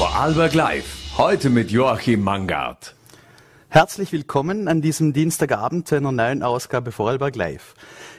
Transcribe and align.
Vorarlberg 0.00 0.54
Live. 0.54 1.18
Heute 1.18 1.50
mit 1.50 1.70
Joachim 1.70 2.22
Mangard. 2.22 2.94
Herzlich 3.68 4.10
willkommen 4.12 4.66
an 4.66 4.80
diesem 4.80 5.12
Dienstagabend 5.12 5.86
zu 5.86 5.96
einer 5.96 6.10
neuen 6.10 6.42
Ausgabe 6.42 6.90
Vorarlberg 6.90 7.36
Live. 7.36 7.74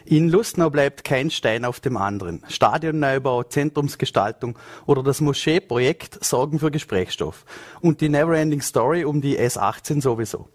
In 0.06 0.30
Lustnau 0.30 0.70
bleibt 0.70 1.04
kein 1.04 1.32
Stein 1.32 1.66
auf 1.66 1.80
dem 1.80 1.98
anderen. 1.98 2.44
Stadionneubau, 2.48 3.42
Zentrumsgestaltung 3.42 4.60
oder 4.86 5.02
das 5.02 5.22
Moscheeprojekt 5.22 6.24
sorgen 6.24 6.60
für 6.60 6.70
Gesprächsstoff. 6.70 7.46
Und 7.82 8.02
die 8.02 8.10
Neverending 8.10 8.62
Story 8.62 9.04
um 9.04 9.20
die 9.20 9.40
S18 9.40 10.04
sowieso. 10.04 10.50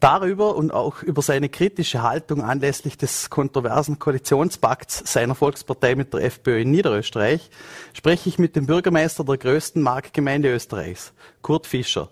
Darüber 0.00 0.56
und 0.56 0.72
auch 0.72 1.02
über 1.02 1.22
seine 1.22 1.48
kritische 1.48 2.02
Haltung 2.02 2.42
anlässlich 2.42 2.98
des 2.98 3.30
kontroversen 3.30 3.98
Koalitionspakts 3.98 5.10
seiner 5.10 5.34
Volkspartei 5.34 5.94
mit 5.94 6.12
der 6.12 6.24
FPÖ 6.24 6.60
in 6.60 6.70
Niederösterreich 6.70 7.50
spreche 7.94 8.28
ich 8.28 8.38
mit 8.38 8.56
dem 8.56 8.66
Bürgermeister 8.66 9.24
der 9.24 9.38
größten 9.38 9.80
Marktgemeinde 9.82 10.52
Österreichs, 10.52 11.14
Kurt 11.40 11.66
Fischer. 11.66 12.10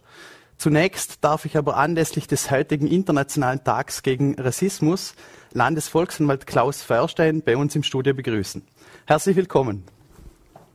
Zunächst 0.57 1.23
darf 1.23 1.45
ich 1.45 1.59
aber 1.59 1.76
anlässlich 1.76 2.26
des 2.26 2.50
heutigen 2.50 2.86
Internationalen 2.86 3.62
Tags 3.64 4.03
gegen 4.03 4.40
Rassismus 4.40 5.14
Landesvolksanwalt 5.53 6.46
Klaus 6.46 6.82
Feuerstein 6.82 7.43
bei 7.43 7.57
uns 7.57 7.76
im 7.76 7.82
Studio 7.82 8.14
begrüßen. 8.14 8.62
Herzlich 9.07 9.37
willkommen. 9.37 9.85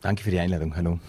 Danke 0.02 0.24
für 0.24 0.32
die 0.32 0.40
Einladung. 0.40 0.76
Hallo. 0.76 1.00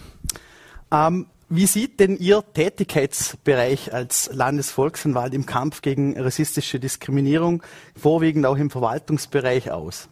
Ähm, 0.91 1.27
wie 1.53 1.65
sieht 1.65 1.99
denn 1.99 2.17
Ihr 2.17 2.43
Tätigkeitsbereich 2.53 3.93
als 3.93 4.29
Landesvolksanwalt 4.33 5.33
im 5.33 5.45
Kampf 5.45 5.81
gegen 5.81 6.17
rassistische 6.17 6.79
Diskriminierung, 6.79 7.61
vorwiegend 7.93 8.45
auch 8.45 8.55
im 8.55 8.69
Verwaltungsbereich 8.69 9.69
aus? 9.69 10.07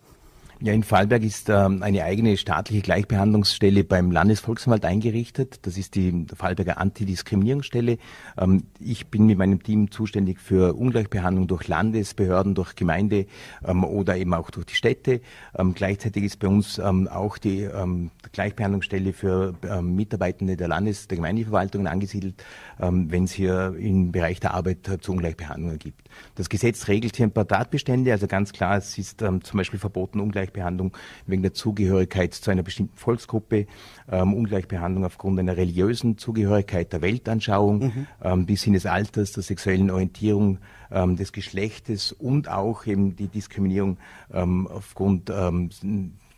Ja, 0.62 0.74
in 0.74 0.84
Vorarlberg 0.84 1.24
ist 1.24 1.48
ähm, 1.48 1.84
eine 1.84 2.04
eigene 2.04 2.36
staatliche 2.36 2.82
Gleichbehandlungsstelle 2.82 3.86
beim 3.86 4.12
Landesvolksanwalt 4.12 4.84
eingerichtet. 4.84 5.60
Das 5.62 5.78
ist 5.78 5.96
die 5.96 6.26
Vorarlberger 6.36 6.78
Antidiskriminierungsstelle. 6.80 7.98
Ähm, 8.38 8.64
ich 8.78 9.08
bin 9.08 9.26
mit 9.26 9.38
meinem 9.38 9.64
Team 9.64 9.90
zuständig 9.90 10.38
für 10.42 10.74
Ungleichbehandlung 10.74 11.48
durch 11.48 11.70
Landesbehörden, 11.70 12.56
durch 12.56 12.76
Gemeinde 12.76 13.28
ähm, 13.66 13.86
oder 13.86 14.18
eben 14.18 14.34
auch 14.34 14.52
durch 14.52 14.66
die 14.66 14.76
Städte. 14.76 15.22
Ähm, 15.58 15.76
gleichzeitig 15.76 16.26
ist 16.26 16.40
bei 16.40 16.50
uns 16.50 16.78
ähm, 16.78 17.08
auch 17.08 17.38
die 17.38 17.62
ähm, 17.62 18.12
Gleichbehandlungsstelle 18.34 19.14
für 19.14 19.54
Mitarbeitende 19.82 20.58
der 20.58 20.68
Landes-, 20.68 21.08
der 21.08 21.16
Gemeindeverwaltungen 21.16 21.88
angesiedelt, 21.88 22.44
wenn 22.78 23.24
es 23.24 23.32
hier 23.32 23.76
im 23.80 24.12
Bereich 24.12 24.40
der 24.40 24.54
Arbeit 24.54 24.88
äh, 24.88 25.00
zu 25.00 25.14
Ungleichbehandlungen 25.14 25.80
gibt. 25.80 26.10
Das 26.36 26.50
Gesetz 26.50 26.88
regelt 26.88 27.16
hier 27.16 27.26
ein 27.26 27.32
paar 27.32 27.48
Tatbestände. 27.48 28.12
Also 28.12 28.28
ganz 28.28 28.54
klar, 28.54 28.78
es 28.78 28.98
ist 28.98 29.20
zum 29.20 29.58
Beispiel 29.58 29.80
verboten, 29.80 30.20
Ungleichbehandlung 30.20 30.49
Ungleichbehandlung 30.50 30.94
wegen 31.28 31.42
der 31.42 31.54
Zugehörigkeit 31.54 32.34
zu 32.34 32.52
einer 32.52 32.64
bestimmten 32.64 32.98
Volksgruppe, 32.98 33.68
ähm, 34.12 34.34
Ungleichbehandlung 34.34 35.06
aufgrund 35.06 35.40
einer 35.40 35.56
religiösen 35.56 36.18
Zugehörigkeit, 36.18 36.92
der 36.92 37.02
Weltanschauung, 37.02 37.80
mhm. 37.80 38.08
ähm, 38.24 38.46
bis 38.46 38.64
hin 38.64 38.74
des 38.74 38.86
Alters, 38.86 39.32
der 39.34 39.44
sexuellen 39.44 39.92
Orientierung, 39.92 40.58
ähm, 40.92 41.16
des 41.16 41.32
Geschlechtes 41.32 42.12
und 42.12 42.50
auch 42.50 42.86
eben 42.86 43.16
die 43.16 43.28
Diskriminierung 43.28 43.98
ähm, 44.34 44.68
aufgrund 44.68 45.30
ähm, 45.30 45.70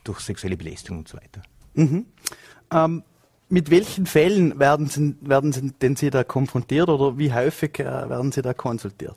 durch 0.03 0.19
sexuelle 0.19 0.57
Belästigung 0.57 0.99
und 0.99 1.07
so 1.07 1.17
weiter. 1.17 1.41
Mhm. 1.73 2.05
Ähm, 2.71 3.03
mit 3.49 3.69
welchen 3.69 4.05
Fällen 4.05 4.59
werden 4.59 4.87
Sie, 4.87 5.15
werden 5.21 5.51
Sie 5.51 5.71
denn 5.71 5.95
Sie 5.95 6.09
da 6.09 6.23
konfrontiert 6.23 6.89
oder 6.89 7.17
wie 7.17 7.33
häufig 7.33 7.79
äh, 7.79 7.85
werden 7.85 8.31
Sie 8.31 8.41
da 8.41 8.53
konsultiert? 8.53 9.15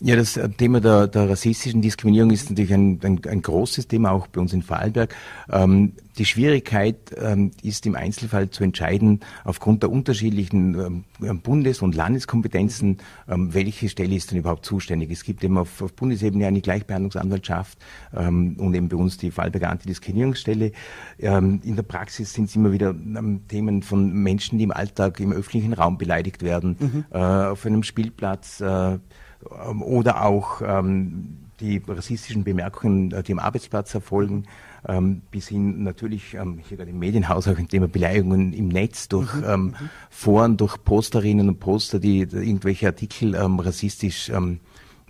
Ja, 0.00 0.14
das 0.14 0.38
Thema 0.58 0.80
der, 0.80 1.08
der 1.08 1.28
rassistischen 1.28 1.82
Diskriminierung 1.82 2.30
ist 2.30 2.50
natürlich 2.50 2.72
ein, 2.72 3.00
ein, 3.02 3.20
ein, 3.26 3.42
großes 3.42 3.88
Thema, 3.88 4.12
auch 4.12 4.28
bei 4.28 4.40
uns 4.40 4.52
in 4.52 4.62
Vorarlberg. 4.62 5.12
Ähm, 5.50 5.92
die 6.18 6.24
Schwierigkeit 6.24 6.96
ähm, 7.16 7.50
ist 7.62 7.84
im 7.84 7.96
Einzelfall 7.96 8.50
zu 8.50 8.62
entscheiden, 8.62 9.20
aufgrund 9.44 9.82
der 9.82 9.90
unterschiedlichen 9.90 11.04
ähm, 11.20 11.40
Bundes- 11.40 11.82
und 11.82 11.96
Landeskompetenzen, 11.96 12.98
ähm, 13.28 13.54
welche 13.54 13.88
Stelle 13.88 14.14
ist 14.14 14.30
denn 14.30 14.38
überhaupt 14.38 14.64
zuständig. 14.64 15.10
Es 15.10 15.24
gibt 15.24 15.42
eben 15.42 15.58
auf, 15.58 15.82
auf 15.82 15.92
Bundesebene 15.94 16.46
eine 16.46 16.60
Gleichbehandlungsanwaltschaft 16.60 17.78
ähm, 18.16 18.56
und 18.58 18.74
eben 18.74 18.88
bei 18.88 18.96
uns 18.96 19.16
die 19.16 19.32
Vorarlberger 19.32 19.70
Antidiskriminierungsstelle. 19.70 20.72
Ähm, 21.18 21.60
in 21.64 21.74
der 21.74 21.84
Praxis 21.84 22.32
sind 22.32 22.48
es 22.48 22.56
immer 22.56 22.70
wieder 22.70 22.94
Themen 23.48 23.82
von 23.82 24.12
Menschen, 24.12 24.58
die 24.58 24.64
im 24.64 24.72
Alltag 24.72 25.18
im 25.18 25.32
öffentlichen 25.32 25.72
Raum 25.72 25.98
beleidigt 25.98 26.42
werden, 26.42 26.76
mhm. 26.78 27.04
äh, 27.10 27.18
auf 27.18 27.66
einem 27.66 27.82
Spielplatz, 27.82 28.60
äh, 28.60 28.98
oder 29.80 30.24
auch 30.24 30.62
ähm, 30.62 31.38
die 31.60 31.82
rassistischen 31.86 32.44
Bemerkungen, 32.44 33.12
äh, 33.12 33.22
die 33.22 33.32
am 33.32 33.38
Arbeitsplatz 33.38 33.94
erfolgen, 33.94 34.44
ähm, 34.86 35.22
bis 35.30 35.48
hin 35.48 35.82
natürlich 35.82 36.34
ähm, 36.34 36.60
hier 36.66 36.76
gerade 36.76 36.90
im 36.90 36.98
Medienhaus 36.98 37.48
auch 37.48 37.58
ein 37.58 37.68
Thema 37.68 37.88
Beleidigungen 37.88 38.52
im 38.52 38.68
Netz 38.68 39.08
durch 39.08 39.34
mhm. 39.34 39.44
ähm, 39.46 39.74
Foren, 40.10 40.56
durch 40.56 40.82
Posterinnen 40.84 41.48
und 41.48 41.60
Poster, 41.60 41.98
die 41.98 42.20
irgendwelche 42.20 42.86
Artikel 42.86 43.34
ähm, 43.34 43.58
rassistisch 43.58 44.28
ähm, 44.30 44.60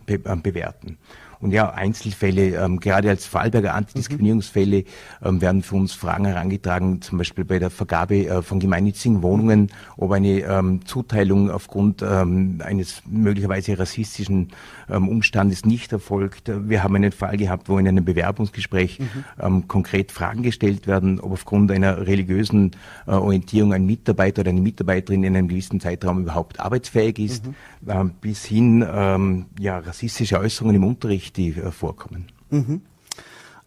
be 0.06 0.14
äh, 0.24 0.36
bewerten. 0.36 0.98
Und 1.40 1.52
ja, 1.52 1.70
Einzelfälle, 1.70 2.56
ähm, 2.56 2.80
gerade 2.80 3.08
als 3.10 3.26
Fallberger 3.26 3.74
Antidiskriminierungsfälle, 3.74 4.84
ähm, 5.24 5.40
werden 5.40 5.62
für 5.62 5.76
uns 5.76 5.92
Fragen 5.92 6.24
herangetragen, 6.24 7.00
zum 7.00 7.18
Beispiel 7.18 7.44
bei 7.44 7.58
der 7.58 7.70
Vergabe 7.70 8.26
äh, 8.26 8.42
von 8.42 8.58
gemeinnützigen 8.58 9.22
Wohnungen, 9.22 9.70
ob 9.96 10.12
eine 10.12 10.40
ähm, 10.40 10.84
Zuteilung 10.84 11.50
aufgrund 11.50 12.02
ähm, 12.02 12.60
eines 12.64 13.02
möglicherweise 13.06 13.78
rassistischen 13.78 14.48
ähm, 14.90 15.08
Umstandes 15.08 15.64
nicht 15.64 15.92
erfolgt. 15.92 16.50
Wir 16.68 16.82
haben 16.82 16.96
einen 16.96 17.12
Fall 17.12 17.36
gehabt, 17.36 17.68
wo 17.68 17.78
in 17.78 17.86
einem 17.86 18.04
Bewerbungsgespräch 18.04 18.98
mhm. 18.98 19.24
ähm, 19.40 19.68
konkret 19.68 20.10
Fragen 20.10 20.42
gestellt 20.42 20.86
werden, 20.86 21.20
ob 21.20 21.32
aufgrund 21.32 21.70
einer 21.70 22.06
religiösen 22.06 22.72
äh, 23.06 23.12
Orientierung 23.12 23.72
ein 23.72 23.86
Mitarbeiter 23.86 24.40
oder 24.40 24.50
eine 24.50 24.60
Mitarbeiterin 24.60 25.22
in 25.22 25.36
einem 25.36 25.48
gewissen 25.48 25.78
Zeitraum 25.80 26.20
überhaupt 26.20 26.58
arbeitsfähig 26.58 27.18
ist, 27.18 27.46
mhm. 27.46 27.54
äh, 27.86 28.04
bis 28.20 28.44
hin 28.44 28.84
ähm, 28.90 29.46
ja, 29.58 29.78
rassistische 29.78 30.40
Äußerungen 30.40 30.76
im 30.76 30.84
Unterricht 30.84 31.27
die 31.32 31.50
äh, 31.50 31.70
vorkommen. 31.70 32.26
Mhm. 32.50 32.82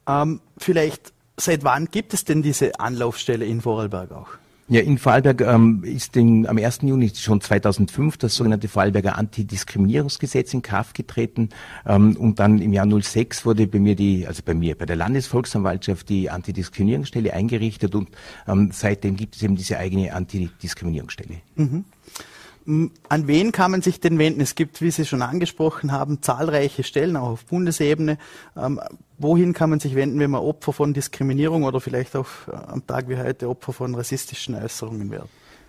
Ähm, 0.07 0.41
vielleicht, 0.57 1.13
seit 1.37 1.63
wann 1.63 1.85
gibt 1.85 2.13
es 2.13 2.25
denn 2.25 2.41
diese 2.41 2.79
Anlaufstelle 2.79 3.45
in 3.45 3.61
Vorarlberg 3.61 4.11
auch? 4.11 4.29
Ja, 4.71 4.79
in 4.79 4.97
Vorarlberg 4.97 5.41
ähm, 5.41 5.83
ist 5.83 6.15
in, 6.15 6.47
am 6.47 6.57
1. 6.57 6.83
Juni 6.83 7.11
schon 7.13 7.41
2005 7.41 8.15
das 8.17 8.35
sogenannte 8.35 8.69
Vorarlberger 8.69 9.17
Antidiskriminierungsgesetz 9.17 10.53
in 10.53 10.61
Kraft 10.61 10.95
getreten 10.95 11.49
ähm, 11.85 12.15
und 12.15 12.39
dann 12.39 12.61
im 12.61 12.71
Jahr 12.71 12.87
06 12.89 13.45
wurde 13.45 13.67
bei 13.67 13.79
mir 13.79 13.97
die, 13.97 14.25
also 14.25 14.43
bei 14.45 14.53
mir, 14.53 14.77
bei 14.77 14.85
der 14.85 14.95
Landesvolksanwaltschaft 14.95 16.07
die 16.07 16.29
Antidiskriminierungsstelle 16.29 17.33
eingerichtet 17.33 17.95
und 17.95 18.11
ähm, 18.47 18.69
seitdem 18.71 19.17
gibt 19.17 19.35
es 19.35 19.43
eben 19.43 19.57
diese 19.57 19.77
eigene 19.77 20.13
Antidiskriminierungsstelle. 20.13 21.41
Mhm. 21.55 21.83
An 22.65 23.27
wen 23.27 23.51
kann 23.51 23.71
man 23.71 23.81
sich 23.81 23.99
denn 23.99 24.19
wenden? 24.19 24.41
Es 24.41 24.55
gibt, 24.55 24.81
wie 24.81 24.91
Sie 24.91 25.05
schon 25.05 25.21
angesprochen 25.21 25.91
haben, 25.91 26.21
zahlreiche 26.21 26.83
Stellen, 26.83 27.17
auch 27.17 27.29
auf 27.29 27.45
Bundesebene. 27.45 28.17
Ähm, 28.55 28.79
wohin 29.17 29.53
kann 29.53 29.69
man 29.69 29.79
sich 29.79 29.95
wenden, 29.95 30.19
wenn 30.19 30.31
man 30.31 30.41
Opfer 30.41 30.73
von 30.73 30.93
Diskriminierung 30.93 31.63
oder 31.63 31.81
vielleicht 31.81 32.15
auch 32.15 32.27
äh, 32.47 32.55
am 32.55 32.85
Tag 32.85 33.09
wie 33.09 33.17
heute 33.17 33.49
Opfer 33.49 33.73
von 33.73 33.95
rassistischen 33.95 34.55
Äußerungen 34.55 35.09
wird? 35.09 35.27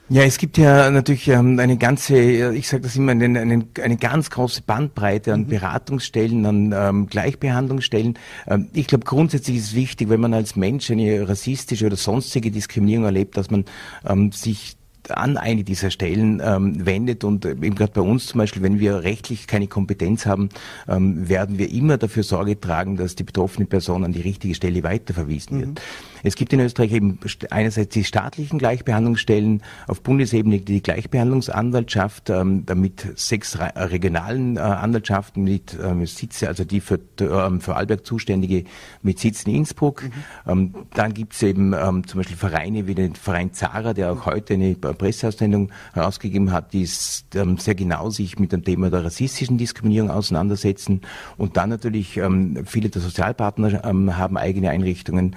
Ja, 0.09 0.25
es 0.25 0.37
gibt 0.37 0.59
ja 0.59 0.91
natürlich 0.91 1.29
ähm, 1.29 1.59
eine 1.59 1.79
ganze, 1.79 2.53
ich 2.53 2.69
sage 2.69 2.83
das 2.83 2.97
immer, 2.97 3.13
eine, 3.13 3.25
eine, 3.41 3.67
eine, 3.81 3.97
ganz 3.97 4.29
große 4.29 4.63
Bandbreite 4.63 5.33
an 5.33 5.43
mhm. 5.43 5.47
Beratungsstellen, 5.47 6.45
an 6.45 6.75
ähm, 6.77 7.07
Gleichbehandlungsstellen. 7.07 8.19
Ähm, 8.47 8.69
ich 8.75 8.89
glaube, 8.89 9.05
grundsätzlich 9.05 9.57
ist 9.57 9.69
es 9.69 9.75
wichtig, 9.75 10.11
wenn 10.11 10.21
man 10.21 10.35
als 10.35 10.57
Mensch 10.57 10.91
eine 10.91 11.27
rassistische 11.27 11.87
oder 11.87 11.97
sonstige 11.97 12.51
Diskriminierung 12.51 13.07
erlebt, 13.07 13.37
dass 13.39 13.51
man 13.51 13.65
ähm, 14.05 14.33
sich 14.33 14.77
an 15.09 15.37
eine 15.37 15.65
dieser 15.65 15.91
Stellen 15.91 16.41
ähm, 16.45 16.87
wendet 16.87 17.25
und 17.25 17.45
äh, 17.45 17.51
eben 17.51 17.75
gerade 17.75 17.93
bei 17.93 18.01
uns 18.01 18.27
zum 18.27 18.39
Beispiel, 18.39 18.63
wenn 18.63 18.79
wir 18.79 19.03
rechtlich 19.03 19.47
keine 19.47 19.67
Kompetenz 19.67 20.27
haben, 20.27 20.49
ähm, 20.89 21.29
werden 21.29 21.59
wir 21.59 21.71
immer 21.71 21.99
dafür 21.99 22.23
Sorge 22.23 22.59
tragen, 22.61 22.97
dass 22.97 23.17
die 23.17 23.25
betroffene 23.25 23.67
Person 23.67 24.05
an 24.05 24.13
die 24.13 24.21
richtige 24.21 24.55
Stelle 24.55 24.83
weiterverwiesen 24.83 25.57
mhm. 25.57 25.61
wird. 25.61 25.83
Es 26.23 26.37
gibt 26.37 26.53
in 26.53 26.61
Österreich 26.61 26.93
eben 26.93 27.19
einerseits 27.51 27.95
die 27.95 28.05
staatlichen 28.05 28.59
Gleichbehandlungsstellen, 28.59 29.63
auf 29.89 30.03
Bundesebene 30.03 30.61
die 30.61 30.83
Gleichbehandlungsanwaltschaft, 30.83 32.31
ähm, 32.31 32.65
damit 32.67 33.07
sechs 33.17 33.59
regionalen 33.59 34.57
äh, 34.57 34.61
Anwaltschaften 34.61 35.45
mit 35.45 35.77
ähm, 35.83 36.07
Sitze, 36.07 36.49
also 36.49 36.65
die 36.65 36.81
für, 36.81 37.01
ähm, 37.21 37.61
für 37.61 37.77
Alberg 37.77 38.07
zuständige 38.07 38.65
mit 39.03 39.19
Sitz 39.19 39.45
in 39.45 39.55
Innsbruck. 39.55 40.05
Mhm. 40.05 40.13
Ähm, 40.47 40.75
dann 40.95 41.15
gibt 41.15 41.35
es 41.35 41.43
eben 41.43 41.73
ähm, 41.73 42.07
zum 42.07 42.19
Beispiel 42.19 42.37
Vereine 42.37 42.87
wie 42.87 42.95
den 42.95 43.15
Verein 43.15 43.53
Zara, 43.53 43.93
der 43.93 44.13
auch 44.13 44.27
heute 44.27 44.55
eine 44.55 44.75
Presseaussendung 44.75 45.71
herausgegeben 45.93 46.53
hat, 46.53 46.73
die 46.73 46.89
ähm, 47.35 47.59
sehr 47.59 47.75
genau 47.75 48.11
sich 48.11 48.39
mit 48.39 48.53
dem 48.53 48.65
Thema 48.65 48.91
der 48.91 49.05
rassistischen 49.05 49.59
Diskriminierung 49.59 50.11
auseinandersetzen. 50.11 51.01
Und 51.37 51.57
dann 51.57 51.71
natürlich 51.71 52.17
ähm, 52.17 52.65
viele 52.65 52.89
der 52.89 53.03
Sozialpartner 53.03 53.83
haben 53.83 54.37
eigene 54.37 54.71
Einrichtungen. 54.71 55.37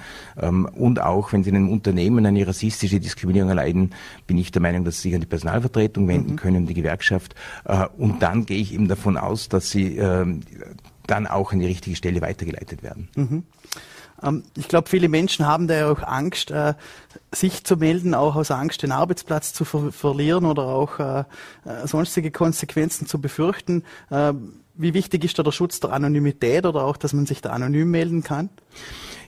Ähm, 0.75 0.81
und 0.81 1.01
auch, 1.01 1.33
wenn 1.33 1.44
sie 1.44 1.50
in 1.50 1.56
einem 1.56 1.69
Unternehmen 1.69 2.25
eine 2.25 2.48
rassistische 2.48 3.00
Diskriminierung 3.00 3.50
erleiden, 3.50 3.94
bin 4.27 4.38
ich 4.38 4.51
der 4.51 4.62
Meinung, 4.62 4.86
dass 4.86 4.98
sie 4.98 5.10
sich 5.10 5.16
an 5.16 5.22
die 5.22 5.27
Personalvertretung 5.27 6.07
wenden 6.07 6.31
mhm. 6.31 6.36
können, 6.38 6.68
die 6.68 6.74
Gewerkschaft. 6.74 7.36
Äh, 7.66 7.88
und 7.98 8.22
dann 8.22 8.45
gehe 8.45 8.57
ich 8.57 8.74
eben 8.74 8.88
davon 8.88 9.18
aus, 9.18 9.50
dass 9.50 9.69
sie 9.69 9.98
äh, 9.98 10.25
dann 11.07 11.27
auch 11.27 11.54
an 11.54 11.60
die 11.60 11.68
richtige 11.68 11.95
Stelle 11.95 12.22
weitergeleitet 12.22 12.83
werden. 12.83 13.10
Mhm. 13.16 13.44
Ähm, 14.24 14.44
ich 14.57 14.68
glaube, 14.68 14.89
viele 14.89 15.10
Menschen 15.10 15.45
haben 15.45 15.68
da 15.68 15.75
ja 15.75 15.92
auch 15.92 16.04
Angst, 16.04 16.51
äh, 16.51 16.74
sich 17.33 17.63
zu 17.63 17.77
melden, 17.77 18.13
auch 18.13 18.36
aus 18.36 18.51
Angst, 18.51 18.83
den 18.83 18.92
Arbeitsplatz 18.92 19.54
zu 19.54 19.66
ver 19.66 19.92
verlieren 19.92 20.45
oder 20.45 20.63
auch 20.63 21.00
äh, 21.00 21.24
sonstige 21.86 22.31
Konsequenzen 22.31 23.07
zu 23.07 23.19
befürchten. 23.19 23.83
Äh, 24.10 24.33
wie 24.77 24.94
wichtig 24.94 25.24
ist 25.24 25.39
da 25.39 25.44
der 25.44 25.51
Schutz 25.51 25.80
der 25.80 25.92
Anonymität 25.92 26.66
oder 26.66 26.83
auch, 26.83 26.98
dass 26.98 27.13
man 27.13 27.25
sich 27.25 27.42
da 27.42 27.51
anonym 27.51 27.89
melden 27.92 28.24
kann? 28.24 28.50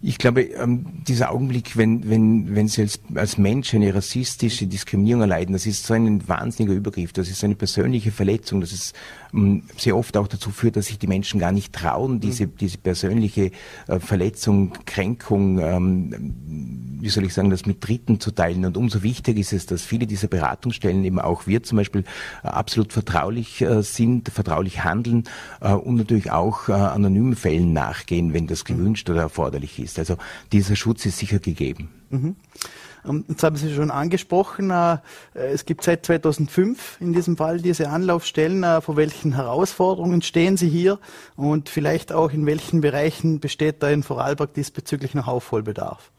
Ich 0.01 0.17
glaube, 0.17 0.41
ähm, 0.43 0.85
dieser 1.07 1.31
Augenblick, 1.31 1.75
wenn, 1.75 2.07
wenn, 2.09 2.55
wenn 2.55 2.67
Sie 2.67 2.81
als, 2.83 2.99
als 3.15 3.37
Mensch 3.37 3.73
eine 3.73 3.93
rassistische 3.93 4.67
Diskriminierung 4.67 5.21
erleiden, 5.21 5.53
das 5.53 5.65
ist 5.65 5.85
so 5.85 5.93
ein 5.93 6.27
wahnsinniger 6.27 6.75
Übergriff, 6.75 7.13
das 7.13 7.29
ist 7.29 7.43
eine 7.43 7.55
persönliche 7.55 8.11
Verletzung, 8.11 8.61
das 8.61 8.73
ist 8.73 8.95
ähm, 9.33 9.63
sehr 9.77 9.97
oft 9.97 10.15
auch 10.17 10.27
dazu 10.27 10.51
führt, 10.51 10.75
dass 10.75 10.87
sich 10.87 10.99
die 10.99 11.07
Menschen 11.07 11.39
gar 11.39 11.51
nicht 11.51 11.73
trauen, 11.73 12.19
diese, 12.19 12.47
mhm. 12.47 12.57
diese 12.59 12.77
persönliche 12.77 13.51
äh, 13.87 13.99
Verletzung, 13.99 14.73
Kränkung, 14.85 15.59
ähm, 15.59 16.35
wie 16.99 17.09
soll 17.09 17.25
ich 17.25 17.33
sagen, 17.33 17.49
das 17.49 17.65
mit 17.65 17.85
Dritten 17.87 18.19
zu 18.19 18.31
teilen. 18.31 18.65
Und 18.65 18.77
umso 18.77 19.03
wichtiger 19.03 19.39
ist 19.39 19.53
es, 19.53 19.65
dass 19.65 19.83
viele 19.83 20.07
dieser 20.07 20.27
Beratungsstellen, 20.27 21.03
eben 21.03 21.19
auch 21.19 21.47
wir 21.47 21.63
zum 21.63 21.77
Beispiel, 21.77 22.03
äh, 22.43 22.47
absolut 22.47 22.93
vertraulich 22.93 23.61
äh, 23.61 23.81
sind, 23.81 24.29
vertraulich 24.29 24.83
handeln 24.83 25.23
und 25.59 25.95
natürlich 25.95 26.31
auch 26.31 26.69
anonymen 26.69 27.35
Fällen 27.35 27.73
nachgehen, 27.73 28.33
wenn 28.33 28.47
das 28.47 28.65
gewünscht 28.65 29.09
oder 29.09 29.29
erforderlich 29.37 29.79
ist. 29.79 29.99
Also 29.99 30.17
dieser 30.51 30.75
Schutz 30.75 31.05
ist 31.05 31.19
sicher 31.19 31.39
gegeben. 31.39 31.89
Mhm. 32.09 32.35
Ähm, 33.05 33.25
jetzt 33.27 33.43
haben 33.43 33.55
Sie 33.55 33.73
schon 33.73 33.91
angesprochen, 33.91 34.71
äh, 34.71 34.97
es 35.33 35.65
gibt 35.65 35.83
seit 35.83 36.05
2005 36.05 36.97
in 36.99 37.13
diesem 37.13 37.37
Fall 37.37 37.61
diese 37.61 37.89
Anlaufstellen. 37.89 38.63
Äh, 38.63 38.81
vor 38.81 38.95
welchen 38.95 39.35
Herausforderungen 39.35 40.21
stehen 40.23 40.57
Sie 40.57 40.69
hier 40.69 40.99
und 41.35 41.69
vielleicht 41.69 42.11
auch 42.11 42.31
in 42.31 42.45
welchen 42.45 42.81
Bereichen 42.81 43.39
besteht 43.39 43.83
da 43.83 43.89
in 43.89 44.01
Vorarlberg 44.01 44.53
diesbezüglich 44.53 45.13
noch 45.13 45.27
Aufholbedarf? 45.27 46.11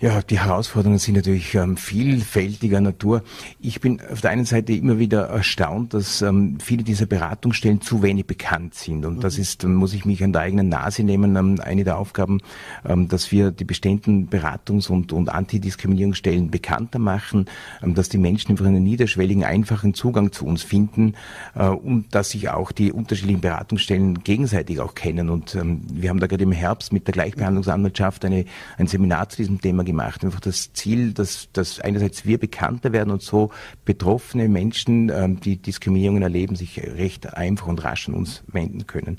Ja, 0.00 0.22
die 0.22 0.40
Herausforderungen 0.40 0.98
sind 0.98 1.14
natürlich 1.14 1.54
ähm, 1.54 1.76
vielfältiger 1.76 2.80
Natur. 2.80 3.22
Ich 3.60 3.80
bin 3.80 4.00
auf 4.10 4.20
der 4.22 4.32
einen 4.32 4.44
Seite 4.44 4.72
immer 4.72 4.98
wieder 4.98 5.28
erstaunt, 5.28 5.94
dass 5.94 6.20
ähm, 6.20 6.58
viele 6.60 6.82
dieser 6.82 7.06
Beratungsstellen 7.06 7.80
zu 7.80 8.02
wenig 8.02 8.26
bekannt 8.26 8.74
sind. 8.74 9.06
Und 9.06 9.18
mhm. 9.18 9.20
das 9.20 9.38
ist, 9.38 9.62
muss 9.62 9.94
ich 9.94 10.04
mich 10.04 10.24
an 10.24 10.32
der 10.32 10.42
eigenen 10.42 10.68
Nase 10.68 11.04
nehmen, 11.04 11.36
ähm, 11.36 11.60
eine 11.62 11.84
der 11.84 11.96
Aufgaben, 11.96 12.40
ähm, 12.84 13.06
dass 13.06 13.30
wir 13.30 13.52
die 13.52 13.64
bestehenden 13.64 14.28
Beratungs- 14.28 14.90
und, 14.90 15.12
und 15.12 15.28
Antidiskriminierungsstellen 15.28 16.50
bekannter 16.50 16.98
machen, 16.98 17.46
ähm, 17.80 17.94
dass 17.94 18.08
die 18.08 18.18
Menschen 18.18 18.50
einfach 18.50 18.66
einen 18.66 18.82
niederschwelligen, 18.82 19.44
einfachen 19.44 19.94
Zugang 19.94 20.32
zu 20.32 20.44
uns 20.44 20.64
finden 20.64 21.14
äh, 21.54 21.68
und 21.68 22.12
dass 22.16 22.30
sich 22.30 22.50
auch 22.50 22.72
die 22.72 22.90
unterschiedlichen 22.90 23.42
Beratungsstellen 23.42 24.24
gegenseitig 24.24 24.80
auch 24.80 24.96
kennen. 24.96 25.30
Und 25.30 25.54
ähm, 25.54 25.82
wir 25.88 26.10
haben 26.10 26.18
da 26.18 26.26
gerade 26.26 26.42
im 26.42 26.52
Herbst 26.52 26.92
mit 26.92 27.06
der 27.06 27.12
Gleichbehandlungsanwaltschaft 27.12 28.24
eine, 28.24 28.44
ein 28.76 28.88
Seminar 28.88 29.28
zu 29.28 29.36
diesem 29.36 29.60
Thema 29.60 29.83
gemacht. 29.84 30.24
Einfach 30.24 30.40
das 30.40 30.72
Ziel, 30.72 31.12
dass, 31.12 31.48
dass 31.52 31.80
einerseits 31.80 32.24
wir 32.24 32.38
bekannter 32.38 32.92
werden 32.92 33.10
und 33.10 33.22
so 33.22 33.50
betroffene 33.84 34.48
Menschen, 34.48 35.10
ähm, 35.10 35.40
die 35.40 35.56
Diskriminierungen 35.56 36.22
erleben, 36.22 36.56
sich 36.56 36.80
recht 36.80 37.34
einfach 37.34 37.66
und 37.66 37.84
rasch 37.84 38.08
an 38.08 38.14
uns 38.14 38.42
wenden 38.46 38.86
können. 38.86 39.18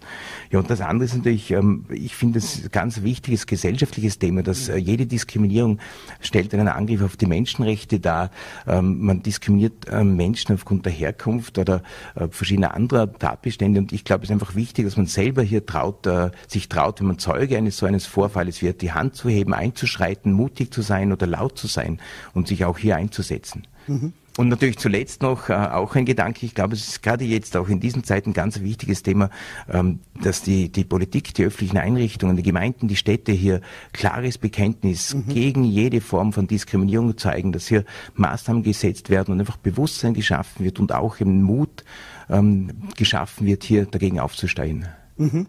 Ja, 0.51 0.59
und 0.59 0.69
das 0.69 0.81
andere 0.81 1.05
ist 1.05 1.15
natürlich, 1.15 1.51
ähm, 1.51 1.85
ich 1.89 2.15
finde 2.15 2.39
es 2.39 2.69
ganz 2.71 3.03
wichtiges 3.03 3.45
gesellschaftliches 3.47 4.19
Thema, 4.19 4.43
dass 4.43 4.69
äh, 4.69 4.77
jede 4.77 5.05
Diskriminierung 5.05 5.79
stellt 6.19 6.53
einen 6.53 6.67
Angriff 6.67 7.01
auf 7.01 7.17
die 7.17 7.25
Menschenrechte 7.25 7.99
dar. 7.99 8.31
Ähm, 8.67 9.01
man 9.01 9.23
diskriminiert 9.23 9.87
äh, 9.89 10.03
Menschen 10.03 10.55
aufgrund 10.55 10.85
der 10.85 10.93
Herkunft 10.93 11.57
oder 11.57 11.81
äh, 12.15 12.27
verschiedener 12.29 12.73
anderer 12.73 13.11
Tatbestände 13.11 13.79
und 13.79 13.91
ich 13.93 14.03
glaube, 14.03 14.23
es 14.23 14.29
ist 14.29 14.33
einfach 14.33 14.55
wichtig, 14.55 14.85
dass 14.85 14.97
man 14.97 15.07
selber 15.07 15.41
hier 15.41 15.65
traut, 15.65 16.05
äh, 16.07 16.31
sich 16.47 16.69
traut, 16.69 16.99
wenn 16.99 17.07
man 17.07 17.19
Zeuge 17.19 17.57
eines 17.57 17.77
so 17.77 17.85
eines 17.85 18.05
Vorfalles 18.05 18.61
wird, 18.61 18.81
die 18.81 18.91
Hand 18.91 19.15
zu 19.15 19.29
heben, 19.29 19.53
einzuschreiten, 19.53 20.33
Mut 20.33 20.54
mutig 20.55 20.73
zu 20.73 20.81
sein 20.81 21.11
oder 21.11 21.27
laut 21.27 21.57
zu 21.57 21.67
sein 21.67 21.99
und 22.33 22.47
sich 22.47 22.63
auch 22.63 22.77
hier 22.77 22.95
einzusetzen. 22.95 23.67
Mhm. 23.87 24.13
Und 24.37 24.49
natürlich 24.49 24.77
zuletzt 24.77 25.21
noch 25.21 25.49
äh, 25.49 25.53
auch 25.53 25.95
ein 25.95 26.03
Gedanke, 26.03 26.45
ich 26.45 26.53
glaube, 26.53 26.73
es 26.75 26.87
ist 26.89 27.03
gerade 27.03 27.23
jetzt 27.23 27.55
auch 27.55 27.69
in 27.69 27.79
diesen 27.79 28.03
Zeiten 28.03 28.33
ganz 28.33 28.59
wichtiges 28.59 29.01
Thema, 29.01 29.29
ähm, 29.69 29.99
dass 30.21 30.41
die, 30.41 30.69
die 30.69 30.83
Politik, 30.83 31.33
die 31.33 31.45
öffentlichen 31.45 31.77
Einrichtungen, 31.77 32.35
die 32.35 32.43
Gemeinden, 32.43 32.89
die 32.89 32.97
Städte 32.97 33.31
hier 33.31 33.61
klares 33.93 34.37
Bekenntnis 34.37 35.13
mhm. 35.13 35.27
gegen 35.27 35.63
jede 35.63 36.01
Form 36.01 36.33
von 36.33 36.47
Diskriminierung 36.47 37.17
zeigen, 37.17 37.53
dass 37.53 37.67
hier 37.67 37.85
Maßnahmen 38.15 38.63
gesetzt 38.63 39.09
werden 39.09 39.33
und 39.33 39.39
einfach 39.39 39.57
Bewusstsein 39.57 40.13
geschaffen 40.13 40.65
wird 40.65 40.79
und 40.79 40.93
auch 40.93 41.19
eben 41.21 41.41
Mut 41.41 41.85
ähm, 42.29 42.71
geschaffen 42.97 43.47
wird, 43.47 43.63
hier 43.63 43.85
dagegen 43.85 44.19
aufzusteigen. 44.19 44.85
Mhm. 45.17 45.47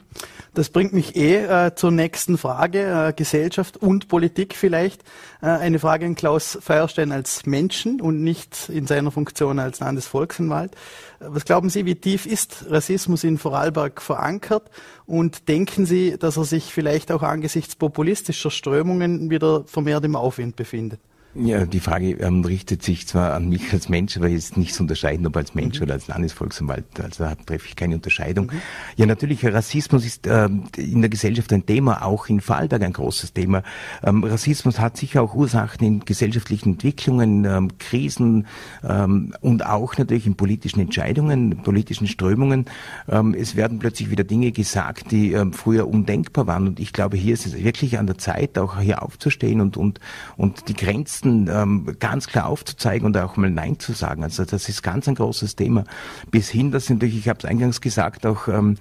Das 0.55 0.71
bringt 0.71 0.93
mich 0.93 1.17
eh 1.17 1.45
äh, 1.67 1.75
zur 1.75 1.91
nächsten 1.91 2.39
Frage, 2.39 3.09
äh, 3.09 3.13
Gesellschaft 3.13 3.77
und 3.77 4.09
Politik 4.09 4.55
vielleicht. 4.55 5.03
Äh, 5.43 5.47
eine 5.47 5.79
Frage 5.79 6.07
an 6.07 6.15
Klaus 6.15 6.57
Feierstein 6.61 7.11
als 7.11 7.47
Menschen 7.47 8.01
und 8.01 8.23
nicht 8.23 8.69
in 8.69 8.87
seiner 8.87 9.11
Funktion 9.11 9.59
als 9.59 9.81
Landesvolksanwalt. 9.81 10.73
Äh, 11.21 11.27
was 11.29 11.45
glauben 11.45 11.69
Sie, 11.69 11.85
wie 11.85 11.97
tief 11.97 12.27
ist 12.27 12.67
Rassismus 12.71 13.25
in 13.25 13.39
Vorarlberg 13.39 14.01
verankert? 14.01 14.71
Und 15.05 15.49
denken 15.49 15.85
Sie, 15.85 16.17
dass 16.17 16.37
er 16.37 16.45
sich 16.45 16.73
vielleicht 16.73 17.11
auch 17.11 17.23
angesichts 17.23 17.75
populistischer 17.75 18.51
Strömungen 18.51 19.31
wieder 19.31 19.65
vermehrt 19.67 20.05
im 20.05 20.15
Aufwind 20.15 20.55
befindet? 20.55 21.01
Ja, 21.39 21.67
die 21.67 21.81
Frage 21.81 22.13
ähm, 22.13 22.45
richtet 22.45 22.83
sich 22.83 23.07
zwar 23.07 23.35
an 23.35 23.49
mich 23.49 23.73
als 23.73 23.89
Mensch, 23.89 24.17
aber 24.17 24.29
ist 24.29 24.57
nicht 24.57 24.75
zu 24.75 24.83
unterscheiden, 24.83 25.27
ob 25.27 25.37
als 25.37 25.55
Mensch 25.55 25.79
mhm. 25.79 25.85
oder 25.85 25.95
als 25.95 26.07
Landesvolksanwalt. 26.07 26.85
Also 27.03 27.25
da 27.25 27.35
treffe 27.35 27.67
ich 27.69 27.77
keine 27.77 27.97
Unterscheidung. 27.97 28.47
Mhm. 28.47 28.63
Ja, 28.97 29.07
natürlich, 29.07 29.45
Rassismus 29.45 30.07
ist 30.07 30.27
ähm, 30.27 30.65
in 30.77 31.03
der 31.03 31.11
Gesellschaft 31.11 31.53
ein 31.53 31.67
Thema, 31.67 32.03
auch 32.03 32.29
in 32.29 32.41
Vorarlberg 32.41 32.83
ein 32.83 32.93
großes 32.93 33.35
Thema. 33.35 33.63
Ähm, 34.03 34.25
Rassismus 34.25 34.81
hat 34.81 34.97
sicher 34.97 35.23
auch 35.23 35.35
Ursachen 35.35 35.87
in 35.87 36.05
gesellschaftlichen 36.05 36.73
Entwicklungen, 36.73 37.45
ähm, 37.45 37.77
Krisen 37.79 38.47
ähm, 38.83 39.35
und 39.41 39.67
auch 39.67 39.99
natürlich 39.99 40.27
in 40.27 40.37
politischen 40.37 40.81
Entscheidungen, 40.81 41.59
politischen 41.63 42.07
Strömungen. 42.07 42.65
Ähm, 43.09 43.35
es 43.35 43.57
werden 43.57 43.79
plötzlich 43.79 44.11
wieder 44.11 44.25
Dinge 44.25 44.53
gesagt, 44.53 45.11
die 45.11 45.37
früher 45.53 45.87
undenkbar 45.89 46.47
waren. 46.47 46.67
Und 46.67 46.81
ich 46.81 46.93
glaube, 46.93 47.17
hier 47.17 47.35
ist 47.35 47.47
es 47.47 47.63
wirklich 47.63 47.99
an 47.99 48.07
der 48.07 48.17
Zeit, 48.17 48.59
auch 48.59 48.81
hier 48.81 49.03
aufzustehen 49.03 49.61
und, 49.61 49.77
und, 49.77 50.01
und 50.37 50.69
die 50.69 50.75
Grenzen 50.75 51.26
Grenzen 51.27 51.49
ähm, 51.51 51.97
ganz 51.99 52.27
klar 52.27 52.47
aufzuzeigen 52.47 53.07
und 53.07 53.17
auch 53.17 53.37
mal 53.37 53.51
Nein 53.51 53.79
zu 53.79 53.93
sagen. 53.93 54.23
Also 54.23 54.45
das 54.45 54.69
ist 54.69 54.83
ganz 54.83 55.09
ein 55.09 55.15
großes 55.15 55.57
Thema. 55.57 55.85
Bis 56.31 56.49
hin, 56.49 56.71
dass 56.71 56.89
natürlich, 56.89 57.19
ich 57.19 57.29
habe 57.29 57.39
es 57.39 57.45
eingangs 57.45 57.81
gesagt, 57.81 58.27
auch 58.27 58.49
ähm, 58.49 58.77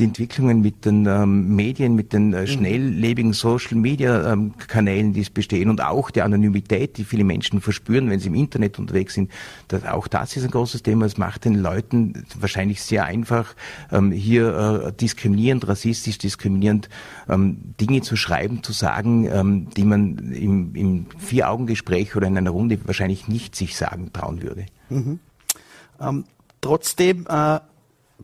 die 0.00 0.04
Entwicklungen 0.04 0.62
mit 0.62 0.84
den 0.84 1.06
ähm, 1.06 1.54
Medien, 1.54 1.94
mit 1.94 2.12
den 2.12 2.32
äh, 2.32 2.40
mhm. 2.40 2.46
schnelllebigen 2.46 3.32
Social 3.34 3.76
Media 3.76 4.32
ähm, 4.32 4.54
Kanälen, 4.56 5.12
die 5.12 5.20
es 5.20 5.30
bestehen 5.30 5.68
und 5.68 5.82
auch 5.82 6.10
die 6.10 6.22
Anonymität, 6.22 6.96
die 6.96 7.04
viele 7.04 7.22
Menschen 7.22 7.60
verspüren, 7.60 8.08
wenn 8.10 8.18
sie 8.18 8.28
im 8.28 8.34
Internet 8.34 8.78
unterwegs 8.78 9.14
sind, 9.14 9.30
das, 9.68 9.84
auch 9.84 10.08
das 10.08 10.36
ist 10.36 10.44
ein 10.44 10.50
großes 10.50 10.82
Thema. 10.82 11.04
Es 11.04 11.18
macht 11.18 11.44
den 11.44 11.54
Leuten 11.54 12.24
wahrscheinlich 12.38 12.82
sehr 12.82 13.04
einfach, 13.04 13.54
ähm, 13.92 14.10
hier 14.10 14.86
äh, 14.86 14.92
diskriminierend, 14.92 15.68
rassistisch 15.68 16.18
diskriminierend 16.18 16.88
ähm, 17.28 17.58
Dinge 17.80 18.00
zu 18.00 18.16
schreiben, 18.16 18.62
zu 18.62 18.72
sagen, 18.72 19.28
ähm, 19.30 19.68
die 19.76 19.84
man 19.84 20.32
im, 20.32 20.74
im 20.74 21.06
Vier-Augen-Gespräch 21.18 22.16
oder 22.16 22.26
in 22.26 22.38
einer 22.38 22.50
Runde 22.50 22.78
wahrscheinlich 22.86 23.28
nicht 23.28 23.54
sich 23.54 23.76
sagen 23.76 24.12
trauen 24.12 24.42
würde. 24.42 24.66
Mhm. 24.88 25.20
Ähm, 26.00 26.24
trotzdem 26.60 27.26
äh, 27.28 27.60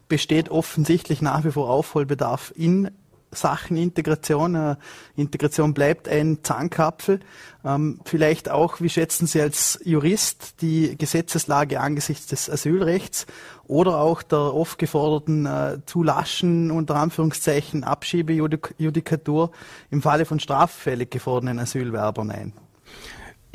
besteht 0.08 0.50
offensichtlich 0.50 1.22
nach 1.22 1.44
wie 1.44 1.52
vor 1.52 1.70
Aufholbedarf 1.70 2.52
in 2.56 2.90
Sachen 3.32 3.76
Integration. 3.76 4.54
Äh, 4.54 4.76
Integration 5.16 5.74
bleibt 5.74 6.08
ein 6.08 6.38
Zahnkapfel. 6.42 7.20
Ähm, 7.64 8.00
vielleicht 8.04 8.48
auch, 8.50 8.80
wie 8.80 8.88
schätzen 8.88 9.26
Sie 9.26 9.40
als 9.40 9.78
Jurist 9.84 10.62
die 10.62 10.96
Gesetzeslage 10.96 11.80
angesichts 11.80 12.26
des 12.26 12.50
Asylrechts 12.50 13.26
oder 13.66 13.98
auch 13.98 14.22
der 14.22 14.54
oft 14.54 14.78
geforderten 14.78 15.46
äh, 15.46 15.78
zu 15.86 16.02
laschen, 16.02 16.70
unter 16.70 16.96
Anführungszeichen, 16.96 17.84
Abschiebejudikatur 17.84 19.50
im 19.90 20.02
Falle 20.02 20.24
von 20.24 20.40
straffällig 20.40 21.10
gewordenen 21.10 21.58
Asylwerbern 21.58 22.30
ein? 22.30 22.52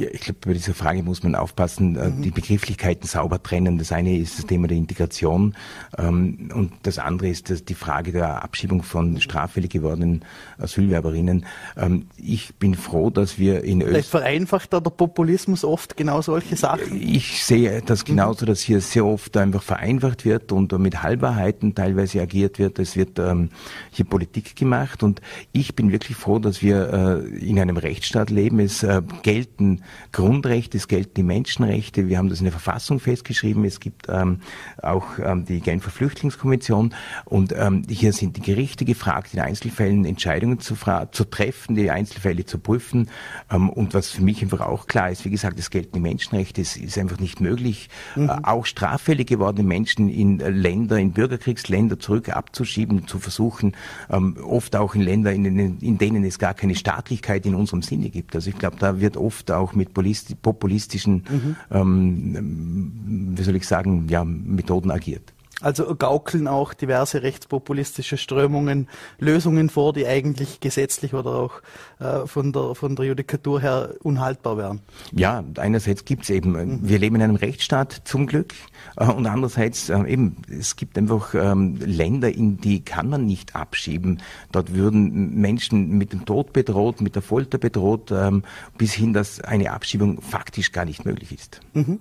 Ja, 0.01 0.07
ich 0.11 0.21
glaube, 0.21 0.39
bei 0.43 0.53
dieser 0.53 0.73
Frage 0.73 1.03
muss 1.03 1.21
man 1.21 1.35
aufpassen, 1.35 1.95
äh, 1.95 2.09
mhm. 2.09 2.23
die 2.23 2.31
Begrifflichkeiten 2.31 3.07
sauber 3.07 3.43
trennen. 3.43 3.77
Das 3.77 3.91
eine 3.91 4.17
ist 4.17 4.39
das 4.39 4.47
Thema 4.47 4.67
der 4.67 4.77
Integration 4.77 5.53
ähm, 5.95 6.49
und 6.55 6.73
das 6.81 6.97
andere 6.97 7.29
ist 7.29 7.51
das, 7.51 7.65
die 7.65 7.75
Frage 7.75 8.11
der 8.11 8.43
Abschiebung 8.43 8.81
von 8.81 9.21
straffällig 9.21 9.69
gewordenen 9.69 10.25
Asylwerberinnen. 10.57 11.45
Ähm, 11.77 12.07
ich 12.17 12.55
bin 12.55 12.73
froh, 12.73 13.11
dass 13.11 13.37
wir 13.37 13.63
in 13.63 13.83
Österreich... 13.83 14.07
vereinfacht 14.07 14.73
da 14.73 14.79
der 14.79 14.89
Populismus 14.89 15.63
oft 15.63 15.95
genau 15.95 16.23
solche 16.23 16.55
Sachen? 16.55 16.99
Ich 16.99 17.45
sehe 17.45 17.83
das 17.85 18.03
genauso, 18.03 18.47
dass 18.47 18.61
hier 18.61 18.81
sehr 18.81 19.05
oft 19.05 19.37
einfach 19.37 19.61
vereinfacht 19.61 20.25
wird 20.25 20.51
und 20.51 20.75
mit 20.79 21.03
Halbwahrheiten 21.03 21.75
teilweise 21.75 22.21
agiert 22.21 22.57
wird. 22.57 22.79
Es 22.79 22.95
wird 22.95 23.19
ähm, 23.19 23.49
hier 23.91 24.05
Politik 24.05 24.55
gemacht 24.55 25.03
und 25.03 25.21
ich 25.51 25.75
bin 25.75 25.91
wirklich 25.91 26.17
froh, 26.17 26.39
dass 26.39 26.63
wir 26.63 27.23
äh, 27.23 27.37
in 27.37 27.59
einem 27.59 27.77
Rechtsstaat 27.77 28.31
leben. 28.31 28.59
Es 28.59 28.81
äh, 28.81 29.03
gelten 29.21 29.83
ein 29.91 30.11
Grundrecht, 30.11 30.75
es 30.75 30.87
gelten 30.87 31.13
die 31.15 31.23
Menschenrechte. 31.23 32.07
Wir 32.07 32.17
haben 32.17 32.29
das 32.29 32.39
in 32.39 32.45
der 32.45 32.51
Verfassung 32.51 32.99
festgeschrieben. 32.99 33.65
Es 33.65 33.79
gibt 33.79 34.07
ähm, 34.09 34.39
auch 34.81 35.19
ähm, 35.23 35.45
die 35.45 35.59
Genfer 35.59 35.91
Flüchtlingskonvention 35.91 36.93
und 37.25 37.53
ähm, 37.57 37.83
hier 37.89 38.13
sind 38.13 38.37
die 38.37 38.41
Gerichte 38.41 38.85
gefragt, 38.85 39.33
in 39.33 39.39
Einzelfällen 39.39 40.05
Entscheidungen 40.05 40.59
zu, 40.59 40.75
zu 41.11 41.23
treffen, 41.25 41.75
die 41.75 41.91
Einzelfälle 41.91 42.45
zu 42.45 42.59
prüfen. 42.59 43.09
Ähm, 43.49 43.69
und 43.69 43.93
was 43.93 44.09
für 44.09 44.23
mich 44.23 44.41
einfach 44.41 44.61
auch 44.61 44.87
klar 44.87 45.11
ist, 45.11 45.25
wie 45.25 45.29
gesagt, 45.29 45.59
es 45.59 45.69
gelten 45.69 45.93
die 45.93 45.99
Menschenrechte. 45.99 46.61
Es 46.61 46.77
ist 46.77 46.97
einfach 46.97 47.19
nicht 47.19 47.41
möglich, 47.41 47.89
mhm. 48.15 48.29
äh, 48.29 48.37
auch 48.43 48.65
straffällig 48.65 49.27
gewordene 49.27 49.67
Menschen 49.67 50.09
in 50.09 50.39
äh, 50.39 50.49
Länder, 50.49 50.97
in 50.97 51.11
Bürgerkriegsländer 51.11 51.99
zurück 51.99 52.29
abzuschieben, 52.29 53.07
zu 53.07 53.19
versuchen, 53.19 53.75
ähm, 54.09 54.37
oft 54.43 54.75
auch 54.75 54.95
in 54.95 55.01
Länder, 55.01 55.31
in, 55.31 55.45
in, 55.45 55.79
in 55.79 55.97
denen 55.97 56.23
es 56.23 56.39
gar 56.39 56.53
keine 56.53 56.75
Staatlichkeit 56.75 57.45
in 57.45 57.55
unserem 57.55 57.81
Sinne 57.81 58.09
gibt. 58.09 58.35
Also 58.35 58.49
ich 58.49 58.57
glaube, 58.57 58.77
da 58.79 58.99
wird 58.99 59.17
oft 59.17 59.51
auch 59.51 59.73
mit 59.73 59.80
populistischen, 59.85 61.23
mhm. 61.29 61.55
ähm, 61.71 63.35
wie 63.37 63.43
soll 63.43 63.55
ich 63.55 63.67
sagen, 63.67 64.07
ja, 64.09 64.23
Methoden 64.23 64.91
agiert. 64.91 65.33
Also 65.61 65.95
gaukeln 65.95 66.47
auch 66.47 66.73
diverse 66.73 67.23
rechtspopulistische 67.23 68.17
Strömungen 68.17 68.87
Lösungen 69.19 69.69
vor, 69.69 69.93
die 69.93 70.07
eigentlich 70.07 70.59
gesetzlich 70.59 71.13
oder 71.13 71.31
auch 71.31 71.61
äh, 71.99 72.25
von, 72.27 72.51
der, 72.51 72.75
von 72.75 72.95
der 72.95 73.05
Judikatur 73.05 73.61
her 73.61 73.95
unhaltbar 74.01 74.57
wären. 74.57 74.81
Ja, 75.11 75.43
einerseits 75.57 76.05
gibt 76.05 76.23
es 76.23 76.29
eben, 76.29 76.51
mhm. 76.51 76.79
wir 76.81 76.99
leben 76.99 77.15
in 77.15 77.21
einem 77.21 77.35
Rechtsstaat 77.35 78.01
zum 78.05 78.27
Glück 78.27 78.53
äh, 78.97 79.05
und 79.05 79.27
andererseits 79.27 79.89
äh, 79.89 80.03
eben, 80.05 80.37
es 80.49 80.75
gibt 80.75 80.97
einfach 80.97 81.33
ähm, 81.33 81.77
Länder, 81.77 82.33
in 82.33 82.57
die 82.57 82.83
kann 82.83 83.09
man 83.09 83.25
nicht 83.25 83.55
abschieben. 83.55 84.21
Dort 84.51 84.73
würden 84.73 85.35
Menschen 85.35 85.97
mit 85.97 86.13
dem 86.13 86.25
Tod 86.25 86.53
bedroht, 86.53 87.01
mit 87.01 87.15
der 87.15 87.21
Folter 87.21 87.57
bedroht, 87.57 88.11
ähm, 88.11 88.43
bis 88.77 88.93
hin, 88.93 89.13
dass 89.13 89.41
eine 89.41 89.71
Abschiebung 89.71 90.21
faktisch 90.21 90.71
gar 90.71 90.85
nicht 90.85 91.05
möglich 91.05 91.31
ist. 91.31 91.61
Mhm. 91.73 91.99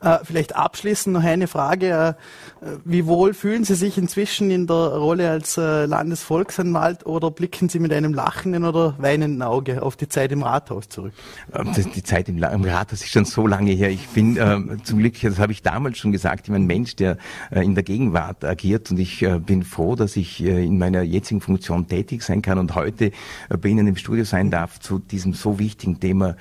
Äh, 0.00 0.18
vielleicht 0.24 0.54
abschließend 0.54 1.14
noch 1.14 1.24
eine 1.24 1.46
Frage. 1.46 2.16
Äh, 2.60 2.66
wie 2.84 3.06
wohl 3.06 3.32
fühlen 3.32 3.64
Sie 3.64 3.74
sich 3.74 3.96
inzwischen 3.96 4.50
in 4.50 4.66
der 4.66 4.76
Rolle 4.76 5.30
als 5.30 5.56
äh, 5.56 5.86
Landesvolksanwalt 5.86 7.06
oder 7.06 7.30
blicken 7.30 7.68
Sie 7.68 7.78
mit 7.78 7.92
einem 7.92 8.12
lachenden 8.12 8.64
oder 8.64 8.94
weinenden 8.98 9.42
Auge 9.42 9.82
auf 9.82 9.96
die 9.96 10.08
Zeit 10.08 10.32
im 10.32 10.42
Rathaus 10.42 10.88
zurück? 10.88 11.12
Ähm, 11.54 11.72
die 11.94 12.02
Zeit 12.02 12.28
im, 12.28 12.42
Rathaus 12.42 13.00
ist 13.02 13.10
schon 13.10 13.24
so 13.24 13.46
lange 13.46 13.70
her. 13.72 13.90
Ich 13.90 14.06
bin 14.08 14.36
äh, 14.36 14.58
zum 14.84 14.98
Glück, 14.98 15.14
das 15.20 15.38
habe 15.38 15.52
ich 15.52 15.62
damals 15.62 15.98
schon 15.98 16.12
gesagt, 16.12 16.40
ich 16.46 16.52
bin 16.52 16.62
ein 16.62 16.66
Mensch, 16.66 16.96
der 16.96 17.16
in 17.50 17.74
der 17.74 17.84
Gegenwart 17.84 18.44
agiert 18.44 18.90
und 18.90 18.98
ich 18.98 19.26
bin 19.46 19.62
froh, 19.62 19.96
dass 19.96 20.16
ich 20.16 20.42
in 20.42 20.78
meiner 20.78 21.02
jetzigen 21.02 21.40
Funktion 21.40 21.86
tätig 21.86 22.22
sein 22.22 22.42
kann 22.42 22.58
und 22.58 22.74
heute 22.74 23.12
bei 23.48 23.68
Ihnen 23.68 23.86
im 23.86 23.96
Studio 23.96 24.24
sein 24.24 24.50
darf 24.50 24.80
zu 24.80 24.98
diesem 24.98 25.32
so 25.32 25.58
wichtigen 25.58 26.00
Thema 26.00 26.36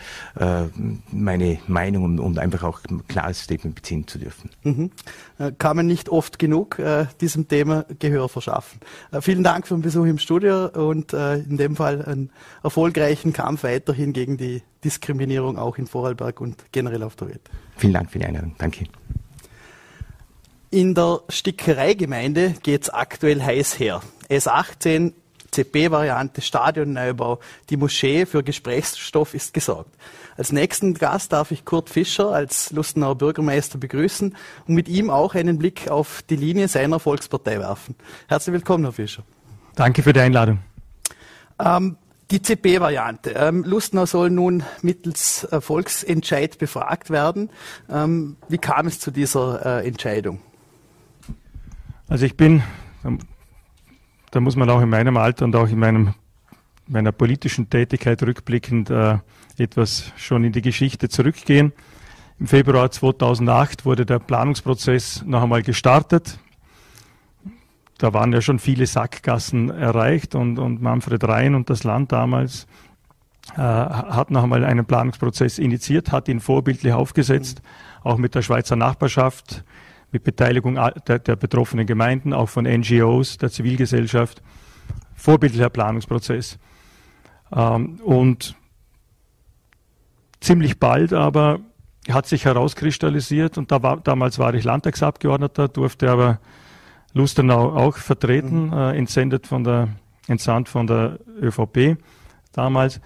meine 1.11 1.59
Meinung 1.67 2.19
und, 2.19 2.39
einfach 2.39 2.63
auch 2.63 2.81
klares 3.07 3.44
Statement 3.45 3.75
beziehen 3.75 4.07
zu 4.07 4.19
dürfen. 4.19 4.49
Mhm. 4.63 4.91
Äh, 5.39 5.51
kann 5.57 5.77
man 5.77 5.87
nicht 5.87 6.09
oft 6.09 6.37
genug 6.37 6.77
äh, 6.79 7.05
diesem 7.21 7.47
Thema 7.47 7.85
Gehör 7.99 8.27
verschaffen. 8.27 8.79
Äh, 9.11 9.21
vielen 9.21 9.43
Dank 9.43 9.67
für 9.67 9.75
den 9.75 9.81
Besuch 9.81 10.05
im 10.05 10.17
Studio 10.17 10.67
und 10.67 11.13
äh, 11.13 11.35
in 11.37 11.57
dem 11.57 11.75
Fall 11.75 12.03
einen 12.03 12.31
erfolgreichen 12.63 13.33
Kampf 13.33 13.63
weiterhin 13.63 14.13
gegen 14.13 14.37
die 14.37 14.61
Diskriminierung 14.83 15.57
auch 15.57 15.77
in 15.77 15.87
Vorarlberg 15.87 16.41
und 16.41 16.65
generell 16.71 17.03
auf 17.03 17.15
der 17.15 17.29
Welt. 17.29 17.41
Vielen 17.77 17.93
Dank 17.93 18.11
für 18.11 18.19
die 18.19 18.25
Einladung. 18.25 18.55
Danke. 18.57 18.85
In 20.71 20.93
der 20.93 21.21
Stickereigemeinde 21.29 22.55
geht 22.61 22.83
es 22.83 22.89
aktuell 22.89 23.41
heiß 23.41 23.79
her. 23.79 24.01
S18 24.29 25.13
CP-Variante, 25.55 26.41
Stadionneubau, 26.41 27.39
die 27.69 27.77
Moschee 27.77 28.25
für 28.25 28.43
Gesprächsstoff 28.43 29.33
ist 29.33 29.53
gesorgt. 29.53 29.95
Als 30.37 30.51
nächsten 30.51 30.93
Gast 30.95 31.31
darf 31.31 31.51
ich 31.51 31.63
Kurt 31.63 31.89
Fischer 31.89 32.31
als 32.31 32.71
Lustenauer 32.71 33.15
Bürgermeister 33.15 33.77
begrüßen 33.77 34.35
und 34.67 34.73
mit 34.75 34.89
ihm 34.89 35.09
auch 35.09 35.33
einen 35.33 35.57
Blick 35.57 35.89
auf 35.89 36.21
die 36.29 36.35
Linie 36.35 36.67
seiner 36.67 36.99
Volkspartei 36.99 37.59
werfen. 37.59 37.95
Herzlich 38.27 38.53
willkommen, 38.53 38.83
Herr 38.83 38.93
Fischer. 38.93 39.23
Danke 39.75 40.03
für 40.03 40.13
die 40.13 40.19
Einladung. 40.19 40.59
Ähm, 41.59 41.97
die 42.31 42.41
CP-Variante. 42.41 43.31
Ähm, 43.31 43.63
Lustenau 43.63 44.05
soll 44.05 44.29
nun 44.29 44.63
mittels 44.81 45.45
äh, 45.45 45.61
Volksentscheid 45.61 46.57
befragt 46.57 47.09
werden. 47.09 47.49
Ähm, 47.89 48.37
wie 48.49 48.57
kam 48.57 48.87
es 48.87 48.99
zu 48.99 49.11
dieser 49.11 49.83
äh, 49.83 49.87
Entscheidung? 49.87 50.41
Also 52.07 52.25
ich 52.25 52.35
bin, 52.35 52.61
da 54.31 54.39
muss 54.39 54.55
man 54.55 54.69
auch 54.69 54.81
in 54.81 54.89
meinem 54.89 55.17
Alter 55.17 55.45
und 55.45 55.55
auch 55.55 55.67
in 55.67 55.79
meinem, 55.79 56.13
meiner 56.87 57.11
politischen 57.11 57.69
Tätigkeit 57.69 58.21
rückblickend 58.23 58.89
äh, 58.89 59.17
etwas 59.57 60.11
schon 60.17 60.43
in 60.43 60.51
die 60.51 60.61
Geschichte 60.61 61.09
zurückgehen. 61.09 61.73
Im 62.39 62.47
Februar 62.47 62.91
2008 62.91 63.85
wurde 63.85 64.05
der 64.05 64.19
Planungsprozess 64.19 65.23
noch 65.25 65.43
einmal 65.43 65.63
gestartet. 65.63 66.39
Da 67.97 68.13
waren 68.13 68.33
ja 68.33 68.41
schon 68.41 68.59
viele 68.59 68.87
Sackgassen 68.87 69.69
erreicht 69.69 70.35
und, 70.35 70.59
und 70.59 70.81
Manfred 70.81 71.23
Rhein 71.23 71.55
und 71.55 71.69
das 71.69 71.85
Land 71.85 72.11
damals 72.11 72.67
äh, 73.53 73.61
hat 73.61 74.31
noch 74.31 74.43
einmal 74.43 74.65
einen 74.65 74.85
Planungsprozess 74.85 75.59
initiiert, 75.59 76.11
hat 76.11 76.27
ihn 76.27 76.41
vorbildlich 76.41 76.91
aufgesetzt, 76.91 77.61
auch 78.03 78.17
mit 78.17 78.35
der 78.35 78.41
Schweizer 78.41 78.75
Nachbarschaft, 78.75 79.63
mit 80.15 80.23
Beteiligung 80.23 80.79
der, 81.07 81.19
der 81.19 81.35
betroffenen 81.35 81.85
Gemeinden, 81.85 82.31
auch 82.31 82.47
von 82.47 82.63
NGOs, 82.63 83.37
der 83.37 83.51
Zivilgesellschaft. 83.51 84.41
Vorbildlicher 85.13 85.69
Planungsprozess. 85.69 86.57
Ähm, 87.53 87.99
und 88.03 88.55
ziemlich 90.39 90.79
bald 90.79 91.11
aber 91.11 91.59
hat 92.09 92.27
sich 92.27 92.45
herauskristallisiert 92.45 93.57
und 93.57 93.71
da 93.71 93.83
war, 93.83 93.97
damals 93.97 94.39
war 94.39 94.53
ich 94.53 94.63
Landtagsabgeordneter, 94.63 95.67
durfte 95.67 96.09
aber 96.09 96.39
Lustenau 97.13 97.75
auch 97.75 97.97
vertreten, 97.97 98.67
mhm. 98.67 98.73
äh, 98.73 98.97
entsendet 98.97 99.47
von 99.47 99.63
der, 99.65 99.89
entsandt 100.27 100.69
von 100.69 100.87
der 100.87 101.19
ÖVP 101.41 101.97
damals. 102.53 103.01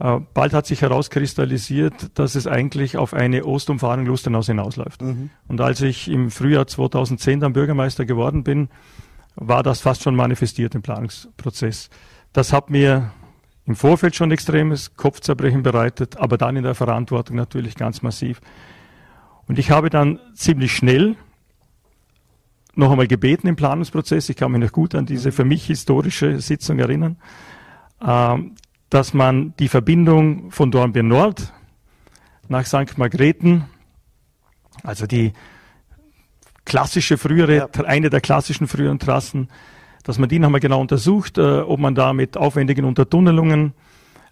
Äh, 0.00 0.20
bald 0.32 0.54
hat 0.54 0.66
sich 0.66 0.80
herauskristallisiert, 0.80 2.18
dass 2.18 2.34
es 2.34 2.46
eigentlich 2.46 2.96
auf 2.96 3.12
eine 3.12 3.44
Ostumfahrung 3.44 4.06
Lustenaus 4.06 4.46
hinausläuft. 4.46 5.02
Mhm. 5.02 5.30
Und 5.46 5.60
als 5.60 5.82
ich 5.82 6.08
im 6.08 6.30
Frühjahr 6.30 6.66
2010 6.66 7.40
dann 7.40 7.52
Bürgermeister 7.52 8.06
geworden 8.06 8.42
bin, 8.42 8.70
war 9.36 9.62
das 9.62 9.80
fast 9.80 10.02
schon 10.02 10.16
manifestiert 10.16 10.74
im 10.74 10.82
Planungsprozess. 10.82 11.90
Das 12.32 12.52
hat 12.52 12.70
mir 12.70 13.12
im 13.66 13.76
Vorfeld 13.76 14.16
schon 14.16 14.30
extremes 14.30 14.96
Kopfzerbrechen 14.96 15.62
bereitet, 15.62 16.16
aber 16.16 16.38
dann 16.38 16.56
in 16.56 16.64
der 16.64 16.74
Verantwortung 16.74 17.36
natürlich 17.36 17.74
ganz 17.76 18.00
massiv. 18.00 18.40
Und 19.46 19.58
ich 19.58 19.70
habe 19.70 19.90
dann 19.90 20.18
ziemlich 20.34 20.72
schnell 20.72 21.16
noch 22.74 22.90
einmal 22.90 23.06
gebeten 23.06 23.48
im 23.48 23.56
Planungsprozess, 23.56 24.28
ich 24.30 24.36
kann 24.36 24.52
mich 24.52 24.62
noch 24.62 24.72
gut 24.72 24.94
an 24.94 25.04
diese 25.04 25.32
für 25.32 25.44
mich 25.44 25.66
historische 25.66 26.40
Sitzung 26.40 26.78
erinnern, 26.78 27.16
ähm, 28.00 28.54
dass 28.90 29.14
man 29.14 29.54
die 29.58 29.68
Verbindung 29.68 30.50
von 30.50 30.70
Dornbirn 30.70 31.08
Nord 31.08 31.52
nach 32.48 32.66
St. 32.66 32.98
Margrethen, 32.98 33.64
also 34.82 35.06
die 35.06 35.32
klassische 36.64 37.16
frühere, 37.16 37.56
ja. 37.56 37.84
eine 37.84 38.10
der 38.10 38.20
klassischen 38.20 38.66
früheren 38.66 38.98
Trassen, 38.98 39.48
dass 40.02 40.18
man 40.18 40.28
die 40.28 40.38
nochmal 40.38 40.60
genau 40.60 40.80
untersucht, 40.80 41.38
äh, 41.38 41.60
ob 41.60 41.78
man 41.78 41.94
da 41.94 42.12
mit 42.12 42.36
aufwendigen 42.36 42.84
Untertunnelungen 42.84 43.74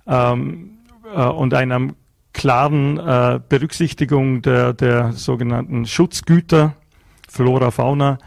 ähm, 0.06 0.78
äh, 1.14 1.22
und 1.22 1.54
einer 1.54 1.88
klaren 2.32 2.98
äh, 2.98 3.40
Berücksichtigung 3.48 4.42
der, 4.42 4.72
der 4.72 5.12
sogenannten 5.12 5.86
Schutzgüter, 5.86 6.74
Flora, 7.28 7.70
Fauna, 7.70 8.18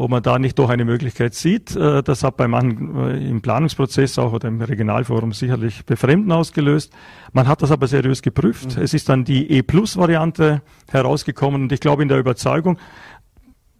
ob 0.00 0.10
man 0.10 0.22
da 0.22 0.38
nicht 0.38 0.58
doch 0.58 0.70
eine 0.70 0.86
Möglichkeit 0.86 1.34
sieht. 1.34 1.76
Äh, 1.76 2.02
das 2.02 2.24
hat 2.24 2.38
bei 2.38 2.48
manchen 2.48 2.96
äh, 2.96 3.28
im 3.28 3.42
Planungsprozess 3.42 4.18
auch 4.18 4.32
oder 4.32 4.48
im 4.48 4.62
Regionalforum 4.62 5.32
sicherlich 5.32 5.84
Befremden 5.84 6.32
ausgelöst. 6.32 6.90
Man 7.32 7.46
hat 7.46 7.60
das 7.60 7.70
aber 7.70 7.86
seriös 7.86 8.22
geprüft. 8.22 8.76
Mhm. 8.76 8.82
Es 8.82 8.94
ist 8.94 9.10
dann 9.10 9.24
die 9.24 9.50
E-Plus-Variante 9.50 10.62
herausgekommen 10.90 11.62
und 11.62 11.72
ich 11.72 11.80
glaube 11.80 12.02
in 12.02 12.08
der 12.08 12.18
Überzeugung, 12.18 12.78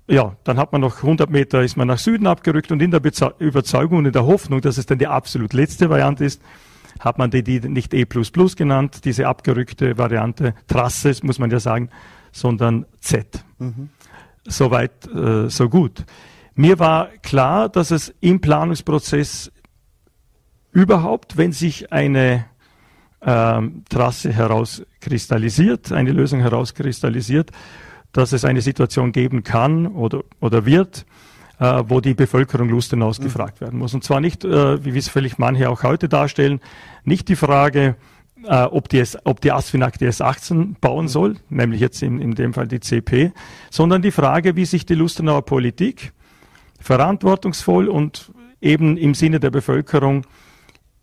ja, 0.09 0.37
dann 0.45 0.59
hat 0.59 0.73
man 0.73 0.83
noch 0.83 0.97
100 0.97 1.31
Meter, 1.31 1.63
ist 1.63 1.79
man 1.79 1.89
nach 1.89 1.99
Süden 1.99 2.27
abgerückt 2.27 2.71
und 2.71 2.83
in 2.83 2.91
der 2.91 3.01
Beze 3.01 3.33
Überzeugung 3.39 3.99
und 3.99 4.07
in 4.07 4.13
der 4.13 4.27
Hoffnung, 4.27 4.61
dass 4.61 4.77
es 4.77 4.85
dann 4.85 4.99
die 4.99 5.07
absolut 5.07 5.55
letzte 5.55 5.89
Variante 5.89 6.27
ist, 6.27 6.43
hat 6.99 7.17
man 7.17 7.31
die, 7.31 7.43
die 7.43 7.61
nicht 7.61 7.95
E++ 7.95 8.05
genannt, 8.05 9.07
diese 9.07 9.27
abgerückte 9.27 9.97
Variante, 9.97 10.55
Trasse, 10.67 11.15
muss 11.23 11.39
man 11.39 11.51
ja 11.51 11.61
sagen, 11.61 11.89
sondern 12.31 12.85
Z. 13.01 13.43
Mhm. 13.59 13.89
Soweit, 14.45 15.07
äh, 15.07 15.49
so 15.49 15.69
gut. 15.69 16.05
Mir 16.55 16.79
war 16.79 17.09
klar, 17.23 17.69
dass 17.69 17.91
es 17.91 18.15
im 18.21 18.41
Planungsprozess 18.41 19.53
überhaupt, 20.73 21.37
wenn 21.37 21.53
sich 21.53 21.93
eine 21.93 22.47
ähm, 23.23 23.85
Trasse 23.89 24.33
herauskristallisiert, 24.33 25.93
eine 25.93 26.13
Lösung 26.13 26.41
herauskristallisiert, 26.41 27.51
dass 28.13 28.33
es 28.33 28.45
eine 28.45 28.61
Situation 28.61 29.13
geben 29.13 29.45
kann 29.45 29.87
oder, 29.87 30.23
oder 30.41 30.67
wird, 30.67 31.07
äh, 31.59 31.83
wo 31.87 32.01
die 32.01 32.15
Bevölkerung 32.15 32.69
Lustenaus 32.69 33.19
mhm. 33.19 33.25
gefragt 33.25 33.61
werden 33.61 33.79
muss. 33.79 33.95
Und 33.95 34.05
zwar 34.05 34.21
nicht, 34.21 34.45
äh, 34.45 34.85
wie 34.85 34.97
es 34.97 35.09
völlig 35.09 35.39
manche 35.39 35.69
auch 35.69 35.83
heute 35.83 36.09
darstellen, 36.09 36.61
nicht 37.05 37.29
die 37.29 37.37
Frage, 37.37 37.97
äh, 38.45 38.65
ob, 38.65 38.89
die, 38.89 39.03
ob 39.25 39.41
die 39.41 39.53
ASFINAG 39.53 39.99
die 39.99 40.07
S18 40.07 40.77
bauen 40.81 41.09
soll, 41.09 41.37
nämlich 41.49 41.81
jetzt 41.81 42.03
in, 42.03 42.21
in 42.21 42.35
dem 42.35 42.55
Fall 42.55 42.69
die 42.69 42.81
CP, 42.81 43.33
sondern 43.71 44.03
die 44.03 44.11
Frage, 44.11 44.57
wie 44.57 44.65
sich 44.65 44.87
die 44.87 44.95
Lustenauer 44.95 45.43
Politik 45.43 46.13
verantwortungsvoll 46.81 47.89
und 47.89 48.33
eben 48.61 48.97
im 48.97 49.15
Sinne 49.15 49.41
der 49.41 49.51
Bevölkerung 49.51 50.27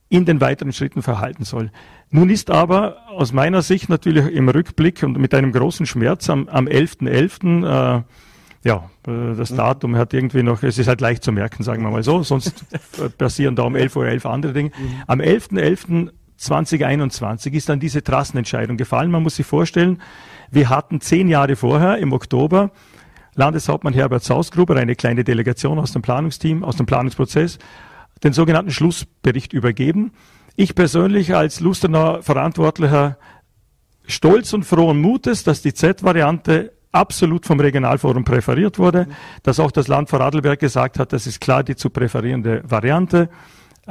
in 0.10 0.26
den 0.26 0.42
weiteren 0.42 0.72
Schritten 0.72 1.02
verhalten 1.02 1.44
soll. 1.44 1.72
Nun 2.10 2.30
ist 2.30 2.50
aber 2.50 3.10
aus 3.10 3.34
meiner 3.34 3.62
Sicht 3.62 3.90
natürlich 3.90 4.26
im 4.34 4.48
Rückblick 4.48 5.04
und 5.04 5.18
mit 5.18 5.34
einem 5.34 5.52
großen 5.52 5.86
Schmerz 5.86 6.30
am, 6.30 6.48
am 6.48 6.68
11.11. 6.68 7.64
.11., 7.64 8.00
äh, 8.00 8.04
ja, 8.64 8.90
äh, 9.08 9.36
das 9.36 9.52
mhm. 9.52 9.58
Datum 9.58 9.96
hat 9.98 10.14
irgendwie 10.14 10.44
noch, 10.44 10.64
es 10.64 10.78
ist 10.78 10.88
halt 10.88 11.02
leicht 11.02 11.24
zu 11.24 11.32
merken, 11.32 11.64
sagen 11.64 11.84
wir 11.84 11.92
mal 11.92 12.04
so, 12.04 12.24
sonst 12.24 12.66
passieren 13.18 13.56
da 13.56 13.64
um 13.64 13.76
11.11 13.76 13.98
Uhr 13.98 14.08
11 14.08 14.26
andere 14.26 14.54
Dinge. 14.54 14.70
Mhm. 14.70 15.04
Am 15.08 15.20
11.11. 15.20 16.10
2021 16.38 17.54
ist 17.54 17.70
dann 17.70 17.80
diese 17.80 18.04
Trassenentscheidung 18.04 18.78
gefallen. 18.78 19.12
Man 19.12 19.24
muss 19.24 19.36
sich 19.36 19.46
vorstellen, 19.46 20.02
wir 20.52 20.70
hatten 20.70 21.02
zehn 21.02 21.28
Jahre 21.28 21.56
vorher 21.56 21.98
im 21.98 22.14
Oktober 22.14 22.72
Landeshauptmann 23.36 23.94
Herbert 23.94 24.24
Sausgruber, 24.24 24.76
eine 24.76 24.96
kleine 24.96 25.24
Delegation 25.24 25.78
aus 25.78 25.92
dem 25.92 26.02
Planungsteam, 26.02 26.64
aus 26.64 26.76
dem 26.76 26.88
Planungsprozess, 26.88 27.60
den 28.24 28.34
sogenannten 28.34 28.72
Schlussbericht 28.72 29.54
übergeben. 29.54 30.12
Ich 30.56 30.74
persönlich 30.74 31.36
als 31.36 31.60
Lustenauer 31.60 32.24
Verantwortlicher 32.24 33.18
stolz 34.08 34.54
und 34.54 34.64
frohen 34.64 35.00
Mutes, 35.00 35.44
dass 35.44 35.62
die 35.62 35.74
Z-Variante 35.74 36.74
absolut 36.92 37.46
vom 37.46 37.60
Regionalforum 37.60 38.24
präferiert 38.24 38.80
wurde, 38.80 39.08
dass 39.44 39.60
auch 39.60 39.72
das 39.72 39.88
Land 39.88 40.10
Vorarlberg 40.10 40.60
gesagt 40.60 40.98
hat, 40.98 41.14
das 41.14 41.28
ist 41.28 41.40
klar 41.40 41.64
die 41.64 41.76
zu 41.76 41.92
präferierende 41.92 42.64
Variante 42.66 43.30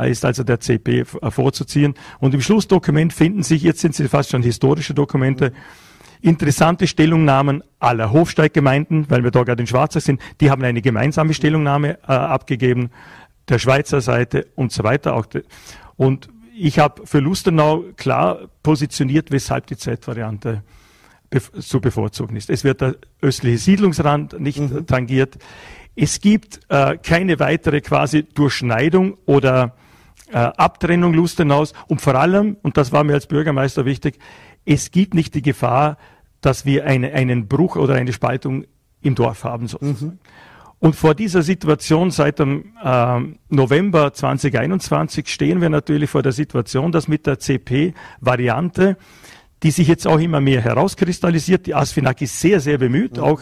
ist 0.05 0.25
also 0.25 0.45
der 0.45 0.61
CP 0.61 1.05
vorzuziehen. 1.05 1.95
Und 2.19 2.35
im 2.35 2.41
Schlussdokument 2.41 3.13
finden 3.13 3.43
sich, 3.43 3.63
jetzt 3.63 3.81
sind 3.81 3.95
sie 3.95 4.09
fast 4.09 4.31
schon 4.31 4.43
historische 4.43 4.95
Dokumente, 4.95 5.53
interessante 6.21 6.87
Stellungnahmen 6.87 7.63
aller 7.79 8.13
Hofsteiggemeinden, 8.13 9.07
weil 9.09 9.25
wir 9.25 9.31
da 9.31 9.43
gerade 9.43 9.63
in 9.63 9.67
Schwarzer 9.67 10.01
sind, 10.01 10.21
die 10.41 10.51
haben 10.51 10.63
eine 10.63 10.83
gemeinsame 10.83 11.35
Stellungnahme 11.35 11.99
äh, 12.03 12.13
abgegeben, 12.13 12.91
der 13.49 13.59
Schweizer 13.59 14.01
Seite 14.01 14.47
und 14.55 14.73
so 14.73 14.83
weiter. 14.83 15.15
Auch 15.15 15.27
und 15.97 16.29
ich 16.59 16.79
habe 16.79 17.07
für 17.07 17.21
Lustenau 17.21 17.85
klar 17.97 18.49
positioniert, 18.63 19.31
weshalb 19.31 19.67
die 19.67 19.77
Z-Variante 19.77 20.63
zu 21.61 21.81
bevorzugen 21.81 22.37
ist. 22.37 22.51
Es 22.51 22.65
wird 22.65 22.81
der 22.81 22.97
östliche 23.21 23.59
Siedlungsrand 23.59 24.41
nicht 24.41 24.59
mhm. 24.59 24.87
tangiert. 24.87 25.37
Es 25.95 26.21
gibt 26.21 26.61
äh, 26.69 26.97
keine 26.99 27.39
weitere 27.41 27.81
quasi 27.81 28.23
Durchschneidung 28.23 29.17
oder 29.27 29.75
äh, 30.29 30.37
Abtrennung 30.37 31.15
Lustenaus 31.15 31.73
und 31.89 32.01
vor 32.01 32.15
allem, 32.15 32.57
und 32.63 32.77
das 32.77 32.93
war 32.93 33.05
mir 33.05 33.15
als 33.15 33.27
Bürgermeister 33.27 33.85
wichtig, 33.85 34.19
es 34.65 34.91
gibt 34.91 35.15
nicht 35.15 35.35
die 35.35 35.43
Gefahr, 35.43 35.97
dass 36.41 36.65
wir 36.65 36.85
eine, 36.87 37.13
einen 37.13 37.49
Bruch 37.49 37.77
oder 37.77 37.95
eine 37.95 38.13
Spaltung 38.13 38.65
im 39.03 39.15
Dorf 39.15 39.45
haben 39.45 39.69
sozusagen. 39.69 40.13
Mhm. 40.13 40.19
Und 40.79 40.95
vor 40.95 41.15
dieser 41.15 41.43
Situation 41.43 42.11
seit 42.11 42.39
dem 42.39 42.73
äh, 42.85 43.21
November 43.49 44.13
2021 44.13 45.27
stehen 45.29 45.61
wir 45.61 45.71
natürlich 45.71 46.11
vor 46.11 46.23
der 46.23 46.33
Situation, 46.33 46.93
dass 46.93 47.09
mit 47.09 47.27
der 47.27 47.39
CP-Variante, 47.39 48.99
die 49.63 49.71
sich 49.71 49.89
jetzt 49.89 50.07
auch 50.07 50.21
immer 50.21 50.41
mehr 50.41 50.61
herauskristallisiert, 50.61 51.67
die 51.67 51.75
ASFINAG 51.75 52.21
ist 52.21 52.41
sehr, 52.41 52.61
sehr 52.61 52.77
bemüht, 52.77 53.17
mhm. 53.17 53.23
auch 53.23 53.41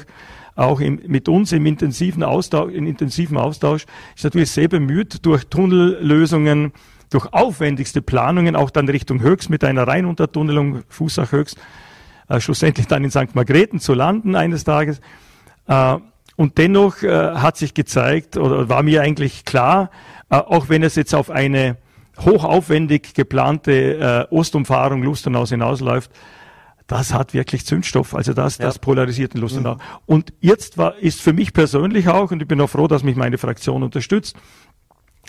auch 0.57 0.81
im, 0.81 1.01
mit 1.07 1.29
uns 1.29 1.53
im 1.53 1.67
intensiven 1.67 2.23
Austausch, 2.23 2.73
in 2.73 2.87
intensiven 2.87 3.37
Austausch, 3.37 3.87
ist 4.15 4.25
natürlich 4.25 4.51
sehr 4.51 4.69
bemüht, 4.69 5.25
durch 5.27 5.45
Tunnellösungen, 5.47 6.73
durch 7.11 7.33
aufwendigste 7.33 8.03
Planungen, 8.03 8.57
auch 8.57 8.71
dann 8.71 8.89
Richtung 8.89 9.21
Höchst 9.21 9.51
mit 9.51 9.65
einer 9.65 9.87
Rheinuntertunnelung, 9.87 10.83
Fußach 10.89 11.33
Höchst, 11.33 11.59
äh, 12.29 12.41
schlussendlich 12.41 12.87
dann 12.87 13.05
in 13.05 13.11
St. 13.11 13.35
Margrethen 13.35 13.81
zu 13.81 13.95
landen 13.95 14.37
eines 14.37 14.65
Tages. 14.65 15.01
Äh, 15.67 15.97
und 16.37 16.59
dennoch 16.59 17.03
äh, 17.03 17.35
hat 17.35 17.57
sich 17.57 17.75
gezeigt, 17.75 18.37
oder 18.37 18.69
war 18.69 18.83
mir 18.83 19.03
eigentlich 19.03 19.45
klar, 19.45 19.91
äh, 20.31 20.37
auch 20.37 20.69
wenn 20.69 20.83
es 20.83 20.97
jetzt 20.97 21.15
auf 21.15 21.31
eine 21.31 21.77
hochaufwendig 22.21 23.15
geplante 23.15 24.29
äh, 24.31 24.35
Ostumfahrung 24.35 25.03
Lustenau 25.03 25.47
hinausläuft, 25.47 26.11
das 26.87 27.15
hat 27.15 27.33
wirklich 27.33 27.65
Zündstoff. 27.65 28.15
Also 28.15 28.35
das, 28.35 28.59
ja. 28.59 28.67
das 28.67 28.79
polarisiert 28.79 29.35
in 29.35 29.41
Lustenau. 29.41 29.75
Mhm. 29.75 29.81
Und 30.07 30.33
jetzt 30.41 30.77
war, 30.77 30.97
ist 30.97 31.21
für 31.21 31.33
mich 31.33 31.53
persönlich 31.53 32.09
auch, 32.09 32.31
und 32.31 32.43
ich 32.43 32.49
bin 32.49 32.61
auch 32.61 32.69
froh, 32.69 32.89
dass 32.89 33.03
mich 33.03 33.17
meine 33.17 33.39
Fraktion 33.39 33.83
unterstützt, 33.83 34.37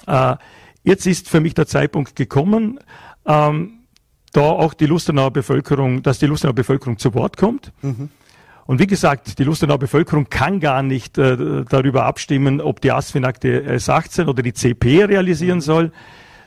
äh, 0.08 0.36
jetzt 0.84 1.06
ist 1.08 1.30
für 1.30 1.40
mich 1.40 1.54
der 1.54 1.68
Zeitpunkt 1.68 2.16
gekommen, 2.16 2.80
ähm, 3.26 3.86
da 4.34 4.42
auch 4.42 4.74
die 4.74 4.86
Lustenauer 4.86 5.32
Bevölkerung, 5.32 6.04
dass 6.04 6.20
die 6.20 6.26
Lustenauer 6.26 6.56
Bevölkerung 6.56 6.98
zu 6.98 7.14
Wort 7.14 7.38
kommt. 7.38 7.72
Mhm. 7.82 8.10
Und 8.66 8.80
wie 8.80 8.88
gesagt, 8.88 9.38
die 9.40 9.44
Lustenauer 9.44 9.78
Bevölkerung 9.78 10.28
kann 10.30 10.60
gar 10.60 10.84
nicht 10.84 11.18
äh, 11.18 11.64
darüber 11.70 12.06
abstimmen, 12.06 12.60
ob 12.60 12.82
die 12.82 12.92
ASFINAG 12.92 13.40
die 13.40 13.54
S18 13.54 14.28
oder 14.28 14.42
die 14.42 14.54
CP 14.54 15.06
realisieren 15.06 15.60
mhm. 15.60 15.62
soll, 15.62 15.92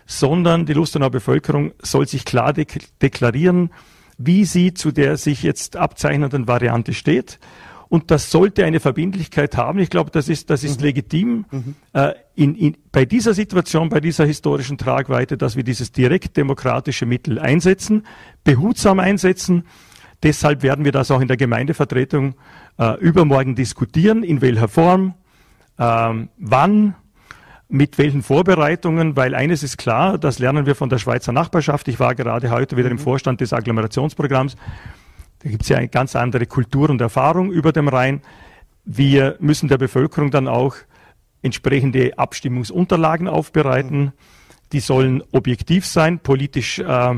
sondern 0.05 0.67
die 0.67 0.75
Lustenauer 0.75 1.11
Bevölkerung 1.11 1.73
soll 1.81 2.07
sich 2.07 2.25
klar 2.25 2.53
dek 2.53 2.79
deklarieren, 3.01 3.71
wie 4.19 4.45
sie 4.45 4.75
zu 4.75 4.91
der 4.91 5.17
sich 5.17 5.43
jetzt 5.43 5.77
abzeichnenden 5.77 6.49
Variante 6.49 6.93
steht. 6.93 7.39
Und 7.89 8.11
das 8.11 8.31
sollte 8.31 8.67
eine 8.67 8.81
Verbindlichkeit 8.81 9.57
haben. 9.57 9.79
Ich 9.79 9.89
glaube, 9.89 10.11
das 10.11 10.29
ist, 10.29 10.51
das 10.51 10.63
ist 10.63 10.81
mhm. 10.81 10.87
legitim 10.87 11.45
mhm. 11.51 11.75
Äh, 11.95 12.13
in, 12.35 12.55
in, 12.55 12.77
bei 12.93 13.07
dieser 13.07 13.33
Situation, 13.33 13.89
bei 13.89 14.01
dieser 14.01 14.27
historischen 14.27 14.77
Tragweite, 14.77 15.39
dass 15.39 15.57
wir 15.57 15.65
dieses 15.65 15.91
direkt 15.91 16.37
demokratische 16.37 17.07
Mittel 17.07 17.39
einsetzen, 17.39 18.05
behutsam 18.45 18.99
einsetzen. 19.01 19.65
Deshalb 20.23 20.63
werden 20.63 20.85
wir 20.85 20.93
das 20.93 21.11
auch 21.11 21.21
in 21.21 21.29
der 21.29 21.39
Gemeindevertretung 21.39 22.35
äh, 22.79 22.99
übermorgen 23.01 23.55
diskutieren, 23.55 24.23
in 24.23 24.43
welcher 24.43 24.69
Form, 24.69 25.15
äh, 25.79 26.27
wann, 26.39 26.95
mit 27.69 27.99
welchen 27.99 28.23
Vorbereitungen, 28.23 29.15
weil 29.17 29.35
eines 29.35 29.63
ist 29.63 29.77
klar, 29.77 30.17
das 30.19 30.39
lernen 30.39 30.65
wir 30.65 30.75
von 30.75 30.89
der 30.89 30.99
Schweizer 30.99 31.33
Nachbarschaft. 31.33 31.87
Ich 31.89 32.01
war 32.01 32.15
gerade 32.15 32.51
heute 32.51 32.77
wieder 32.77 32.91
im 32.91 32.97
mhm. 32.97 33.03
Vorstand 33.03 33.41
des 33.43 33.53
Agglomerationsprogramms. 33.53 34.57
Da 35.41 35.51
gibt 35.51 35.63
es 35.63 35.69
ja 35.69 35.77
eine 35.77 35.89
ganz 35.89 36.17
andere 36.17 36.47
Kultur 36.47 36.89
und 36.89 37.01
Erfahrung 37.01 37.53
über 37.53 37.73
dem 37.73 37.89
Rhein. 37.89 38.23
Wir 38.85 39.37
müssen 39.39 39.69
der 39.69 39.77
Bevölkerung 39.77 40.31
dann 40.31 40.49
auch 40.49 40.77
entsprechende 41.43 42.19
Abstimmungsunterlagen 42.19 43.29
aufbereiten. 43.29 44.01
Mhm. 44.01 44.13
Die 44.73 44.81
sollen 44.81 45.23
objektiv 45.33 45.87
sein, 45.87 46.21
politisch 46.21 46.79
äh, 46.79 47.15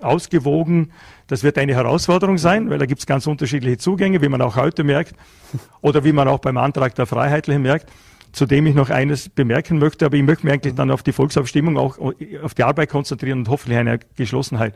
ausgewogen. 0.00 0.92
Das 1.26 1.42
wird 1.42 1.58
eine 1.58 1.74
Herausforderung 1.74 2.38
sein, 2.38 2.70
weil 2.70 2.78
da 2.78 2.86
gibt 2.86 3.00
es 3.00 3.06
ganz 3.06 3.26
unterschiedliche 3.26 3.78
Zugänge, 3.78 4.22
wie 4.22 4.28
man 4.28 4.40
auch 4.40 4.54
heute 4.54 4.84
merkt 4.84 5.14
oder 5.80 6.04
wie 6.04 6.12
man 6.12 6.28
auch 6.28 6.38
beim 6.38 6.58
Antrag 6.58 6.94
der 6.94 7.06
Freiheitlichen 7.06 7.62
merkt 7.62 7.90
zu 8.32 8.46
dem 8.46 8.66
ich 8.66 8.74
noch 8.74 8.90
eines 8.90 9.28
bemerken 9.28 9.78
möchte, 9.78 10.06
aber 10.06 10.16
ich 10.16 10.22
möchte 10.22 10.46
mich 10.46 10.52
eigentlich 10.52 10.74
dann 10.74 10.90
auf 10.90 11.02
die 11.02 11.12
Volksabstimmung 11.12 11.76
auch 11.76 11.98
auf 12.42 12.54
die 12.54 12.62
Arbeit 12.62 12.90
konzentrieren 12.90 13.40
und 13.40 13.48
hoffentlich 13.48 13.78
eine 13.78 13.98
Geschlossenheit. 14.16 14.74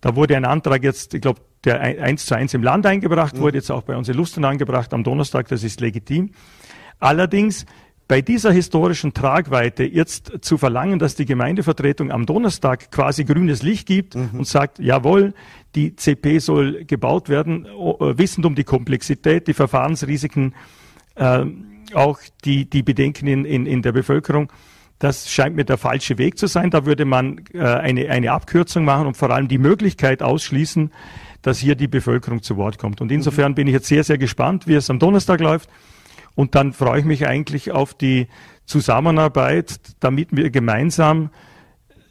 Da 0.00 0.16
wurde 0.16 0.36
ein 0.36 0.44
Antrag 0.44 0.82
jetzt, 0.82 1.14
ich 1.14 1.20
glaube, 1.20 1.40
der 1.64 1.80
eins 1.80 2.26
zu 2.26 2.34
eins 2.34 2.54
im 2.54 2.62
Land 2.62 2.86
eingebracht 2.86 3.36
mhm. 3.36 3.40
wurde, 3.40 3.58
jetzt 3.58 3.70
auch 3.70 3.82
bei 3.82 3.96
uns 3.96 4.08
in 4.08 4.16
Lusten 4.16 4.44
angebracht 4.44 4.92
am 4.94 5.04
Donnerstag, 5.04 5.48
das 5.48 5.62
ist 5.62 5.80
legitim. 5.80 6.32
Allerdings 6.98 7.66
bei 8.08 8.20
dieser 8.20 8.52
historischen 8.52 9.14
Tragweite 9.14 9.84
jetzt 9.84 10.32
zu 10.42 10.58
verlangen, 10.58 10.98
dass 10.98 11.14
die 11.14 11.24
Gemeindevertretung 11.24 12.10
am 12.10 12.26
Donnerstag 12.26 12.90
quasi 12.90 13.24
grünes 13.24 13.62
Licht 13.62 13.86
gibt 13.86 14.16
mhm. 14.16 14.30
und 14.40 14.46
sagt, 14.46 14.80
jawohl, 14.80 15.34
die 15.74 15.96
CP 15.96 16.38
soll 16.38 16.84
gebaut 16.84 17.28
werden, 17.28 17.64
wissend 17.64 18.44
um 18.44 18.54
die 18.54 18.64
Komplexität, 18.64 19.46
die 19.46 19.54
Verfahrensrisiken, 19.54 20.54
äh, 21.14 21.44
auch 21.94 22.18
die, 22.44 22.68
die 22.68 22.82
Bedenken 22.82 23.26
in, 23.26 23.44
in, 23.44 23.66
in 23.66 23.82
der 23.82 23.92
Bevölkerung. 23.92 24.52
Das 24.98 25.30
scheint 25.30 25.56
mir 25.56 25.64
der 25.64 25.78
falsche 25.78 26.16
Weg 26.18 26.38
zu 26.38 26.46
sein. 26.46 26.70
Da 26.70 26.86
würde 26.86 27.04
man 27.04 27.44
äh, 27.52 27.60
eine, 27.60 28.08
eine 28.08 28.32
Abkürzung 28.32 28.84
machen 28.84 29.06
und 29.06 29.16
vor 29.16 29.30
allem 29.30 29.48
die 29.48 29.58
Möglichkeit 29.58 30.22
ausschließen, 30.22 30.92
dass 31.42 31.58
hier 31.58 31.74
die 31.74 31.88
Bevölkerung 31.88 32.42
zu 32.42 32.56
Wort 32.56 32.78
kommt. 32.78 33.00
Und 33.00 33.10
insofern 33.10 33.54
bin 33.54 33.66
ich 33.66 33.72
jetzt 33.72 33.88
sehr, 33.88 34.04
sehr 34.04 34.18
gespannt, 34.18 34.68
wie 34.68 34.74
es 34.74 34.88
am 34.90 34.98
Donnerstag 34.98 35.40
läuft. 35.40 35.68
Und 36.34 36.54
dann 36.54 36.72
freue 36.72 37.00
ich 37.00 37.04
mich 37.04 37.26
eigentlich 37.26 37.72
auf 37.72 37.94
die 37.94 38.28
Zusammenarbeit, 38.64 39.80
damit 40.00 40.28
wir 40.30 40.50
gemeinsam 40.50 41.30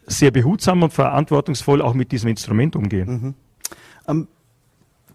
sehr 0.06 0.32
behutsam 0.32 0.84
und 0.84 0.92
verantwortungsvoll 0.92 1.82
auch 1.82 1.94
mit 1.94 2.12
diesem 2.12 2.30
Instrument 2.30 2.76
umgehen. 2.76 3.10
Mhm. 3.10 3.36
Um 4.06 4.28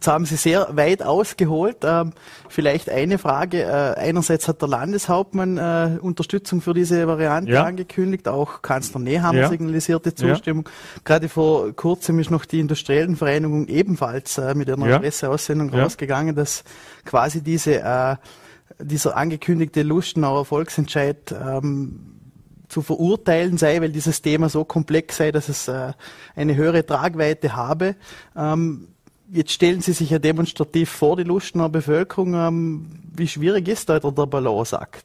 Jetzt 0.07 0.13
haben 0.13 0.25
Sie 0.25 0.37
sehr 0.37 0.69
weit 0.77 1.03
ausgeholt. 1.03 1.79
Ähm, 1.83 2.13
vielleicht 2.49 2.89
eine 2.91 3.19
Frage. 3.19 3.63
Äh, 3.63 3.99
einerseits 3.99 4.47
hat 4.47 4.63
der 4.63 4.69
Landeshauptmann 4.69 5.59
äh, 5.59 5.99
Unterstützung 6.01 6.61
für 6.61 6.75
diese 6.75 7.09
Variante 7.09 7.51
ja. 7.51 7.65
angekündigt. 7.65 8.29
Auch 8.29 8.63
Kanzler 8.63 9.01
Nehammer 9.01 9.41
ja. 9.41 9.49
signalisierte 9.49 10.15
Zustimmung. 10.15 10.67
Ja. 10.67 11.01
Gerade 11.03 11.29
vor 11.29 11.73
kurzem 11.73 12.21
ist 12.21 12.31
noch 12.31 12.45
die 12.45 12.61
Industriellenvereinigung 12.61 13.67
ebenfalls 13.67 14.39
äh, 14.39 14.55
mit 14.55 14.71
einer 14.71 15.01
Presseaussendung 15.01 15.71
rausgegangen, 15.71 16.37
dass 16.37 16.63
quasi 17.05 17.43
diese, 17.43 18.19
dieser 18.79 19.17
angekündigte 19.17 19.83
Lustenauer 19.83 20.45
Volksentscheid 20.45 21.33
ähm, 21.33 22.13
zu 22.69 22.81
verurteilen 22.81 23.59
sei, 23.59 23.81
weil 23.81 23.91
dieses 23.91 24.23
Thema 24.23 24.51
so 24.51 24.65
komplex 24.65 25.17
sei, 25.17 25.33
dass 25.33 25.49
es 25.49 25.69
eine 25.69 26.55
höhere 26.55 26.87
Tragweite 26.87 27.57
habe. 27.57 27.97
Jetzt 29.33 29.53
stellen 29.53 29.81
Sie 29.81 29.93
sich 29.93 30.11
ja 30.11 30.19
demonstrativ 30.19 30.89
vor 30.91 31.17
die 31.17 31.25
Lustener 31.25 31.69
Bevölkerung. 31.69 32.35
Ähm, 32.35 32.87
wie 33.15 33.27
schwierig 33.27 33.67
ist 33.69 33.89
da 33.89 33.99
der 33.99 34.11
Balanceakt? 34.27 35.05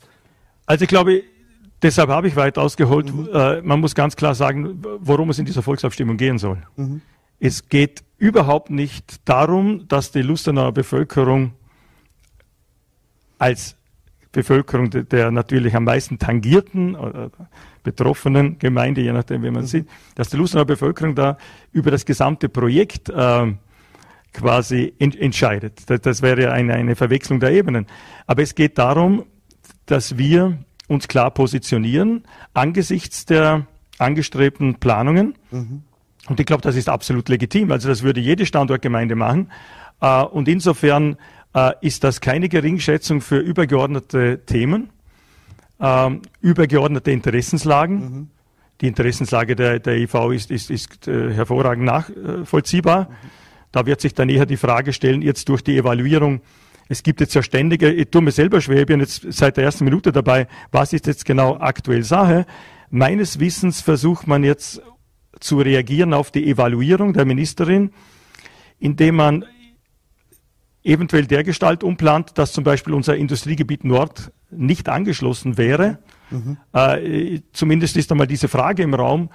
Also 0.66 0.84
ich 0.84 0.90
glaube, 0.90 1.24
deshalb 1.82 2.10
habe 2.10 2.28
ich 2.28 2.36
weit 2.36 2.58
ausgeholt. 2.58 3.14
Mhm. 3.14 3.30
Äh, 3.34 3.62
man 3.62 3.80
muss 3.80 3.96
ganz 3.96 4.16
klar 4.16 4.36
sagen, 4.36 4.84
worum 5.00 5.30
es 5.32 5.40
in 5.40 5.46
dieser 5.46 5.64
Volksabstimmung 5.64 6.18
gehen 6.18 6.38
soll. 6.38 6.62
Mhm. 6.76 7.02
Es 7.40 7.70
geht 7.70 8.04
überhaupt 8.20 8.70
nicht 8.70 9.28
darum, 9.28 9.88
dass 9.88 10.12
die 10.12 10.22
Lustener 10.22 10.72
Bevölkerung 10.72 11.54
als 13.40 13.76
Bevölkerung 14.32 14.92
der 14.92 15.32
natürlich 15.32 15.76
am 15.76 15.84
meisten 15.86 16.20
tangierten 16.20 16.96
oder 16.96 17.32
betroffenen 17.84 18.60
Gemeinde, 18.60 19.02
je 19.02 19.12
nachdem, 19.12 19.44
wie 19.44 19.50
man 19.50 19.64
mhm. 19.64 19.68
sieht, 19.68 19.90
dass 20.16 20.30
die 20.30 20.38
Lustener 20.38 20.66
Bevölkerung 20.66 21.16
da 21.16 21.38
über 21.72 21.90
das 21.90 22.06
gesamte 22.06 22.48
Projekt 22.48 23.10
äh, 23.10 23.54
quasi 24.34 24.94
in, 24.98 25.18
entscheidet. 25.18 25.90
Das, 25.90 26.02
das 26.02 26.22
wäre 26.22 26.52
eine, 26.52 26.74
eine 26.74 26.96
Verwechslung 26.96 27.40
der 27.40 27.52
Ebenen. 27.52 27.88
Aber 28.28 28.42
es 28.42 28.56
geht 28.56 28.78
darum, 28.78 29.26
dass 29.86 30.18
wir 30.18 30.58
uns 30.88 31.08
klar 31.08 31.32
positionieren 31.32 32.24
angesichts 32.54 33.26
der 33.26 33.66
angestrebten 33.98 34.76
Planungen. 34.76 35.36
Mhm. 35.52 35.84
Und 36.28 36.40
ich 36.40 36.46
glaube, 36.46 36.62
das 36.62 36.76
ist 36.76 36.90
absolut 36.90 37.30
legitim. 37.30 37.72
Also 37.72 37.88
das 37.88 38.04
würde 38.04 38.20
jede 38.20 38.46
Standortgemeinde 38.46 39.16
machen. 39.16 39.52
Äh, 40.02 40.24
und 40.24 40.48
insofern 40.48 41.18
äh, 41.54 41.72
ist 41.82 42.04
das 42.04 42.22
keine 42.22 42.50
Geringschätzung 42.50 43.22
für 43.22 43.38
übergeordnete 43.38 44.46
Themen, 44.46 44.90
ähm, 45.80 46.22
übergeordnete 46.42 47.12
Interessenslagen. 47.12 48.00
Mhm. 48.00 48.28
Die 48.82 48.88
Interessenslage 48.88 49.56
der, 49.56 49.80
der 49.80 49.98
IV 49.98 50.16
ist, 50.34 50.52
ist, 50.52 50.72
ist 50.72 51.08
äh, 51.08 51.34
hervorragend 51.34 51.86
nachvollziehbar. 51.86 53.10
Mhm. 53.10 53.41
Da 53.72 53.86
wird 53.86 54.02
sich 54.02 54.14
dann 54.14 54.30
eher 54.30 54.46
die 54.46 54.58
Frage 54.58 54.94
stellen, 54.94 55.22
jetzt 55.22 55.48
durch 55.50 55.64
die 55.64 55.78
Evaluierung, 55.78 56.42
es 56.90 57.04
gibt 57.04 57.22
jetzt 57.22 57.34
ja 57.34 57.42
ständige, 57.42 57.90
ich 57.92 58.10
tue 58.10 58.22
mir 58.22 58.32
selber 58.32 58.60
schwer, 58.60 58.82
ich 58.82 58.86
bin 58.86 59.00
jetzt 59.00 59.26
seit 59.30 59.56
der 59.58 59.64
ersten 59.64 59.86
Minute 59.86 60.12
dabei, 60.12 60.48
was 60.72 60.92
ist 60.92 61.08
jetzt 61.08 61.26
genau 61.26 61.58
aktuell 61.58 62.04
Sache? 62.04 62.46
Meines 62.90 63.40
Wissens 63.40 63.80
versucht 63.80 64.28
man 64.28 64.44
jetzt 64.44 64.82
zu 65.40 65.60
reagieren 65.60 66.14
auf 66.14 66.32
die 66.32 66.50
Evaluierung 66.50 67.14
der 67.14 67.26
Ministerin, 67.26 67.92
indem 68.80 69.16
man 69.16 69.46
eventuell 70.84 71.26
der 71.26 71.44
Gestalt 71.44 71.84
umplant, 71.84 72.38
dass 72.38 72.54
zum 72.54 72.64
Beispiel 72.64 72.94
unser 72.94 73.16
Industriegebiet 73.16 73.86
Nord 73.86 74.32
nicht 74.50 74.90
angeschlossen 74.90 75.58
wäre. 75.58 76.00
Mhm. 76.30 76.58
Äh, 76.74 77.40
zumindest 77.54 77.98
ist 77.98 78.12
einmal 78.12 78.28
diese 78.28 78.48
Frage 78.48 78.84
im 78.84 78.94
Raum. 78.94 79.30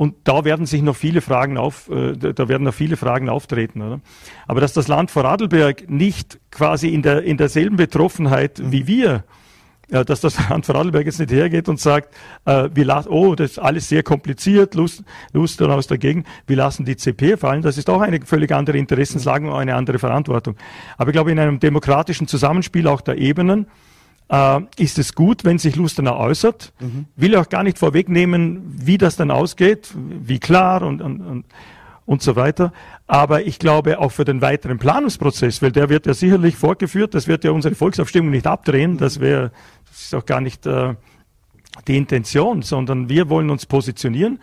Und 0.00 0.14
da 0.24 0.46
werden 0.46 0.64
sich 0.64 0.80
noch 0.80 0.96
viele 0.96 1.20
Fragen 1.20 1.58
auf, 1.58 1.90
äh, 1.90 2.16
da 2.16 2.48
werden 2.48 2.62
noch 2.62 2.72
viele 2.72 2.96
Fragen 2.96 3.28
auftreten. 3.28 3.82
Oder? 3.82 4.00
Aber 4.46 4.62
dass 4.62 4.72
das 4.72 4.88
Land 4.88 5.10
Vorarlberg 5.10 5.90
nicht 5.90 6.40
quasi 6.50 6.88
in, 6.88 7.02
der, 7.02 7.22
in 7.22 7.36
derselben 7.36 7.76
Betroffenheit 7.76 8.62
wie 8.64 8.86
wir 8.86 9.24
ja, 9.90 10.02
dass 10.02 10.22
das 10.22 10.38
Land 10.48 10.64
Vorarlberg 10.64 11.04
jetzt 11.04 11.20
nicht 11.20 11.30
hergeht 11.30 11.68
und 11.68 11.78
sagt, 11.78 12.14
äh, 12.46 12.70
wir 12.72 12.86
lassen, 12.86 13.10
oh, 13.10 13.34
das 13.34 13.50
ist 13.50 13.58
alles 13.58 13.90
sehr 13.90 14.02
kompliziert, 14.02 14.74
Lust, 14.74 15.04
Lust 15.34 15.60
aus 15.60 15.86
der 15.86 15.98
Gegend, 15.98 16.26
wir 16.46 16.56
lassen 16.56 16.86
die 16.86 16.96
CP 16.96 17.36
fallen. 17.36 17.60
Das 17.60 17.76
ist 17.76 17.90
auch 17.90 18.00
eine 18.00 18.22
völlig 18.22 18.52
andere 18.52 18.78
Interessenslage 18.78 19.50
und 19.50 19.54
eine 19.54 19.74
andere 19.74 19.98
Verantwortung. 19.98 20.56
Aber 20.96 21.10
ich 21.10 21.14
glaube, 21.14 21.30
in 21.30 21.38
einem 21.38 21.60
demokratischen 21.60 22.26
Zusammenspiel 22.26 22.88
auch 22.88 23.02
der 23.02 23.18
Ebenen 23.18 23.66
äh, 24.30 24.60
ist 24.76 24.98
es 24.98 25.14
gut, 25.14 25.44
wenn 25.44 25.58
sich 25.58 25.76
Lustenau 25.76 26.18
äußert. 26.18 26.72
Mhm. 26.80 27.06
Will 27.16 27.36
auch 27.36 27.48
gar 27.48 27.62
nicht 27.62 27.78
vorwegnehmen, 27.78 28.62
wie 28.64 28.98
das 28.98 29.16
dann 29.16 29.30
ausgeht, 29.30 29.92
wie 29.94 30.38
klar 30.38 30.82
und, 30.82 31.02
und, 31.02 31.20
und 31.20 31.44
und 32.10 32.22
so 32.22 32.34
weiter. 32.34 32.72
Aber 33.06 33.46
ich 33.46 33.60
glaube 33.60 34.00
auch 34.00 34.10
für 34.10 34.24
den 34.24 34.40
weiteren 34.40 34.78
Planungsprozess, 34.78 35.62
weil 35.62 35.70
der 35.70 35.88
wird 35.90 36.06
ja 36.06 36.14
sicherlich 36.14 36.56
fortgeführt, 36.56 37.14
das 37.14 37.28
wird 37.28 37.44
ja 37.44 37.52
unsere 37.52 37.76
Volksabstimmung 37.76 38.32
nicht 38.32 38.48
abdrehen, 38.48 38.98
das 38.98 39.20
wäre, 39.20 39.52
das 39.88 40.00
ist 40.00 40.14
auch 40.16 40.26
gar 40.26 40.40
nicht 40.40 40.66
äh, 40.66 40.94
die 41.86 41.96
Intention, 41.96 42.62
sondern 42.62 43.08
wir 43.08 43.28
wollen 43.28 43.48
uns 43.48 43.64
positionieren. 43.64 44.40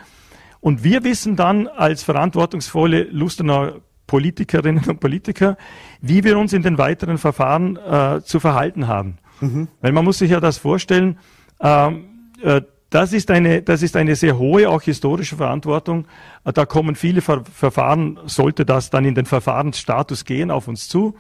Und 0.62 0.86
wir 0.86 1.04
wissen 1.04 1.36
dann 1.36 1.68
als 1.68 2.04
verantwortungsvolle 2.04 3.04
Lustener 3.04 3.74
Politikerinnen 4.08 4.86
und 4.86 5.02
Politiker, 5.02 5.58
wie 6.00 6.24
wir 6.24 6.38
uns 6.38 6.54
in 6.54 6.64
den 6.64 6.78
weiteren 6.78 7.18
Verfahren 7.18 7.76
äh, 7.76 8.22
zu 8.24 8.40
verhalten 8.40 8.88
haben. 8.88 9.18
Mhm. 9.42 9.68
Weil 9.82 9.92
man 9.92 10.06
muss 10.06 10.20
sich 10.20 10.32
ja 10.32 10.40
das 10.40 10.58
vorstellen, 10.58 11.18
ähm, 11.60 12.06
äh, 12.42 12.62
das 12.90 13.12
ist 13.12 13.30
eine, 13.32 13.62
das 13.62 13.84
ist 13.84 13.98
eine 13.98 14.16
sehr 14.16 14.38
hohe, 14.38 14.70
auch 14.70 14.82
historische 14.82 15.36
Verantwortung. 15.36 16.08
Da 16.46 16.66
kommen 16.66 16.96
viele 16.96 17.22
Ver 17.22 17.44
Verfahren, 17.44 18.18
sollte 18.26 18.66
das 18.66 18.90
dann 18.90 19.04
in 19.04 19.14
den 19.14 19.26
Verfahrensstatus 19.26 20.24
gehen, 20.24 20.52
auf 20.52 20.70
uns 20.70 20.88
zu. 20.88 21.16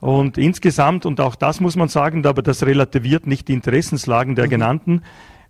Und 0.00 0.36
insgesamt, 0.36 1.06
und 1.06 1.20
auch 1.20 1.36
das 1.36 1.60
muss 1.60 1.76
man 1.76 1.88
sagen, 1.88 2.26
aber 2.26 2.42
das 2.42 2.64
relativiert 2.64 3.26
nicht 3.26 3.48
die 3.48 3.52
Interessenslagen 3.52 4.34
der 4.34 4.46
mhm. 4.46 4.50
genannten. 4.50 5.02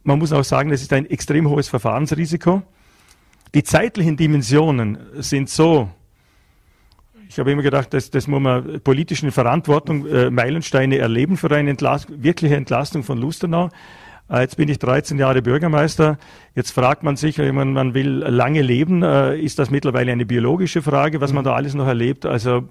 Man 0.02 0.18
muss 0.18 0.32
auch 0.32 0.44
sagen, 0.44 0.70
es 0.70 0.82
ist 0.82 0.92
ein 0.92 1.06
extrem 1.06 1.48
hohes 1.48 1.68
Verfahrensrisiko. 1.68 2.62
Die 3.54 3.64
zeitlichen 3.64 4.16
Dimensionen 4.16 4.98
sind 5.14 5.48
so, 5.48 5.88
ich 7.34 7.38
habe 7.40 7.50
immer 7.50 7.62
gedacht, 7.62 7.92
das, 7.92 8.12
das 8.12 8.28
muss 8.28 8.40
man 8.40 8.80
politischen 8.80 9.32
Verantwortung, 9.32 10.06
äh, 10.06 10.30
Meilensteine 10.30 10.98
erleben 10.98 11.36
für 11.36 11.50
eine 11.50 11.68
Entlast 11.68 12.06
wirkliche 12.22 12.54
Entlastung 12.54 13.02
von 13.02 13.18
Lustenau. 13.18 13.70
Äh, 14.30 14.42
jetzt 14.42 14.56
bin 14.56 14.68
ich 14.68 14.78
13 14.78 15.18
Jahre 15.18 15.42
Bürgermeister. 15.42 16.16
Jetzt 16.54 16.70
fragt 16.70 17.02
man 17.02 17.16
sich, 17.16 17.38
man, 17.38 17.72
man 17.72 17.92
will 17.92 18.08
lange 18.08 18.62
leben. 18.62 19.02
Äh, 19.02 19.36
ist 19.40 19.58
das 19.58 19.70
mittlerweile 19.70 20.12
eine 20.12 20.26
biologische 20.26 20.80
Frage, 20.80 21.20
was 21.20 21.32
man 21.32 21.42
da 21.42 21.54
alles 21.54 21.74
noch 21.74 21.88
erlebt? 21.88 22.24
Also 22.24 22.68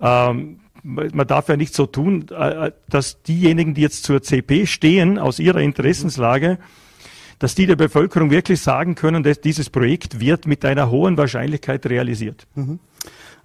ähm, 0.00 0.60
man 0.82 1.26
darf 1.26 1.50
ja 1.50 1.58
nicht 1.58 1.74
so 1.74 1.84
tun, 1.84 2.24
äh, 2.30 2.72
dass 2.88 3.22
diejenigen, 3.22 3.74
die 3.74 3.82
jetzt 3.82 4.04
zur 4.04 4.22
CP 4.22 4.66
stehen, 4.66 5.18
aus 5.18 5.38
ihrer 5.38 5.60
Interessenslage, 5.60 6.56
dass 7.38 7.54
die 7.54 7.66
der 7.66 7.76
Bevölkerung 7.76 8.30
wirklich 8.30 8.62
sagen 8.62 8.94
können, 8.94 9.22
dass 9.22 9.42
dieses 9.42 9.68
Projekt 9.68 10.18
wird 10.18 10.46
mit 10.46 10.64
einer 10.64 10.90
hohen 10.90 11.18
Wahrscheinlichkeit 11.18 11.84
realisiert. 11.84 12.46
Mhm. 12.54 12.78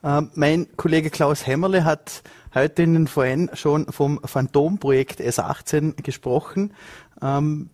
Äh, 0.04 0.22
mein 0.36 0.68
Kollege 0.78 1.10
Klaus 1.10 1.46
Hämmerle 1.48 1.84
hat 1.84 2.24
heute 2.54 2.84
in 2.84 2.94
den 2.94 3.08
VN 3.08 3.50
schon 3.54 3.92
vom 3.92 4.20
Phantomprojekt 4.24 5.22
S18 5.22 6.02
gesprochen. 6.02 6.74
Ähm, 7.22 7.70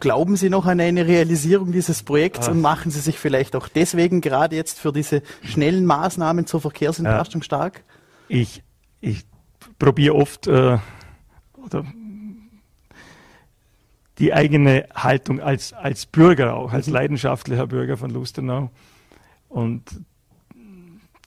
glauben 0.00 0.36
Sie 0.36 0.50
noch 0.50 0.66
an 0.66 0.80
eine 0.80 1.06
Realisierung 1.06 1.72
dieses 1.72 2.02
Projekts 2.02 2.48
ah. 2.48 2.52
und 2.52 2.60
machen 2.60 2.90
Sie 2.90 3.00
sich 3.00 3.18
vielleicht 3.18 3.56
auch 3.56 3.68
deswegen 3.68 4.20
gerade 4.20 4.56
jetzt 4.56 4.80
für 4.80 4.92
diese 4.92 5.22
schnellen 5.42 5.86
Maßnahmen 5.86 6.46
zur 6.46 6.60
Verkehrsentlastung 6.60 7.40
ja. 7.40 7.44
stark? 7.44 7.84
Ich, 8.28 8.62
ich 9.00 9.24
probiere 9.78 10.14
oft 10.14 10.46
äh, 10.46 10.78
die 14.18 14.32
eigene 14.32 14.86
Haltung 14.94 15.40
als, 15.40 15.72
als 15.72 16.06
Bürger 16.06 16.54
auch, 16.54 16.72
als 16.72 16.86
mhm. 16.86 16.94
leidenschaftlicher 16.94 17.66
Bürger 17.66 17.96
von 17.96 18.10
Lustenau 18.10 18.70
und 19.48 19.82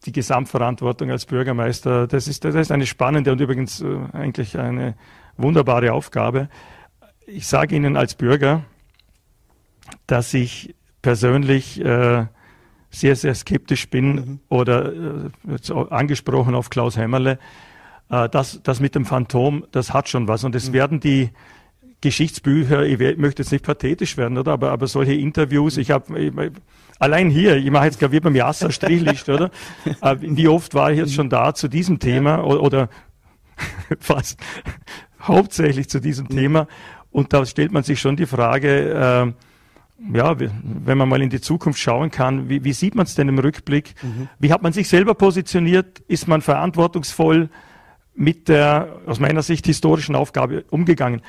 die 0.09 0.19
Gesamtverantwortung 0.19 1.11
als 1.11 1.25
Bürgermeister, 1.25 2.07
das 2.07 2.27
ist, 2.27 2.43
das 2.45 2.55
ist 2.55 2.71
eine 2.71 2.85
spannende 2.85 3.31
und 3.31 3.41
übrigens 3.41 3.81
äh, 3.81 3.97
eigentlich 4.13 4.57
eine 4.57 4.95
wunderbare 5.37 5.93
Aufgabe 5.93 6.49
ich 7.29 7.47
sage 7.47 7.75
Ihnen 7.75 7.95
als 7.95 8.15
Bürger, 8.15 8.63
dass 10.07 10.33
ich 10.33 10.75
persönlich 11.01 11.79
äh, 11.79 12.25
sehr, 12.89 13.15
sehr 13.15 13.35
skeptisch 13.35 13.89
bin 13.89 14.15
mhm. 14.15 14.39
oder 14.49 14.91
äh, 14.93 15.73
angesprochen 15.89 16.55
auf 16.55 16.69
Klaus 16.69 16.97
Hämmerle. 16.97 17.39
Äh, 18.09 18.29
das, 18.29 18.61
das 18.63 18.79
mit 18.79 18.95
dem 18.95 19.05
Phantom, 19.05 19.65
das 19.71 19.93
hat 19.93 20.09
schon 20.09 20.27
was. 20.27 20.43
Und 20.43 20.55
es 20.55 20.69
mhm. 20.69 20.73
werden 20.73 20.99
die 20.99 21.29
Geschichtsbücher, 22.01 22.85
ich 22.85 23.17
möchte 23.17 23.41
jetzt 23.41 23.51
nicht 23.51 23.65
pathetisch 23.65 24.15
werden, 24.15 24.37
oder? 24.37 24.53
Aber, 24.53 24.71
aber 24.71 24.87
solche 24.87 25.13
Interviews, 25.13 25.77
ich 25.77 25.91
habe 25.91 26.51
allein 26.97 27.29
hier, 27.29 27.57
ich 27.57 27.69
mache 27.71 27.85
jetzt 27.85 27.99
gerade 27.99 28.13
wie 28.13 28.19
beim 28.19 28.35
Jassa 28.35 28.71
Strichlicht, 28.71 29.27
oder? 29.29 29.51
Äh, 30.01 30.15
wie 30.19 30.47
oft 30.47 30.73
war 30.75 30.91
ich 30.91 30.99
jetzt 30.99 31.13
schon 31.13 31.29
da 31.29 31.53
zu 31.53 31.67
diesem 31.67 31.99
Thema 31.99 32.43
oder, 32.43 32.61
oder 32.61 32.89
fast 33.99 34.39
hauptsächlich 35.21 35.89
zu 35.89 35.99
diesem 35.99 36.25
mhm. 36.25 36.35
Thema. 36.35 36.67
Und 37.11 37.33
da 37.33 37.45
stellt 37.45 37.71
man 37.71 37.83
sich 37.83 37.99
schon 37.99 38.15
die 38.15 38.25
Frage, 38.25 39.33
äh, 39.33 39.33
ja, 40.13 40.35
wenn 40.39 40.97
man 40.97 41.09
mal 41.09 41.21
in 41.21 41.29
die 41.29 41.41
Zukunft 41.41 41.79
schauen 41.79 42.11
kann, 42.11 42.47
wie, 42.47 42.63
wie 42.63 42.71
sieht 42.71 42.95
man 42.95 43.05
es 43.05 43.15
denn 43.15 43.27
im 43.27 43.39
Rückblick? 43.39 43.95
Mhm. 44.01 44.29
Wie 44.39 44.53
hat 44.53 44.61
man 44.61 44.71
sich 44.71 44.87
selber 44.87 45.15
positioniert? 45.15 45.99
Ist 46.07 46.27
man 46.27 46.41
verantwortungsvoll 46.41 47.49
mit 48.15 48.47
der, 48.47 49.01
aus 49.05 49.19
meiner 49.19 49.41
Sicht, 49.41 49.65
historischen 49.65 50.15
Aufgabe 50.15 50.63
umgegangen? 50.69 51.21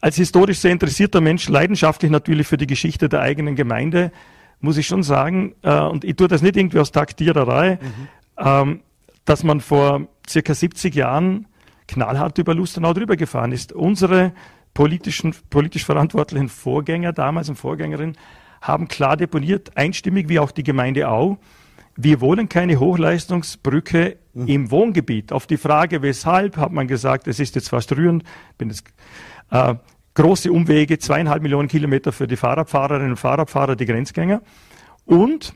Als 0.00 0.16
historisch 0.16 0.58
sehr 0.58 0.72
interessierter 0.72 1.20
Mensch, 1.20 1.48
leidenschaftlich 1.48 2.10
natürlich 2.10 2.46
für 2.46 2.56
die 2.56 2.66
Geschichte 2.66 3.08
der 3.08 3.20
eigenen 3.20 3.56
Gemeinde, 3.56 4.12
muss 4.60 4.76
ich 4.76 4.86
schon 4.86 5.02
sagen, 5.02 5.54
äh, 5.62 5.80
und 5.80 6.04
ich 6.04 6.16
tue 6.16 6.28
das 6.28 6.42
nicht 6.42 6.56
irgendwie 6.56 6.78
aus 6.78 6.92
Taktiererei, 6.92 7.78
mhm. 7.80 8.08
ähm, 8.38 8.80
dass 9.24 9.42
man 9.42 9.60
vor 9.60 10.08
circa 10.28 10.54
70 10.54 10.94
Jahren 10.94 11.46
knallhart 11.88 12.38
über 12.38 12.54
Lustenau 12.54 12.92
drüber 12.92 13.16
gefahren 13.16 13.52
ist. 13.52 13.72
Unsere 13.72 14.32
politischen, 14.74 15.34
politisch 15.50 15.84
verantwortlichen 15.84 16.48
Vorgänger 16.48 17.12
damals 17.12 17.48
und 17.48 17.56
Vorgängerin 17.56 18.16
haben 18.60 18.88
klar 18.88 19.16
deponiert, 19.16 19.76
einstimmig 19.76 20.28
wie 20.28 20.38
auch 20.38 20.50
die 20.50 20.62
Gemeinde 20.62 21.08
Au, 21.08 21.38
wir 21.96 22.20
wollen 22.20 22.48
keine 22.48 22.78
Hochleistungsbrücke 22.78 24.18
mhm. 24.34 24.46
im 24.46 24.70
Wohngebiet. 24.70 25.32
Auf 25.32 25.46
die 25.46 25.56
Frage, 25.56 26.02
weshalb, 26.02 26.58
hat 26.58 26.72
man 26.72 26.86
gesagt, 26.86 27.26
es 27.26 27.40
ist 27.40 27.54
jetzt 27.54 27.70
fast 27.70 27.96
rührend, 27.96 28.22
bin 28.58 28.68
jetzt, 28.68 28.84
äh, 29.50 29.74
große 30.14 30.50
Umwege, 30.50 30.98
zweieinhalb 30.98 31.42
Millionen 31.42 31.68
Kilometer 31.68 32.12
für 32.12 32.26
die 32.26 32.36
Fahrradfahrerinnen 32.36 33.10
und 33.10 33.16
Fahrradfahrer, 33.16 33.76
die 33.76 33.86
Grenzgänger. 33.86 34.42
Und 35.04 35.54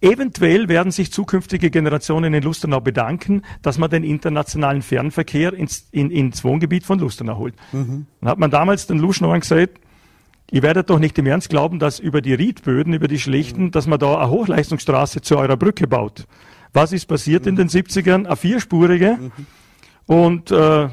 eventuell 0.00 0.68
werden 0.68 0.92
sich 0.92 1.12
zukünftige 1.12 1.70
Generationen 1.70 2.34
in 2.34 2.42
Lustenau 2.42 2.80
bedanken, 2.80 3.42
dass 3.62 3.78
man 3.78 3.90
den 3.90 4.04
internationalen 4.04 4.82
Fernverkehr 4.82 5.52
ins, 5.54 5.88
in, 5.92 6.10
ins 6.10 6.44
Wohngebiet 6.44 6.84
von 6.84 6.98
Lustenau 6.98 7.38
holt. 7.38 7.54
Mhm. 7.72 8.06
Dann 8.20 8.30
hat 8.30 8.38
man 8.38 8.50
damals 8.50 8.86
den 8.86 8.98
Luschnauern 8.98 9.40
gesagt, 9.40 9.78
Ihr 10.52 10.62
werdet 10.62 10.90
doch 10.90 10.98
nicht 10.98 11.18
im 11.18 11.24
Ernst 11.24 11.48
glauben, 11.48 11.78
dass 11.78 11.98
über 11.98 12.20
die 12.20 12.34
Riedböden, 12.34 12.92
über 12.92 13.08
die 13.08 13.18
Schlichten, 13.18 13.70
dass 13.70 13.86
man 13.86 13.98
da 13.98 14.18
eine 14.18 14.28
Hochleistungsstraße 14.28 15.22
zu 15.22 15.38
eurer 15.38 15.56
Brücke 15.56 15.88
baut. 15.88 16.26
Was 16.74 16.92
ist 16.92 17.06
passiert 17.06 17.46
in 17.46 17.56
den 17.56 17.68
70ern? 17.68 18.26
Eine 18.26 18.36
vierspurige. 18.36 19.18
Und 20.06 20.50
äh, 20.50 20.88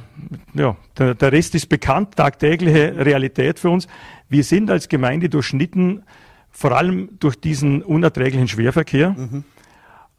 ja, 0.53 0.77
der, 0.97 1.15
der 1.15 1.31
Rest 1.31 1.55
ist 1.55 1.67
bekannt, 1.67 2.15
tagtägliche 2.15 3.05
Realität 3.05 3.59
für 3.59 3.69
uns. 3.69 3.87
Wir 4.27 4.43
sind 4.43 4.69
als 4.69 4.87
Gemeinde 4.87 5.29
durchschnitten, 5.29 6.03
vor 6.51 6.77
allem 6.77 7.09
durch 7.19 7.35
diesen 7.35 7.81
unerträglichen 7.81 8.47
Schwerverkehr. 8.47 9.11
Mhm. 9.11 9.43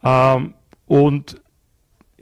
Ähm, 0.02 0.54
und 0.86 1.40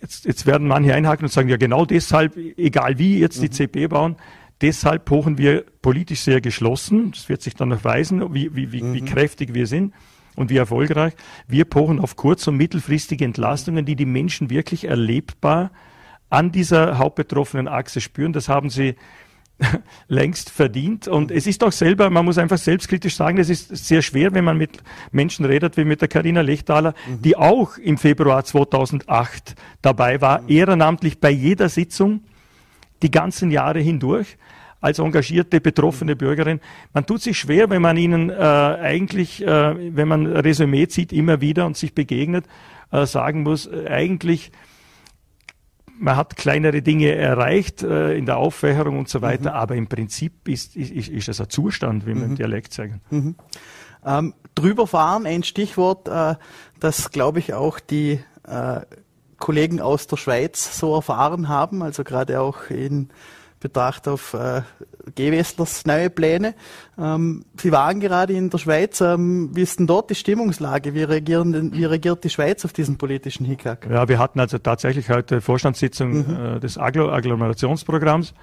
jetzt, 0.01 0.27
jetzt 0.27 0.47
werden 0.47 0.69
manche 0.69 0.95
einhaken 0.95 1.25
und 1.25 1.33
sagen, 1.33 1.49
ja 1.49 1.57
genau 1.57 1.85
deshalb, 1.85 2.37
egal 2.37 2.99
wie 2.99 3.19
jetzt 3.19 3.43
die 3.43 3.47
mhm. 3.47 3.53
CP 3.53 3.87
bauen, 3.89 4.17
Deshalb 4.61 5.05
pochen 5.05 5.39
wir 5.39 5.65
politisch 5.83 6.21
sehr 6.21 6.41
geschlossen. 6.41 7.13
Das 7.13 7.29
wird 7.29 7.43
sich 7.43 7.55
dann 7.55 7.69
noch 7.69 7.85
weisen, 7.85 8.35
wie, 8.35 8.55
wie, 8.57 8.73
wie, 8.73 8.83
mhm. 8.83 8.95
wie 8.95 9.03
kräftig 9.03 9.55
wir 9.55 9.67
sind 9.67 9.95
und 10.35 10.51
wie 10.51 10.57
erfolgreich. 10.57 11.15
Wir 11.47 11.65
pochen 11.65 12.01
auf 12.01 12.17
kurz- 12.17 12.47
und 12.49 12.57
mittelfristige 12.57 13.25
Entlastungen, 13.25 13.85
die 13.85 13.95
die 13.95 14.07
Menschen 14.07 14.51
wirklich 14.51 14.85
erlebbar 14.87 15.71
an 16.31 16.53
dieser 16.53 16.99
hauptbetroffenen 16.99 17.69
Achse 17.69 18.01
spüren. 18.01 18.33
Das 18.33 18.49
haben 18.49 18.71
sie 18.71 18.97
längst 20.09 20.51
verdient. 20.51 21.09
Und 21.09 21.31
es 21.31 21.47
ist 21.47 21.65
auch 21.65 21.73
selber, 21.73 22.11
man 22.11 22.25
muss 22.25 22.39
einfach 22.39 22.59
selbstkritisch 22.59 23.17
sagen, 23.17 23.39
es 23.39 23.51
ist 23.51 23.75
sehr 23.77 24.03
schwer, 24.03 24.35
wenn 24.35 24.45
man 24.45 24.57
mit 24.57 24.79
Menschen 25.11 25.45
redet, 25.45 25.77
wie 25.77 25.85
mit 25.85 26.01
der 26.01 26.09
Karina 26.09 26.41
Lechtaler, 26.41 26.95
mhm. 27.07 27.23
die 27.23 27.37
auch 27.37 27.77
im 27.79 27.99
Februar 27.99 28.45
2008 28.45 29.55
dabei 29.83 30.21
war, 30.21 30.43
mhm. 30.43 30.49
ehrenamtlich 30.49 31.19
bei 31.19 31.31
jeder 31.31 31.69
Sitzung 31.69 32.21
die 33.03 33.11
ganzen 33.11 33.51
Jahre 33.51 33.81
hindurch 33.81 34.37
als 34.81 35.01
engagierte, 35.01 35.61
betroffene 35.61 36.15
Bürgerin. 36.15 36.61
Man 36.95 37.05
tut 37.05 37.21
sich 37.21 37.39
schwer, 37.39 37.69
wenn 37.69 37.83
man 37.83 37.97
ihnen 37.97 38.31
äh, 38.31 38.35
eigentlich, 38.35 39.45
äh, 39.45 39.97
wenn 39.97 40.07
man 40.07 40.27
Resümee 40.27 40.87
zieht, 40.87 41.13
immer 41.13 41.41
wieder 41.41 41.67
und 41.67 41.77
sich 41.77 41.95
begegnet, 41.95 42.45
äh, 42.93 43.05
sagen 43.05 43.43
muss, 43.43 43.67
äh, 43.67 43.89
eigentlich, 43.89 44.53
man 45.99 46.17
hat 46.17 46.37
kleinere 46.37 46.83
Dinge 46.83 47.15
erreicht 47.15 47.83
äh, 47.83 48.17
in 48.17 48.27
der 48.27 48.39
Aufwächerung 48.39 48.99
und 48.99 49.09
so 49.09 49.21
weiter, 49.21 49.51
mhm. 49.51 49.57
aber 49.57 49.75
im 49.75 49.89
Prinzip 49.89 50.49
ist, 50.49 50.77
ist, 50.77 51.09
ist 51.09 51.29
es 51.29 51.41
ein 51.41 51.51
Zustand, 51.51 52.07
wie 52.07 52.15
wir 52.15 52.17
mhm. 52.17 52.31
im 52.31 52.37
Dialekt 52.37 52.73
sagen. 52.73 53.01
Mhm. 53.11 53.35
Ähm, 54.05 54.35
drüberfahren, 54.55 55.27
ein 55.27 55.43
Stichwort, 55.43 56.09
äh, 56.09 56.37
das 56.81 57.11
glaube 57.11 57.41
ich 57.41 57.55
auch 57.55 57.81
die 57.81 58.21
äh, 58.47 58.81
Kollegen 59.39 59.81
aus 59.81 60.07
der 60.07 60.17
Schweiz 60.17 60.79
so 60.79 60.95
erfahren 60.95 61.49
haben, 61.49 61.83
also 61.83 62.05
gerade 62.05 62.41
auch 62.41 62.71
in 62.71 63.11
Betracht 63.61 64.07
auf 64.07 64.35
äh, 64.35 64.63
Gewesslers 65.15 65.85
neue 65.85 66.11
Pläne. 66.11 66.55
Ähm, 66.99 67.45
Sie 67.61 67.73
waren 67.73 68.01
gerade 68.01 68.33
in 68.33 68.51
der 68.51 68.59
Schweiz. 68.59 69.01
Ähm, 69.01 69.51
wie 69.53 69.63
ist 69.63 69.79
denn 69.79 69.87
dort 69.87 70.11
die 70.11 70.15
Stimmungslage? 70.15 70.95
Wie, 70.95 71.03
reagieren 71.03 71.53
denn, 71.53 71.73
wie 71.73 71.85
reagiert 71.85 72.23
die 72.25 72.31
Schweiz 72.31 72.65
auf 72.65 72.73
diesen 72.73 72.99
politischen 72.99 73.45
Hickhack? 73.45 73.89
Ja, 73.91 74.09
wir 74.09 74.19
hatten 74.19 74.39
also 74.41 74.59
tatsächlich 74.59 75.11
heute 75.11 75.41
Vorstandssitzung 75.41 76.11
mhm. 76.11 76.57
äh, 76.57 76.61
des 76.61 76.79
Aglo 76.79 77.11
Agglomerationsprogramms. 77.11 78.35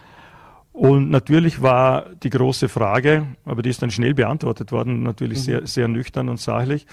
Und 0.73 1.09
natürlich 1.09 1.61
war 1.61 2.07
die 2.21 2.29
große 2.29 2.67
Frage, 2.67 3.27
aber 3.45 3.61
die 3.61 3.69
ist 3.69 3.81
dann 3.81 3.91
schnell 3.91 4.13
beantwortet 4.13 4.73
worden, 4.73 5.03
natürlich 5.03 5.39
mhm. 5.39 5.43
sehr, 5.43 5.67
sehr 5.67 5.87
nüchtern 5.87 6.27
und 6.27 6.39
sachlich. 6.41 6.85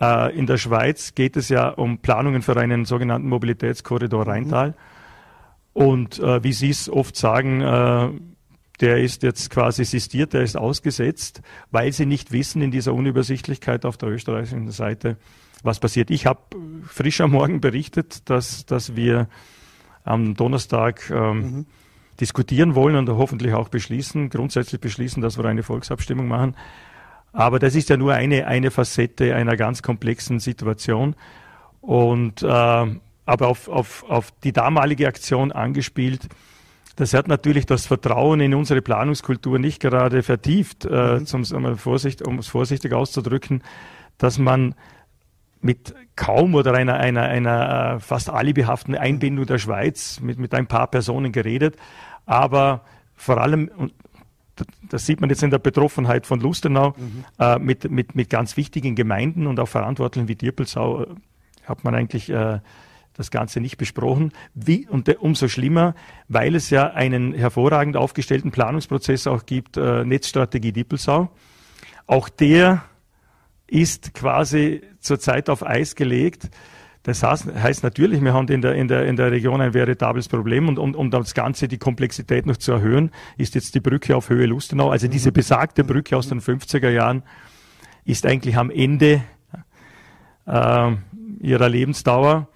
Äh, 0.00 0.36
in 0.36 0.46
der 0.46 0.56
Schweiz 0.56 1.14
geht 1.14 1.36
es 1.36 1.48
ja 1.48 1.68
um 1.68 1.98
Planungen 1.98 2.42
für 2.42 2.56
einen 2.56 2.84
sogenannten 2.84 3.28
Mobilitätskorridor 3.28 4.26
Rheintal. 4.26 4.70
Mhm. 4.70 4.74
Und 5.74 6.18
äh, 6.20 6.42
wie 6.42 6.52
Sie 6.52 6.70
es 6.70 6.88
oft 6.88 7.16
sagen, 7.16 7.60
äh, 7.60 8.08
der 8.80 8.98
ist 8.98 9.22
jetzt 9.22 9.50
quasi 9.50 9.84
sistiert, 9.84 10.32
der 10.32 10.42
ist 10.42 10.56
ausgesetzt, 10.56 11.42
weil 11.70 11.92
sie 11.92 12.06
nicht 12.06 12.32
wissen 12.32 12.60
in 12.60 12.70
dieser 12.70 12.92
Unübersichtlichkeit 12.92 13.84
auf 13.84 13.96
der 13.96 14.08
österreichischen 14.08 14.70
Seite, 14.70 15.16
was 15.62 15.78
passiert. 15.78 16.10
Ich 16.10 16.26
habe 16.26 16.40
frisch 16.86 17.20
am 17.20 17.30
Morgen 17.30 17.60
berichtet, 17.60 18.28
dass, 18.28 18.66
dass 18.66 18.96
wir 18.96 19.28
am 20.02 20.34
Donnerstag 20.34 21.08
ähm, 21.10 21.38
mhm. 21.38 21.66
diskutieren 22.20 22.74
wollen 22.74 22.96
und 22.96 23.08
hoffentlich 23.08 23.54
auch 23.54 23.68
beschließen, 23.68 24.28
grundsätzlich 24.28 24.80
beschließen, 24.80 25.22
dass 25.22 25.38
wir 25.38 25.44
eine 25.44 25.62
Volksabstimmung 25.62 26.26
machen. 26.26 26.56
Aber 27.32 27.58
das 27.58 27.74
ist 27.74 27.88
ja 27.88 27.96
nur 27.96 28.12
eine, 28.12 28.46
eine 28.46 28.70
Facette 28.70 29.34
einer 29.34 29.56
ganz 29.56 29.82
komplexen 29.82 30.40
Situation. 30.40 31.16
Und 31.80 32.42
äh, 32.42 32.86
aber 33.26 33.48
auf, 33.48 33.68
auf, 33.68 34.04
auf 34.08 34.30
die 34.42 34.52
damalige 34.52 35.06
Aktion 35.08 35.52
angespielt, 35.52 36.28
das 36.96 37.12
hat 37.12 37.26
natürlich 37.26 37.66
das 37.66 37.86
Vertrauen 37.86 38.40
in 38.40 38.54
unsere 38.54 38.80
Planungskultur 38.80 39.58
nicht 39.58 39.80
gerade 39.80 40.22
vertieft, 40.22 40.84
äh, 40.84 41.18
mhm. 41.18 41.26
zum, 41.26 41.44
um, 41.52 41.76
Vorsicht, 41.76 42.22
um 42.22 42.38
es 42.38 42.46
vorsichtig 42.46 42.92
auszudrücken, 42.92 43.62
dass 44.18 44.38
man 44.38 44.74
mit 45.60 45.94
kaum 46.14 46.54
oder 46.54 46.74
einer, 46.74 46.94
einer, 46.94 47.22
einer 47.22 47.94
äh, 47.94 48.00
fast 48.00 48.30
alibihaften 48.30 48.94
Einbindung 48.94 49.46
der 49.46 49.58
Schweiz 49.58 50.20
mit, 50.20 50.38
mit 50.38 50.54
ein 50.54 50.66
paar 50.66 50.86
Personen 50.86 51.32
geredet, 51.32 51.76
aber 52.26 52.82
vor 53.16 53.40
allem, 53.40 53.70
das 54.88 55.06
sieht 55.06 55.20
man 55.20 55.30
jetzt 55.30 55.42
in 55.42 55.50
der 55.50 55.58
Betroffenheit 55.58 56.26
von 56.26 56.38
Lustenau, 56.40 56.94
mhm. 56.96 57.24
äh, 57.40 57.58
mit, 57.58 57.90
mit, 57.90 58.14
mit 58.14 58.30
ganz 58.30 58.56
wichtigen 58.56 58.94
Gemeinden 58.94 59.46
und 59.46 59.58
auch 59.58 59.68
Verantwortlichen 59.68 60.28
wie 60.28 60.36
Dirpelsau 60.36 61.02
äh, 61.02 61.06
hat 61.64 61.82
man 61.82 61.94
eigentlich 61.94 62.30
äh, 62.30 62.60
das 63.14 63.30
Ganze 63.30 63.60
nicht 63.60 63.78
besprochen. 63.78 64.32
Wie, 64.54 64.86
und 64.88 65.08
umso 65.18 65.48
schlimmer, 65.48 65.94
weil 66.28 66.54
es 66.54 66.70
ja 66.70 66.92
einen 66.92 67.32
hervorragend 67.32 67.96
aufgestellten 67.96 68.50
Planungsprozess 68.50 69.26
auch 69.26 69.46
gibt, 69.46 69.76
äh, 69.76 70.04
Netzstrategie 70.04 70.72
Dippelsau. 70.72 71.30
Auch 72.06 72.28
der 72.28 72.84
ist 73.66 74.14
quasi 74.14 74.82
zurzeit 75.00 75.48
auf 75.48 75.64
Eis 75.64 75.94
gelegt. 75.94 76.50
Das 77.02 77.22
heißt 77.22 77.82
natürlich, 77.82 78.22
wir 78.22 78.32
haben 78.32 78.48
in 78.48 78.62
der, 78.62 78.74
in 78.74 78.88
der, 78.88 79.06
in 79.06 79.16
der 79.16 79.30
Region 79.30 79.60
ein 79.60 79.74
veritables 79.74 80.26
Problem 80.28 80.68
und 80.68 80.78
um, 80.78 80.94
um 80.94 81.10
das 81.10 81.34
Ganze, 81.34 81.68
die 81.68 81.76
Komplexität 81.76 82.46
noch 82.46 82.56
zu 82.56 82.72
erhöhen, 82.72 83.10
ist 83.36 83.54
jetzt 83.54 83.74
die 83.74 83.80
Brücke 83.80 84.16
auf 84.16 84.30
Höhe 84.30 84.46
Lustenau, 84.46 84.90
also 84.90 85.06
diese 85.06 85.28
mhm. 85.28 85.34
besagte 85.34 85.84
Brücke 85.84 86.16
aus 86.16 86.30
den 86.30 86.40
50er 86.40 86.88
Jahren, 86.88 87.22
ist 88.06 88.24
eigentlich 88.24 88.56
am 88.56 88.70
Ende 88.70 89.22
äh, 90.46 90.92
ihrer 91.40 91.68
Lebensdauer. 91.68 92.48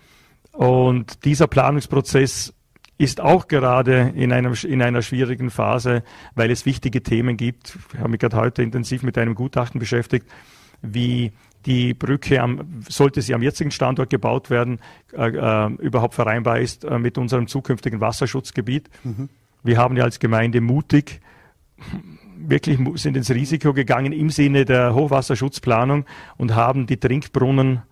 Und 0.59 1.25
dieser 1.25 1.47
Planungsprozess 1.47 2.53
ist 2.99 3.21
auch 3.21 3.47
gerade 3.47 4.13
in, 4.17 4.33
einem, 4.33 4.55
in 4.67 4.83
einer 4.83 5.03
schwierigen 5.03 5.51
Phase, 5.51 6.03
weil 6.35 6.51
es 6.51 6.67
wichtige 6.67 7.01
Themen 7.01 7.37
gibt. 7.37 7.79
Ich 7.93 8.01
habe 8.01 8.09
mich 8.09 8.19
gerade 8.19 8.37
heute 8.37 8.65
intensiv 8.65 9.05
mit 9.05 9.17
einem 9.19 9.37
Gutachten 9.37 9.79
beschäftigt, 9.79 10.27
wie 10.83 11.31
die 11.65 11.95
Brücke, 11.95 12.43
am, 12.43 12.83
sollte 12.89 13.23
sie 13.23 13.35
am 13.35 13.43
jetzigen 13.43 13.71
Standort 13.71 14.11
gebaut 14.11 14.51
werden, 14.51 14.81
äh, 15.13 15.29
äh, 15.29 15.73
überhaupt 15.75 16.15
vereinbar 16.15 16.59
ist 16.59 16.85
äh, 16.85 16.99
mit 16.99 17.19
unserem 17.19 17.47
zukünftigen 17.47 18.01
Wasserschutzgebiet. 18.01 18.91
Mhm. 19.05 19.29
Wir 19.63 19.79
haben 19.79 19.97
ja 19.97 20.03
als 20.03 20.19
Gemeinde 20.19 20.61
mutig 20.61 21.21
wirklich 22.37 22.79
sind 22.95 23.17
ins 23.17 23.31
Risiko 23.31 23.73
gegangen 23.73 24.13
im 24.13 24.31
Sinne 24.31 24.65
der 24.65 24.95
Hochwasserschutzplanung 24.95 26.05
und 26.37 26.55
haben 26.55 26.87
die 26.87 26.97
Trinkbrunnen 26.97 27.83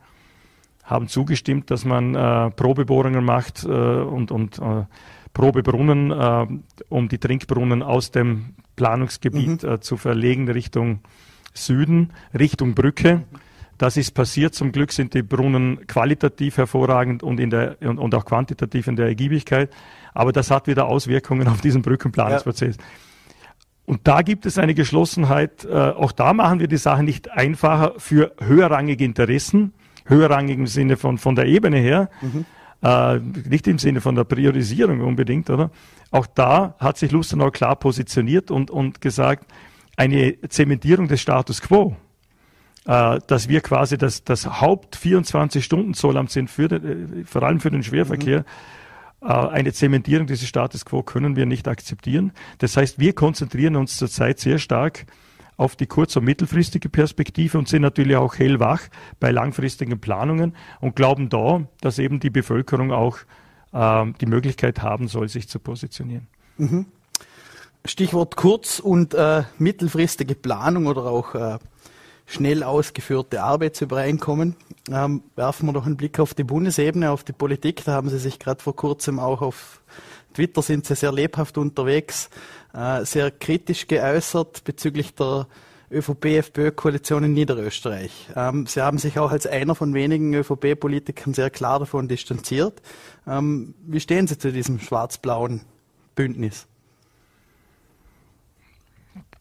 haben 0.86 1.08
zugestimmt, 1.08 1.70
dass 1.70 1.84
man 1.84 2.14
äh, 2.14 2.50
Probebohrungen 2.52 3.24
macht 3.24 3.64
äh, 3.64 3.68
und, 3.68 4.30
und 4.30 4.58
äh, 4.58 4.84
Probebrunnen, 5.32 6.10
äh, 6.12 6.46
um 6.88 7.08
die 7.08 7.18
Trinkbrunnen 7.18 7.82
aus 7.82 8.10
dem 8.10 8.54
Planungsgebiet 8.76 9.64
mhm. 9.64 9.68
äh, 9.68 9.80
zu 9.80 9.96
verlegen 9.96 10.48
Richtung 10.48 11.00
Süden, 11.52 12.12
Richtung 12.38 12.74
Brücke. 12.74 13.24
Das 13.78 13.96
ist 13.96 14.12
passiert. 14.12 14.54
Zum 14.54 14.72
Glück 14.72 14.92
sind 14.92 15.12
die 15.12 15.22
Brunnen 15.22 15.86
qualitativ 15.86 16.56
hervorragend 16.56 17.22
und, 17.22 17.40
in 17.40 17.50
der, 17.50 17.76
und, 17.80 17.98
und 17.98 18.14
auch 18.14 18.24
quantitativ 18.24 18.86
in 18.86 18.96
der 18.96 19.06
Ergiebigkeit. 19.06 19.70
Aber 20.14 20.32
das 20.32 20.50
hat 20.50 20.66
wieder 20.66 20.86
Auswirkungen 20.86 21.48
auf 21.48 21.60
diesen 21.60 21.82
Brückenplanungsprozess. 21.82 22.76
Ja. 22.76 22.84
Und 23.84 24.00
da 24.08 24.22
gibt 24.22 24.46
es 24.46 24.58
eine 24.58 24.74
Geschlossenheit. 24.74 25.64
Äh, 25.64 25.74
auch 25.74 26.12
da 26.12 26.32
machen 26.32 26.60
wir 26.60 26.68
die 26.68 26.76
Sache 26.76 27.02
nicht 27.02 27.30
einfacher 27.30 27.94
für 27.98 28.32
höherrangige 28.40 29.04
Interessen, 29.04 29.74
höherrangig 30.06 30.58
im 30.58 30.66
Sinne 30.66 30.96
von, 30.96 31.18
von 31.18 31.34
der 31.34 31.46
Ebene 31.46 31.78
her. 31.78 32.08
Mhm. 32.20 32.44
äh, 32.82 33.18
nicht 33.18 33.66
im 33.66 33.78
Sinne 33.78 34.00
von 34.00 34.14
der 34.14 34.24
Priorisierung 34.24 35.00
unbedingt, 35.00 35.50
oder? 35.50 35.70
Auch 36.10 36.26
da 36.26 36.74
hat 36.78 36.98
sich 36.98 37.10
Lustenau 37.10 37.50
klar 37.50 37.76
positioniert 37.76 38.50
und, 38.50 38.70
und 38.70 39.00
gesagt, 39.00 39.50
eine 39.96 40.36
Zementierung 40.48 41.08
des 41.08 41.20
Status 41.20 41.60
quo, 41.60 41.96
äh, 42.86 43.18
dass 43.26 43.48
wir 43.48 43.60
quasi 43.60 43.98
das, 43.98 44.24
das 44.24 44.60
Haupt 44.60 44.96
24-Stunden-Zollamt 44.96 46.30
sind, 46.30 46.50
für 46.50 46.68
den, 46.68 47.20
äh, 47.20 47.24
vor 47.24 47.42
allem 47.42 47.60
für 47.60 47.70
den 47.70 47.82
Schwerverkehr, 47.82 48.44
mhm. 49.20 49.28
äh, 49.28 49.32
eine 49.32 49.72
Zementierung 49.72 50.26
dieses 50.26 50.48
Status 50.48 50.84
quo 50.84 51.02
können 51.02 51.34
wir 51.34 51.46
nicht 51.46 51.66
akzeptieren. 51.66 52.32
Das 52.58 52.76
heißt, 52.76 52.98
wir 52.98 53.14
konzentrieren 53.14 53.76
uns 53.76 53.96
zurzeit 53.96 54.38
sehr 54.38 54.58
stark 54.58 55.06
auf 55.56 55.76
die 55.76 55.86
kurz- 55.86 56.16
und 56.16 56.24
mittelfristige 56.24 56.88
Perspektive 56.88 57.58
und 57.58 57.68
sind 57.68 57.82
natürlich 57.82 58.16
auch 58.16 58.36
hellwach 58.36 58.82
bei 59.20 59.30
langfristigen 59.30 59.98
Planungen 60.00 60.54
und 60.80 60.96
glauben 60.96 61.28
da, 61.28 61.66
dass 61.80 61.98
eben 61.98 62.20
die 62.20 62.30
Bevölkerung 62.30 62.92
auch 62.92 63.18
äh, 63.72 64.04
die 64.20 64.26
Möglichkeit 64.26 64.82
haben 64.82 65.08
soll, 65.08 65.28
sich 65.28 65.48
zu 65.48 65.58
positionieren. 65.58 66.26
Mhm. 66.58 66.86
Stichwort 67.84 68.36
kurz- 68.36 68.80
und 68.80 69.14
äh, 69.14 69.44
mittelfristige 69.58 70.34
Planung 70.34 70.86
oder 70.86 71.04
auch 71.04 71.34
äh, 71.34 71.58
schnell 72.26 72.62
ausgeführte 72.64 73.42
Arbeitsübereinkommen. 73.42 74.56
Ähm, 74.90 75.22
werfen 75.36 75.66
wir 75.66 75.72
noch 75.72 75.86
einen 75.86 75.96
Blick 75.96 76.18
auf 76.18 76.34
die 76.34 76.44
Bundesebene, 76.44 77.10
auf 77.10 77.22
die 77.22 77.32
Politik. 77.32 77.84
Da 77.84 77.92
haben 77.92 78.08
Sie 78.08 78.18
sich 78.18 78.38
gerade 78.38 78.62
vor 78.62 78.74
kurzem 78.74 79.18
auch 79.20 79.40
auf 79.40 79.80
Twitter 80.34 80.60
sind 80.60 80.84
Sie 80.84 80.94
sehr 80.94 81.12
lebhaft 81.12 81.56
unterwegs, 81.56 82.28
äh, 82.76 83.04
sehr 83.04 83.30
kritisch 83.30 83.86
geäußert 83.86 84.64
bezüglich 84.64 85.14
der 85.14 85.46
ÖVP-FPÖ-Koalition 85.90 87.24
in 87.24 87.32
Niederösterreich. 87.32 88.28
Ähm, 88.34 88.66
Sie 88.66 88.82
haben 88.82 88.98
sich 88.98 89.18
auch 89.18 89.30
als 89.30 89.46
einer 89.46 89.74
von 89.74 89.94
wenigen 89.94 90.34
ÖVP-Politikern 90.34 91.32
sehr 91.32 91.50
klar 91.50 91.78
davon 91.78 92.08
distanziert. 92.08 92.82
Ähm, 93.26 93.74
wie 93.86 94.00
stehen 94.00 94.26
Sie 94.26 94.36
zu 94.36 94.52
diesem 94.52 94.80
schwarz-blauen 94.80 95.62
Bündnis? 96.14 96.66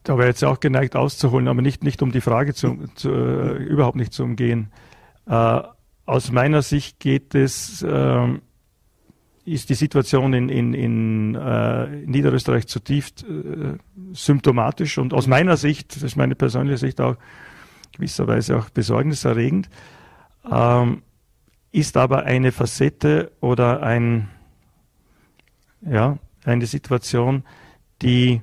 Da 0.04 0.16
wäre 0.16 0.28
jetzt 0.28 0.44
auch 0.44 0.60
geneigt 0.60 0.94
auszuholen, 0.94 1.48
aber 1.48 1.62
nicht, 1.62 1.82
nicht 1.82 2.00
um 2.00 2.12
die 2.12 2.20
Frage 2.20 2.54
zu, 2.54 2.78
zu 2.94 3.10
äh, 3.10 3.56
überhaupt 3.64 3.96
nicht 3.96 4.12
zu 4.12 4.22
umgehen. 4.22 4.70
Äh, 5.26 5.62
aus 6.04 6.30
meiner 6.30 6.62
Sicht 6.62 7.00
geht 7.00 7.34
es 7.34 7.82
äh, 7.82 8.38
ist 9.46 9.70
die 9.70 9.74
Situation 9.74 10.32
in, 10.32 10.48
in, 10.48 10.74
in 10.74 11.34
äh, 11.36 11.86
Niederösterreich 12.04 12.66
zutiefst 12.66 13.24
äh, 13.24 13.78
symptomatisch 14.12 14.98
und 14.98 15.14
aus 15.14 15.28
meiner 15.28 15.56
Sicht, 15.56 15.94
das 15.94 16.02
ist 16.02 16.16
meine 16.16 16.34
persönliche 16.34 16.78
Sicht 16.78 17.00
auch 17.00 17.16
gewisserweise 17.92 18.58
auch 18.58 18.68
besorgniserregend, 18.70 19.70
ähm, 20.50 21.02
ist 21.70 21.96
aber 21.96 22.24
eine 22.24 22.50
Facette 22.50 23.30
oder 23.40 23.82
ein, 23.82 24.28
ja, 25.80 26.18
eine 26.44 26.66
Situation, 26.66 27.44
die 28.02 28.42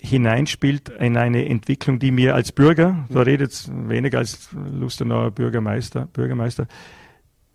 hineinspielt 0.00 0.90
in 0.90 1.16
eine 1.16 1.46
Entwicklung, 1.46 1.98
die 1.98 2.12
mir 2.12 2.36
als 2.36 2.52
Bürger, 2.52 3.04
da 3.08 3.22
redet 3.22 3.68
weniger 3.88 4.18
als 4.18 4.50
Lustenauer 4.52 5.32
Bürgermeister, 5.32 6.06
Bürgermeister, 6.12 6.68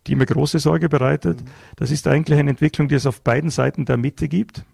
die 0.06 0.16
mir 0.16 0.26
große 0.26 0.58
Sorge 0.58 0.88
bereitet. 0.88 1.38
Das 1.76 1.90
ist 1.90 2.06
eigentlich 2.06 2.38
eine 2.38 2.50
Entwicklung, 2.50 2.88
die 2.88 2.94
es 2.94 3.06
auf 3.06 3.22
beiden 3.22 3.50
Seiten 3.50 3.84
der 3.84 3.96
Mitte 3.96 4.28
gibt. 4.28 4.64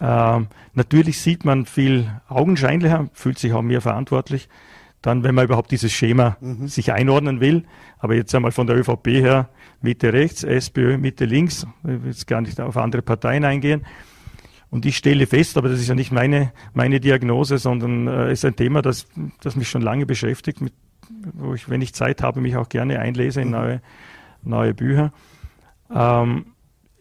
Ähm, 0.00 0.48
natürlich 0.74 1.20
sieht 1.20 1.44
man 1.44 1.66
viel 1.66 2.10
augenscheinlicher, 2.28 3.08
fühlt 3.12 3.38
sich 3.38 3.52
auch 3.52 3.62
mehr 3.62 3.80
verantwortlich, 3.80 4.48
dann, 5.02 5.22
wenn 5.22 5.34
man 5.34 5.44
überhaupt 5.44 5.70
dieses 5.70 5.92
Schema 5.92 6.36
mhm. 6.40 6.68
sich 6.68 6.92
einordnen 6.92 7.40
will. 7.40 7.64
Aber 7.98 8.14
jetzt 8.14 8.34
einmal 8.34 8.52
von 8.52 8.66
der 8.66 8.76
ÖVP 8.76 9.06
her, 9.08 9.48
Mitte 9.82 10.12
rechts, 10.12 10.42
SPÖ, 10.42 10.98
Mitte 10.98 11.24
links, 11.24 11.66
ich 11.84 11.88
will 11.88 12.00
jetzt 12.06 12.26
gar 12.26 12.40
nicht 12.40 12.60
auf 12.60 12.76
andere 12.76 13.02
Parteien 13.02 13.44
eingehen. 13.44 13.86
Und 14.70 14.86
ich 14.86 14.96
stelle 14.96 15.26
fest, 15.26 15.58
aber 15.58 15.68
das 15.68 15.80
ist 15.80 15.88
ja 15.88 15.94
nicht 15.94 16.12
meine, 16.12 16.52
meine 16.74 17.00
Diagnose, 17.00 17.58
sondern 17.58 18.06
äh, 18.06 18.32
ist 18.32 18.44
ein 18.44 18.56
Thema, 18.56 18.82
das, 18.82 19.06
das 19.40 19.56
mich 19.56 19.68
schon 19.68 19.82
lange 19.82 20.06
beschäftigt, 20.06 20.60
mit, 20.60 20.72
wo 21.34 21.54
ich, 21.54 21.68
wenn 21.68 21.82
ich 21.82 21.92
Zeit 21.92 22.22
habe, 22.22 22.40
mich 22.40 22.56
auch 22.56 22.68
gerne 22.68 23.00
einlese 23.00 23.40
in 23.40 23.48
mhm. 23.48 23.54
neue 23.54 23.80
neue 24.42 24.74
Bücher. 24.74 25.12
Ähm, 25.92 26.46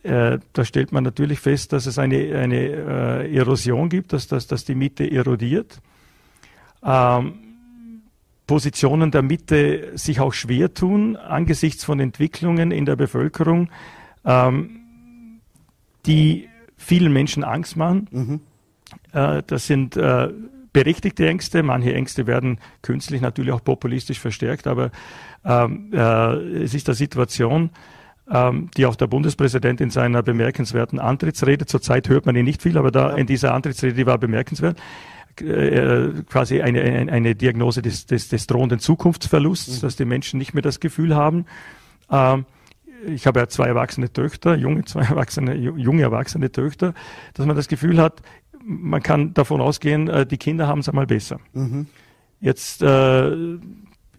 äh, 0.03 0.39
da 0.53 0.65
stellt 0.65 0.91
man 0.91 1.03
natürlich 1.03 1.39
fest, 1.39 1.73
dass 1.73 1.85
es 1.85 1.99
eine, 1.99 2.15
eine 2.37 2.57
äh, 2.57 3.35
Erosion 3.35 3.89
gibt, 3.89 4.13
dass, 4.13 4.27
dass, 4.27 4.47
dass 4.47 4.65
die 4.65 4.75
Mitte 4.75 5.09
erodiert. 5.09 5.81
Ähm, 6.83 7.33
Positionen 8.47 9.11
der 9.11 9.21
Mitte 9.21 9.91
sich 9.95 10.19
auch 10.19 10.33
schwer 10.33 10.73
tun 10.73 11.15
angesichts 11.15 11.83
von 11.83 11.99
Entwicklungen 11.99 12.71
in 12.71 12.85
der 12.85 12.95
Bevölkerung, 12.95 13.69
ähm, 14.25 15.41
die 16.05 16.49
vielen 16.75 17.13
Menschen 17.13 17.43
Angst 17.43 17.77
machen. 17.77 18.07
Mhm. 18.09 18.41
Äh, 19.11 19.43
das 19.45 19.67
sind 19.67 19.97
äh, 19.97 20.29
berechtigte 20.73 21.27
Ängste. 21.27 21.61
Manche 21.61 21.93
Ängste 21.93 22.25
werden 22.25 22.59
künstlich 22.81 23.21
natürlich 23.21 23.51
auch 23.51 23.63
populistisch 23.63 24.19
verstärkt, 24.19 24.65
aber 24.65 24.91
ähm, 25.45 25.91
äh, 25.93 26.63
es 26.63 26.73
ist 26.73 26.87
eine 26.87 26.95
Situation, 26.95 27.71
ähm, 28.31 28.69
die 28.77 28.85
auch 28.85 28.95
der 28.95 29.07
Bundespräsident 29.07 29.81
in 29.81 29.89
seiner 29.89 30.21
bemerkenswerten 30.21 30.99
Antrittsrede, 30.99 31.65
zurzeit 31.65 32.09
hört 32.09 32.25
man 32.25 32.35
ihn 32.35 32.45
nicht 32.45 32.61
viel, 32.61 32.77
aber 32.77 32.91
da 32.91 33.15
in 33.15 33.27
dieser 33.27 33.53
Antrittsrede, 33.53 33.93
die 33.93 34.05
war 34.05 34.17
bemerkenswert, 34.17 34.79
äh, 35.41 36.09
quasi 36.29 36.61
eine, 36.61 36.81
eine, 36.81 37.11
eine 37.11 37.35
Diagnose 37.35 37.81
des, 37.81 38.05
des, 38.05 38.27
des 38.29 38.47
drohenden 38.47 38.79
Zukunftsverlusts, 38.79 39.77
mhm. 39.77 39.81
dass 39.81 39.95
die 39.95 40.05
Menschen 40.05 40.37
nicht 40.37 40.53
mehr 40.53 40.61
das 40.63 40.79
Gefühl 40.79 41.15
haben, 41.15 41.45
ähm, 42.11 42.45
ich 43.07 43.27
habe 43.27 43.39
ja 43.39 43.47
zwei 43.47 43.67
erwachsene 43.67 44.11
Töchter, 44.11 44.55
junge, 44.55 44.83
zwei 44.85 45.01
erwachsene, 45.01 45.55
junge 45.55 46.01
erwachsene 46.01 46.51
Töchter, 46.51 46.93
dass 47.33 47.45
man 47.45 47.55
das 47.55 47.67
Gefühl 47.67 48.01
hat, 48.01 48.21
man 48.63 49.01
kann 49.01 49.33
davon 49.33 49.61
ausgehen, 49.61 50.07
äh, 50.07 50.25
die 50.25 50.37
Kinder 50.37 50.67
haben 50.67 50.79
es 50.79 50.89
einmal 50.89 51.07
besser. 51.07 51.39
Mhm. 51.53 51.87
Jetzt 52.41 52.81
äh, 52.81 53.57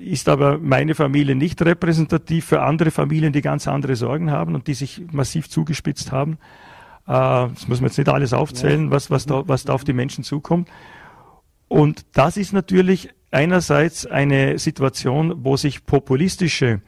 ist 0.01 0.29
aber 0.29 0.59
meine 0.59 0.95
Familie 0.95 1.35
nicht 1.35 1.61
repräsentativ 1.63 2.47
für 2.47 2.63
andere 2.63 2.91
Familien, 2.91 3.33
die 3.33 3.43
ganz 3.43 3.69
andere 3.69 3.97
Sorgen 3.97 4.31
haben 4.31 4.55
und 4.55 4.67
die 4.67 4.75
sich 4.75 5.03
massiv 5.13 5.49
zugespitzt 5.49 6.11
haben. 6.11 6.39
Äh, 7.07 7.13
das 7.13 7.69
muss 7.69 7.81
man 7.81 7.89
jetzt 7.89 7.99
nicht 7.99 8.09
alles 8.09 8.33
aufzählen, 8.33 8.91
was, 8.91 9.11
was, 9.11 9.27
da, 9.27 9.47
was 9.47 9.65
da 9.65 9.75
auf 9.75 9.85
die 9.85 9.93
Menschen 9.93 10.25
zukommt. 10.25 10.69
Und 11.69 12.07
das 12.15 12.37
ist 12.37 12.53
natürlich 12.53 13.11
einerseits 13.31 14.07
eine 14.07 14.59
Situation, 14.59 15.45
wo 15.45 15.57
sich 15.57 15.87
populistische, 15.87 16.81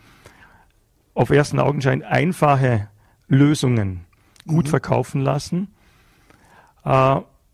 auf 1.15 1.31
ersten 1.31 1.59
Augenschein 1.59 2.03
einfache 2.03 2.89
Lösungen 3.29 4.07
gut 4.47 4.65
mhm. 4.65 4.71
verkaufen 4.71 5.21
lassen. 5.21 5.69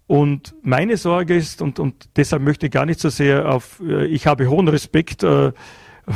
Und 0.09 0.55
meine 0.63 0.97
Sorge 0.97 1.37
ist, 1.37 1.61
und, 1.61 1.79
und 1.79 2.09
deshalb 2.17 2.43
möchte 2.43 2.67
ich 2.67 2.73
gar 2.73 2.87
nicht 2.87 2.99
so 2.99 3.11
sehr 3.11 3.53
auf, 3.53 3.81
äh, 3.87 4.07
ich 4.07 4.27
habe 4.27 4.49
hohen 4.49 4.67
Respekt 4.67 5.23
äh, 5.23 5.53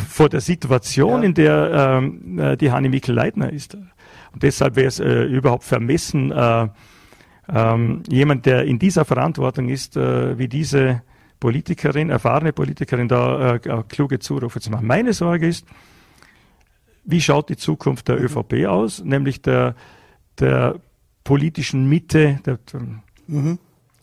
vor 0.09 0.31
der 0.31 0.41
Situation, 0.41 1.21
ja. 1.21 1.29
in 1.29 1.35
der 1.35 2.01
ähm, 2.03 2.39
äh, 2.39 2.57
die 2.57 2.73
Hanni 2.73 2.89
Mikl-Leitner 2.89 3.53
ist. 3.53 3.75
Und 3.75 4.43
deshalb 4.43 4.77
wäre 4.77 4.89
es 4.89 4.99
äh, 4.99 5.25
überhaupt 5.25 5.65
vermessen, 5.65 6.33
äh, 6.33 6.69
ähm, 7.51 8.03
jemand, 8.09 8.47
der 8.47 8.65
in 8.65 8.79
dieser 8.79 9.05
Verantwortung 9.05 9.69
ist, 9.69 9.99
äh, 9.99 10.39
wie 10.39 10.49
diese 10.49 11.03
Politikerin, 11.39 12.09
erfahrene 12.09 12.55
Politikerin, 12.55 13.09
da 13.09 13.57
äh, 13.57 13.83
kluge 13.89 14.21
Zurufe 14.21 14.61
zu 14.61 14.71
machen. 14.71 14.87
Meine 14.87 15.13
Sorge 15.13 15.49
ist, 15.49 15.67
wie 17.05 17.21
schaut 17.21 17.51
die 17.51 17.57
Zukunft 17.59 18.09
der 18.09 18.17
mhm. 18.19 18.25
ÖVP 18.25 18.67
aus, 18.67 19.05
nämlich 19.05 19.43
der, 19.43 19.75
der 20.39 20.77
politischen 21.25 21.91
Mitte, 21.91 22.41
der, 22.47 22.59
mhm. 23.27 23.59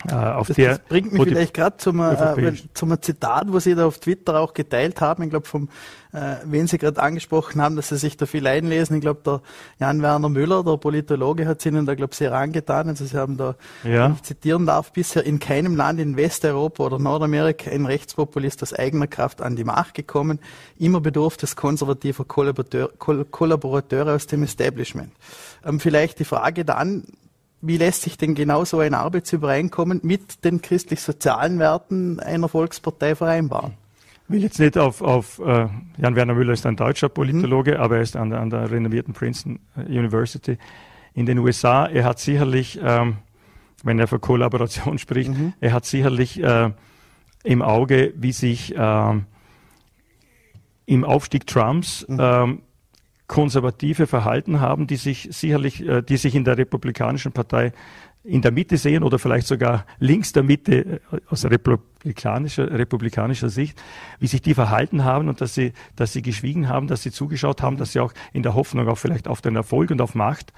Äh, 0.08 0.14
auf 0.14 0.48
das, 0.48 0.56
der, 0.56 0.70
das 0.70 0.80
bringt 0.80 1.12
mich 1.12 1.24
vielleicht 1.24 1.54
gerade 1.54 1.76
zum, 1.76 2.00
äh, 2.00 2.54
zum 2.74 3.02
Zitat, 3.02 3.48
was 3.52 3.66
Sie 3.66 3.76
da 3.76 3.86
auf 3.86 4.00
Twitter 4.00 4.40
auch 4.40 4.54
geteilt 4.54 5.02
haben. 5.02 5.24
Ich 5.24 5.30
glaube, 5.30 5.46
vom, 5.46 5.68
äh, 6.14 6.36
wen 6.46 6.68
Sie 6.68 6.78
gerade 6.78 7.02
angesprochen 7.02 7.62
haben, 7.62 7.76
dass 7.76 7.90
Sie 7.90 7.98
sich 7.98 8.16
da 8.16 8.26
viel 8.26 8.48
einlesen. 8.48 8.96
Ich 8.96 9.02
glaube, 9.02 9.20
der 9.26 9.42
Jan-Werner 9.80 10.30
Müller, 10.30 10.64
der 10.64 10.78
Politologe, 10.78 11.46
hat 11.46 11.66
Ihnen 11.66 11.86
da, 11.86 11.96
glaube 11.96 12.14
ich, 12.14 12.18
sehr 12.18 12.32
angetan. 12.32 12.88
Also 12.88 13.06
Sie 13.06 13.18
haben 13.18 13.36
da, 13.36 13.56
ja. 13.84 14.06
wenn 14.06 14.14
ich 14.14 14.24
zitieren 14.24 14.66
darf, 14.66 14.94
bisher 14.94 15.26
in 15.26 15.40
keinem 15.40 15.76
Land 15.76 16.00
in 16.00 16.16
Westeuropa 16.16 16.86
oder 16.86 16.98
Nordamerika 16.98 17.70
ein 17.70 17.86
Rechtspopulist 17.86 18.64
aus 18.64 18.74
eigener 18.74 19.08
Kraft 19.08 19.42
an 19.42 19.58
die 19.58 19.66
Macht 19.66 19.96
gekommen. 19.96 20.40
Immer 20.78 21.02
bedurft 21.02 21.44
es 21.44 21.58
konservativer 21.58 22.24
Kollaborateure, 22.24 22.90
Kollaborateure 22.98 24.16
aus 24.16 24.28
dem 24.28 24.44
Establishment. 24.44 25.12
Ähm, 25.66 25.82
vielleicht 25.82 26.20
die 26.20 26.26
Frage 26.26 26.64
dann, 26.64 27.04
wie 27.62 27.78
lässt 27.78 28.04
sich 28.04 28.18
denn 28.18 28.36
genau 28.36 28.64
so 28.66 28.80
ein 28.80 28.94
Arbeitsübereinkommen 28.94 30.00
mit 30.04 30.44
den 30.46 30.62
christlich-sozialen 30.62 31.60
Werten 31.60 32.20
einer 32.20 32.48
Volkspartei 32.48 33.16
vereinbaren? 33.16 33.74
Ich 34.28 34.34
will 34.34 34.44
jetzt 34.44 34.60
nicht 34.60 34.78
auf, 34.78 35.02
auf 35.02 35.40
äh, 35.40 35.68
Jan 35.98 36.16
Werner 36.16 36.36
Müller 36.36 36.54
ist 36.54 36.66
ein 36.66 36.76
deutscher 36.76 37.10
Politologe, 37.10 37.76
mhm. 37.76 37.82
aber 37.82 37.98
er 37.98 38.02
ist 38.04 38.16
an 38.16 38.30
der, 38.30 38.40
an 38.40 38.50
der 38.50 38.70
renovierten 38.70 39.14
Princeton 39.14 39.60
University 39.76 40.58
in 41.16 41.26
den 41.26 41.40
USA. 41.40 41.88
Er 41.88 42.06
hat 42.06 42.20
sicherlich, 42.20 42.80
ähm, 42.82 43.18
wenn 43.84 44.00
er 44.00 44.08
von 44.08 44.22
Kollaboration 44.22 44.98
spricht, 45.00 45.32
mhm. 45.32 45.54
er 45.60 45.74
hat 45.74 45.86
sicherlich 45.86 46.42
äh, 46.42 46.72
im 47.44 47.62
Auge, 47.62 48.14
wie 48.16 48.32
sich 48.32 48.76
äh, 48.76 49.14
im 50.86 51.04
Aufstieg 51.04 51.48
Trumps 51.48 52.06
mhm. 52.08 52.62
Konservative 53.30 54.08
verhalten 54.08 54.60
haben, 54.60 54.88
die 54.88 54.98
sich 54.98 55.30
sicherlich, 55.32 55.88
äh, 55.88 56.02
die 56.02 56.18
sich 56.18 56.36
in 56.36 56.44
der 56.44 56.58
Republikanischen 56.58 57.32
Partei 57.32 57.72
in 58.24 58.42
der 58.42 58.52
Mitte 58.52 58.76
sehen 58.78 59.04
oder 59.04 59.18
vielleicht 59.18 59.48
sogar 59.48 59.86
links 60.00 60.34
der 60.34 60.44
Mitte 60.44 61.00
äh, 61.12 61.18
aus 61.30 61.46
republikanischer, 61.46 62.72
republikanischer 62.72 63.50
Sicht, 63.50 63.82
wie 64.20 64.28
sich 64.28 64.42
die 64.42 64.56
verhalten 64.56 65.06
haben 65.06 65.30
und 65.30 65.42
dass 65.42 65.54
sie, 65.54 65.74
dass 65.96 66.12
sie 66.12 66.24
geschwiegen 66.24 66.68
haben, 66.68 66.88
dass 66.88 67.04
sie 67.04 67.12
zugeschaut 67.12 67.62
haben, 67.62 67.78
dass 67.78 67.94
sie 67.94 68.00
auch 68.00 68.14
in 68.34 68.42
der 68.44 68.56
Hoffnung 68.56 68.88
auch 68.90 68.98
vielleicht 68.98 69.28
auf 69.28 69.42
den 69.42 69.56
Erfolg 69.56 69.92
und 69.92 70.02
auf 70.02 70.16
Macht 70.16 70.52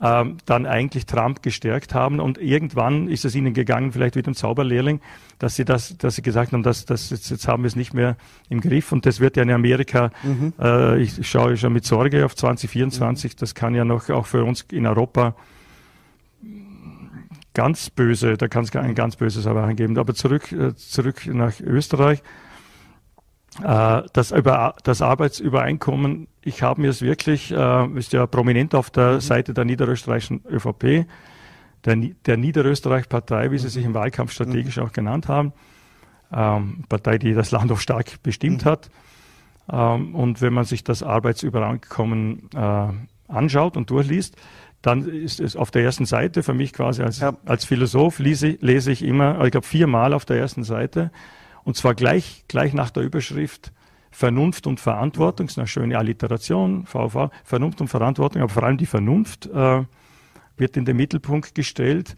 ähm, 0.00 0.38
dann 0.46 0.66
eigentlich 0.66 1.06
Trump 1.06 1.42
gestärkt 1.42 1.94
haben. 1.94 2.20
Und 2.20 2.38
irgendwann 2.38 3.08
ist 3.08 3.24
es 3.24 3.34
ihnen 3.34 3.54
gegangen, 3.54 3.92
vielleicht 3.92 4.16
wie 4.16 4.22
dem 4.22 4.34
Zauberlehrling, 4.34 5.00
dass 5.38 5.56
sie 5.56 5.64
das, 5.64 5.96
dass 5.98 6.16
sie 6.16 6.22
gesagt 6.22 6.52
haben, 6.52 6.62
dass, 6.62 6.84
dass 6.84 7.10
jetzt, 7.10 7.30
jetzt 7.30 7.48
haben 7.48 7.62
wir 7.62 7.68
es 7.68 7.76
nicht 7.76 7.94
mehr 7.94 8.16
im 8.48 8.60
Griff. 8.60 8.92
Und 8.92 9.06
das 9.06 9.20
wird 9.20 9.36
ja 9.36 9.42
in 9.42 9.50
Amerika, 9.50 10.10
mhm. 10.22 10.52
äh, 10.60 11.00
ich 11.00 11.26
schaue 11.28 11.56
schon 11.56 11.72
mit 11.72 11.84
Sorge 11.84 12.24
auf 12.24 12.34
2024, 12.34 13.32
mhm. 13.32 13.36
das 13.38 13.54
kann 13.54 13.74
ja 13.74 13.84
noch 13.84 14.10
auch 14.10 14.26
für 14.26 14.44
uns 14.44 14.66
in 14.70 14.86
Europa 14.86 15.34
ganz 17.54 17.88
böse, 17.88 18.36
da 18.36 18.48
kann 18.48 18.64
es 18.64 18.74
ein 18.74 18.94
ganz 18.94 19.16
böses 19.16 19.46
Erwachen 19.46 19.76
geben. 19.76 19.96
Aber 19.96 20.14
zurück, 20.14 20.52
äh, 20.52 20.74
zurück 20.74 21.26
nach 21.26 21.60
Österreich. 21.60 22.22
Äh, 23.62 24.02
das, 24.12 24.32
über, 24.32 24.74
das 24.82 25.00
Arbeitsübereinkommen, 25.00 26.28
ich 26.42 26.62
habe 26.62 26.80
mir 26.80 26.90
es 26.90 27.02
wirklich, 27.02 27.52
äh, 27.52 27.86
ist 27.96 28.12
ja 28.12 28.26
prominent 28.26 28.74
auf 28.74 28.90
der 28.90 29.14
mhm. 29.14 29.20
Seite 29.20 29.54
der 29.54 29.64
niederösterreichischen 29.64 30.42
ÖVP, 30.48 31.06
der, 31.84 31.96
der 31.96 32.36
Niederösterreich-Partei, 32.36 33.50
wie 33.50 33.58
sie 33.58 33.68
sich 33.68 33.84
im 33.84 33.94
Wahlkampf 33.94 34.32
strategisch 34.32 34.78
mhm. 34.78 34.82
auch 34.84 34.92
genannt 34.92 35.28
haben, 35.28 35.52
ähm, 36.32 36.84
Partei, 36.88 37.18
die 37.18 37.34
das 37.34 37.50
Land 37.50 37.70
auch 37.70 37.78
stark 37.78 38.22
bestimmt 38.22 38.64
mhm. 38.64 38.68
hat. 38.68 38.90
Ähm, 39.70 40.14
und 40.14 40.40
wenn 40.40 40.52
man 40.52 40.64
sich 40.64 40.82
das 40.82 41.02
Arbeitsübereinkommen 41.02 42.50
äh, 42.54 42.88
anschaut 43.28 43.76
und 43.76 43.88
durchliest, 43.90 44.36
dann 44.82 45.08
ist 45.08 45.40
es 45.40 45.56
auf 45.56 45.70
der 45.70 45.82
ersten 45.82 46.04
Seite 46.04 46.42
für 46.42 46.52
mich 46.52 46.72
quasi 46.74 47.02
als, 47.02 47.22
als 47.22 47.64
Philosoph 47.64 48.18
lese, 48.18 48.58
lese 48.60 48.92
ich 48.92 49.02
immer, 49.02 49.42
ich 49.44 49.52
glaube 49.52 49.66
viermal 49.66 50.12
auf 50.12 50.26
der 50.26 50.38
ersten 50.38 50.62
Seite, 50.62 51.10
und 51.64 51.76
zwar 51.76 51.94
gleich, 51.94 52.44
gleich 52.48 52.72
nach 52.74 52.90
der 52.90 53.02
Überschrift 53.02 53.72
Vernunft 54.10 54.68
und 54.68 54.78
Verantwortung, 54.78 55.46
das 55.46 55.54
ist 55.54 55.58
eine 55.58 55.66
schöne 55.66 55.98
Alliteration, 55.98 56.86
VV, 56.86 57.30
Vernunft 57.42 57.80
und 57.80 57.88
Verantwortung, 57.88 58.42
aber 58.42 58.52
vor 58.52 58.62
allem 58.62 58.76
die 58.76 58.86
Vernunft 58.86 59.46
äh, 59.46 59.82
wird 60.56 60.76
in 60.76 60.84
den 60.84 60.96
Mittelpunkt 60.96 61.54
gestellt. 61.56 62.14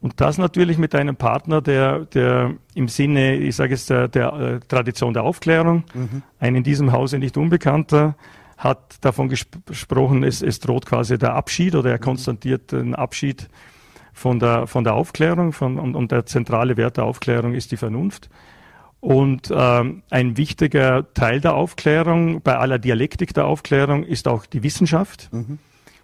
Und 0.00 0.20
das 0.20 0.38
natürlich 0.38 0.78
mit 0.78 0.94
einem 0.96 1.14
Partner, 1.14 1.60
der, 1.60 2.06
der 2.06 2.54
im 2.74 2.88
Sinne, 2.88 3.36
ich 3.36 3.54
sage 3.54 3.74
es, 3.74 3.86
der, 3.86 4.08
der 4.08 4.32
äh, 4.32 4.60
Tradition 4.66 5.12
der 5.12 5.22
Aufklärung, 5.22 5.84
mhm. 5.94 6.22
ein 6.40 6.56
in 6.56 6.64
diesem 6.64 6.90
Hause 6.90 7.18
nicht 7.18 7.36
unbekannter, 7.36 8.16
hat 8.56 8.96
davon 9.02 9.28
gesprochen, 9.28 10.24
es, 10.24 10.42
es 10.42 10.58
droht 10.58 10.86
quasi 10.86 11.18
der 11.18 11.34
Abschied 11.34 11.76
oder 11.76 11.90
er 11.92 11.98
konstatiert 12.00 12.72
den 12.72 12.96
Abschied 12.96 13.48
von 14.12 14.40
der, 14.40 14.66
von 14.66 14.82
der 14.82 14.94
Aufklärung 14.94 15.52
von, 15.52 15.78
und, 15.78 15.94
und 15.94 16.10
der 16.10 16.26
zentrale 16.26 16.76
Wert 16.76 16.96
der 16.96 17.04
Aufklärung 17.04 17.54
ist 17.54 17.70
die 17.70 17.76
Vernunft. 17.76 18.28
Und 19.00 19.52
ähm, 19.54 20.02
ein 20.10 20.36
wichtiger 20.36 21.12
Teil 21.14 21.40
der 21.40 21.54
Aufklärung, 21.54 22.42
bei 22.42 22.56
aller 22.56 22.78
Dialektik 22.78 23.32
der 23.32 23.46
Aufklärung, 23.46 24.02
ist 24.02 24.26
auch 24.26 24.44
die 24.44 24.62
Wissenschaft. 24.62 25.28
Mhm. 25.32 25.58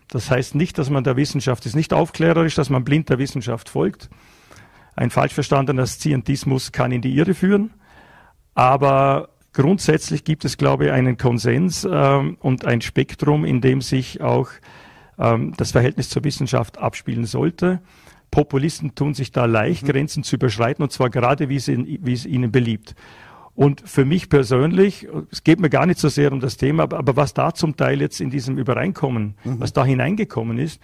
Das 0.09 0.30
heißt 0.30 0.55
nicht, 0.55 0.78
dass 0.78 0.90
man 0.90 1.03
der 1.03 1.16
Wissenschaft 1.16 1.66
ist 1.66 1.74
nicht 1.74 1.92
aufklärerisch, 1.92 2.55
dass 2.55 2.70
man 2.70 2.84
blind 2.84 3.09
der 3.09 3.18
Wissenschaft 3.18 3.68
folgt. 3.68 4.11
Ein 4.95 5.11
falsch 5.11 5.34
verstandener 5.34 5.86
Scientismus 5.86 6.70
kann 6.70 6.92
in 6.92 7.03
die 7.03 7.16
Irre 7.16 7.34
führen. 7.34 7.72
Aber 8.55 9.30
grundsätzlich 9.53 10.22
gibt 10.22 10.45
es, 10.45 10.57
glaube 10.57 10.86
ich, 10.86 10.92
einen 10.92 11.16
Konsens 11.16 11.86
ähm, 11.90 12.36
und 12.40 12.64
ein 12.64 12.80
Spektrum, 12.80 13.45
in 13.45 13.61
dem 13.61 13.80
sich 13.80 14.20
auch 14.20 14.51
ähm, 15.18 15.55
das 15.57 15.72
Verhältnis 15.72 16.11
zur 16.11 16.22
Wissenschaft 16.22 16.78
abspielen 16.78 17.24
sollte. 17.24 17.80
Populisten 18.35 18.97
tun 18.97 19.14
sich 19.14 19.30
da 19.30 19.45
leicht, 19.45 19.85
mhm. 19.85 19.93
Grenzen 19.93 20.24
zu 20.24 20.35
überschreiten, 20.35 20.82
und 20.82 20.91
zwar 20.91 21.09
gerade, 21.09 21.49
wie 21.49 21.55
es, 21.55 21.68
in, 21.68 22.01
wie 22.05 22.12
es 22.12 22.26
ihnen 22.26 22.51
beliebt. 22.51 22.97
Und 23.55 23.80
für 23.89 24.05
mich 24.05 24.28
persönlich, 24.28 25.07
es 25.30 25.45
geht 25.45 25.61
mir 25.61 25.70
gar 25.70 25.87
nicht 25.87 26.01
so 26.01 26.09
sehr 26.09 26.32
um 26.32 26.41
das 26.41 26.57
Thema, 26.57 26.82
aber, 26.82 26.99
aber 26.99 27.14
was 27.14 27.32
da 27.32 27.55
zum 27.55 27.76
Teil 27.76 28.01
jetzt 28.01 28.20
in 28.20 28.30
diesem 28.30 28.59
Übereinkommen, 28.59 29.37
mhm. 29.45 29.61
was 29.61 29.72
da 29.72 29.85
hineingekommen 29.85 30.59
ist, 30.59 30.82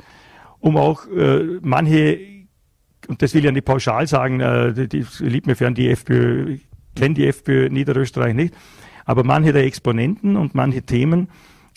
um 0.60 0.76
auch 0.76 1.08
äh, 1.08 1.58
manche, 1.60 2.20
und 3.08 3.20
das 3.20 3.34
will 3.34 3.40
ich 3.40 3.46
ja 3.46 3.50
nicht 3.50 3.64
pauschal 3.64 4.06
sagen, 4.06 4.38
äh, 4.38 4.72
die, 4.72 4.86
die 4.86 5.04
liebt 5.18 5.48
mir 5.48 5.56
fern 5.56 5.74
die 5.74 5.88
FPÖ, 5.88 6.58
kenne 6.94 7.14
die 7.16 7.26
FPÖ 7.26 7.68
Niederösterreich 7.68 8.34
nicht, 8.34 8.54
aber 9.06 9.24
manche 9.24 9.52
der 9.52 9.64
Exponenten 9.64 10.36
und 10.36 10.54
manche 10.54 10.82
Themen 10.82 11.30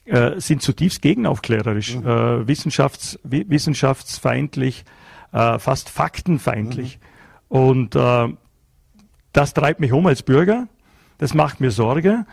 äh, 0.06 0.40
sind 0.40 0.62
zutiefst 0.62 1.02
gegenaufklärerisch, 1.02 1.96
mhm. 1.96 2.06
äh, 2.06 2.48
wissenschafts, 2.48 3.20
wissenschaftsfeindlich, 3.24 4.86
äh, 5.34 5.60
fast 5.60 5.90
faktenfeindlich. 5.90 7.00
Mhm. 7.50 7.58
Und 7.58 7.96
äh, 7.96 8.30
das 9.34 9.54
treibt 9.54 9.80
mich 9.80 9.92
um 9.92 10.06
als 10.08 10.24
Bürger, 10.24 10.68
das 11.18 11.34
macht 11.34 11.60
mir 11.60 11.72
Sorge. 11.72 12.26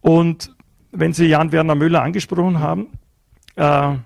Und 0.00 0.54
wenn 0.92 1.12
Sie 1.12 1.26
Jan-Werner 1.26 1.74
Müller 1.74 2.02
angesprochen 2.02 2.60
haben, 2.60 2.88
äh, 3.56 3.96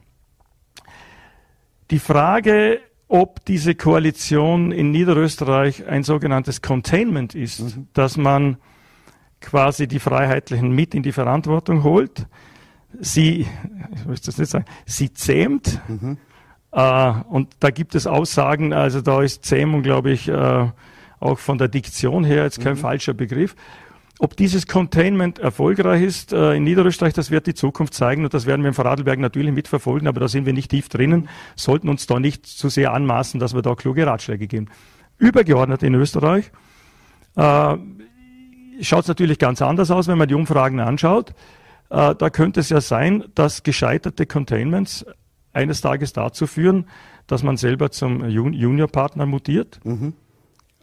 die 1.90 1.98
Frage, 1.98 2.80
ob 3.08 3.44
diese 3.44 3.74
Koalition 3.74 4.70
in 4.70 4.92
Niederösterreich 4.92 5.86
ein 5.86 6.04
sogenanntes 6.04 6.62
Containment 6.62 7.34
ist, 7.34 7.60
mhm. 7.60 7.88
dass 7.92 8.16
man 8.16 8.58
quasi 9.40 9.88
die 9.88 9.98
Freiheitlichen 9.98 10.70
mit 10.70 10.94
in 10.94 11.02
die 11.02 11.12
Verantwortung 11.12 11.82
holt, 11.82 12.26
sie, 12.98 13.46
ich 13.94 14.06
möchte 14.06 14.26
das 14.26 14.38
nicht 14.38 14.50
sagen, 14.50 14.64
sie 14.86 15.12
zähmt, 15.12 15.80
mhm. 15.88 16.18
Äh, 16.72 17.12
und 17.28 17.48
da 17.60 17.70
gibt 17.70 17.94
es 17.94 18.06
Aussagen, 18.06 18.72
also 18.72 19.00
da 19.00 19.22
ist 19.22 19.44
Zähmung, 19.44 19.82
glaube 19.82 20.10
ich, 20.10 20.28
äh, 20.28 20.68
auch 21.18 21.38
von 21.38 21.58
der 21.58 21.68
Diktion 21.68 22.24
her 22.24 22.44
jetzt 22.44 22.60
kein 22.60 22.74
mhm. 22.74 22.78
falscher 22.78 23.14
Begriff. 23.14 23.54
Ob 24.18 24.36
dieses 24.36 24.66
Containment 24.66 25.38
erfolgreich 25.38 26.02
ist 26.02 26.32
äh, 26.32 26.52
in 26.54 26.64
Niederösterreich, 26.64 27.14
das 27.14 27.30
wird 27.30 27.46
die 27.46 27.54
Zukunft 27.54 27.94
zeigen 27.94 28.24
und 28.24 28.34
das 28.34 28.44
werden 28.44 28.62
wir 28.62 28.68
im 28.68 28.74
Vorarlberg 28.74 29.18
natürlich 29.18 29.52
mitverfolgen, 29.52 30.06
aber 30.06 30.20
da 30.20 30.28
sind 30.28 30.44
wir 30.44 30.52
nicht 30.52 30.70
tief 30.70 30.90
drinnen, 30.90 31.28
sollten 31.56 31.88
uns 31.88 32.06
da 32.06 32.20
nicht 32.20 32.44
zu 32.46 32.68
sehr 32.68 32.92
anmaßen, 32.92 33.40
dass 33.40 33.54
wir 33.54 33.62
da 33.62 33.74
kluge 33.74 34.06
Ratschläge 34.06 34.46
geben. 34.46 34.68
Übergeordnet 35.16 35.82
in 35.82 35.94
Österreich 35.94 36.50
äh, 37.36 37.76
schaut 38.82 39.02
es 39.02 39.08
natürlich 39.08 39.38
ganz 39.38 39.62
anders 39.62 39.90
aus, 39.90 40.06
wenn 40.06 40.18
man 40.18 40.28
die 40.28 40.34
Umfragen 40.34 40.80
anschaut. 40.80 41.30
Äh, 41.88 42.14
da 42.14 42.30
könnte 42.30 42.60
es 42.60 42.68
ja 42.68 42.82
sein, 42.82 43.24
dass 43.34 43.62
gescheiterte 43.62 44.26
Containments 44.26 45.06
eines 45.53 45.80
Tages 45.80 46.12
dazu 46.12 46.46
führen, 46.46 46.86
dass 47.26 47.42
man 47.42 47.57
selber 47.57 47.90
zum 47.90 48.28
Juniorpartner 48.28 49.26
mutiert. 49.26 49.80
Mhm. 49.84 50.14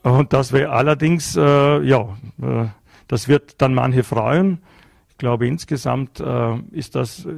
Und 0.04 0.34
das 0.34 0.52
wäre 0.52 0.72
allerdings, 0.72 1.36
äh, 1.36 1.82
ja, 1.82 2.18
äh, 2.42 2.68
das 3.08 3.28
wird 3.28 3.62
dann 3.62 3.74
manche 3.74 4.04
freuen. 4.04 4.60
Ich 5.10 5.18
glaube, 5.18 5.48
insgesamt 5.48 6.20
äh, 6.20 6.58
ist 6.72 6.96
das 6.96 7.26
äh, 7.26 7.32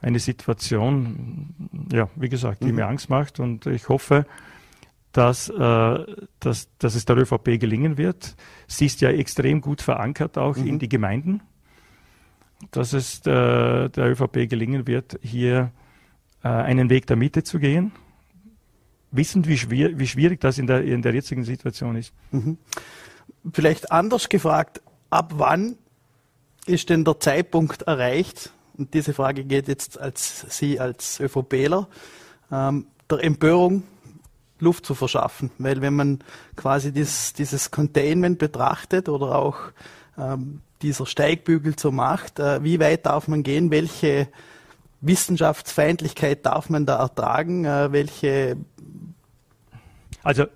eine 0.00 0.18
Situation, 0.18 1.54
ja, 1.92 2.08
wie 2.16 2.28
gesagt, 2.28 2.62
die 2.62 2.68
mhm. 2.68 2.76
mir 2.76 2.88
Angst 2.88 3.10
macht. 3.10 3.40
Und 3.40 3.66
ich 3.66 3.88
hoffe, 3.88 4.26
dass, 5.12 5.48
äh, 5.48 6.06
dass, 6.40 6.68
dass 6.78 6.94
es 6.94 7.04
der 7.04 7.16
ÖVP 7.16 7.58
gelingen 7.58 7.98
wird. 7.98 8.36
Sie 8.66 8.86
ist 8.86 9.00
ja 9.00 9.10
extrem 9.10 9.60
gut 9.60 9.82
verankert 9.82 10.38
auch 10.38 10.56
mhm. 10.56 10.66
in 10.66 10.78
die 10.78 10.88
Gemeinden, 10.88 11.40
dass 12.70 12.92
es 12.92 13.20
äh, 13.26 13.88
der 13.88 14.10
ÖVP 14.10 14.48
gelingen 14.48 14.86
wird, 14.86 15.18
hier 15.22 15.72
äh, 16.42 16.48
einen 16.48 16.90
Weg 16.90 17.06
der 17.06 17.16
Mitte 17.16 17.42
zu 17.42 17.58
gehen, 17.58 17.92
wissend, 19.10 19.48
wie, 19.48 19.58
schwer, 19.58 19.98
wie 19.98 20.06
schwierig 20.06 20.40
das 20.40 20.58
in 20.58 20.66
der, 20.66 20.84
in 20.84 21.02
der 21.02 21.14
jetzigen 21.14 21.44
Situation 21.44 21.96
ist. 21.96 22.12
Mhm. 22.30 22.58
Vielleicht 23.52 23.92
anders 23.92 24.28
gefragt, 24.28 24.82
ab 25.10 25.34
wann 25.36 25.76
ist 26.66 26.90
denn 26.90 27.04
der 27.04 27.18
Zeitpunkt 27.20 27.82
erreicht, 27.82 28.52
und 28.76 28.94
diese 28.94 29.12
Frage 29.12 29.44
geht 29.44 29.66
jetzt 29.66 29.98
als 30.00 30.46
Sie 30.56 30.78
als 30.78 31.18
ÖVPler, 31.18 31.88
ähm, 32.52 32.86
der 33.10 33.24
Empörung 33.24 33.82
Luft 34.60 34.86
zu 34.86 34.94
verschaffen. 34.94 35.50
Weil 35.58 35.80
wenn 35.80 35.94
man 35.94 36.18
quasi 36.56 36.92
dieses, 36.92 37.32
dieses 37.32 37.70
Containment 37.70 38.38
betrachtet 38.38 39.08
oder 39.08 39.36
auch 39.36 39.56
ähm, 40.16 40.60
dieser 40.82 41.06
Steigbügel 41.06 41.76
zur 41.76 41.92
Macht, 41.92 42.38
äh, 42.38 42.62
wie 42.62 42.80
weit 42.80 43.06
darf 43.06 43.28
man 43.28 43.42
gehen, 43.42 43.70
welche 43.70 44.28
Wissenschaftsfeindlichkeit 45.00 46.44
darf 46.44 46.70
man 46.70 46.86
da 46.86 46.98
ertragen? 46.98 47.64
Äh, 47.64 47.92
welche? 47.92 48.56
Also, 50.22 50.46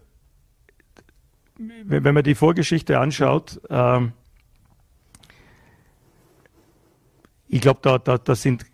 wenn 1.56 2.14
man 2.14 2.24
die 2.24 2.34
Vorgeschichte 2.34 2.98
anschaut, 2.98 3.60
ähm, 3.70 4.12
ich 7.48 7.60
glaube, 7.60 7.80
da, 7.82 7.98
da, 7.98 8.18
da, 8.18 8.34
sind 8.34 8.66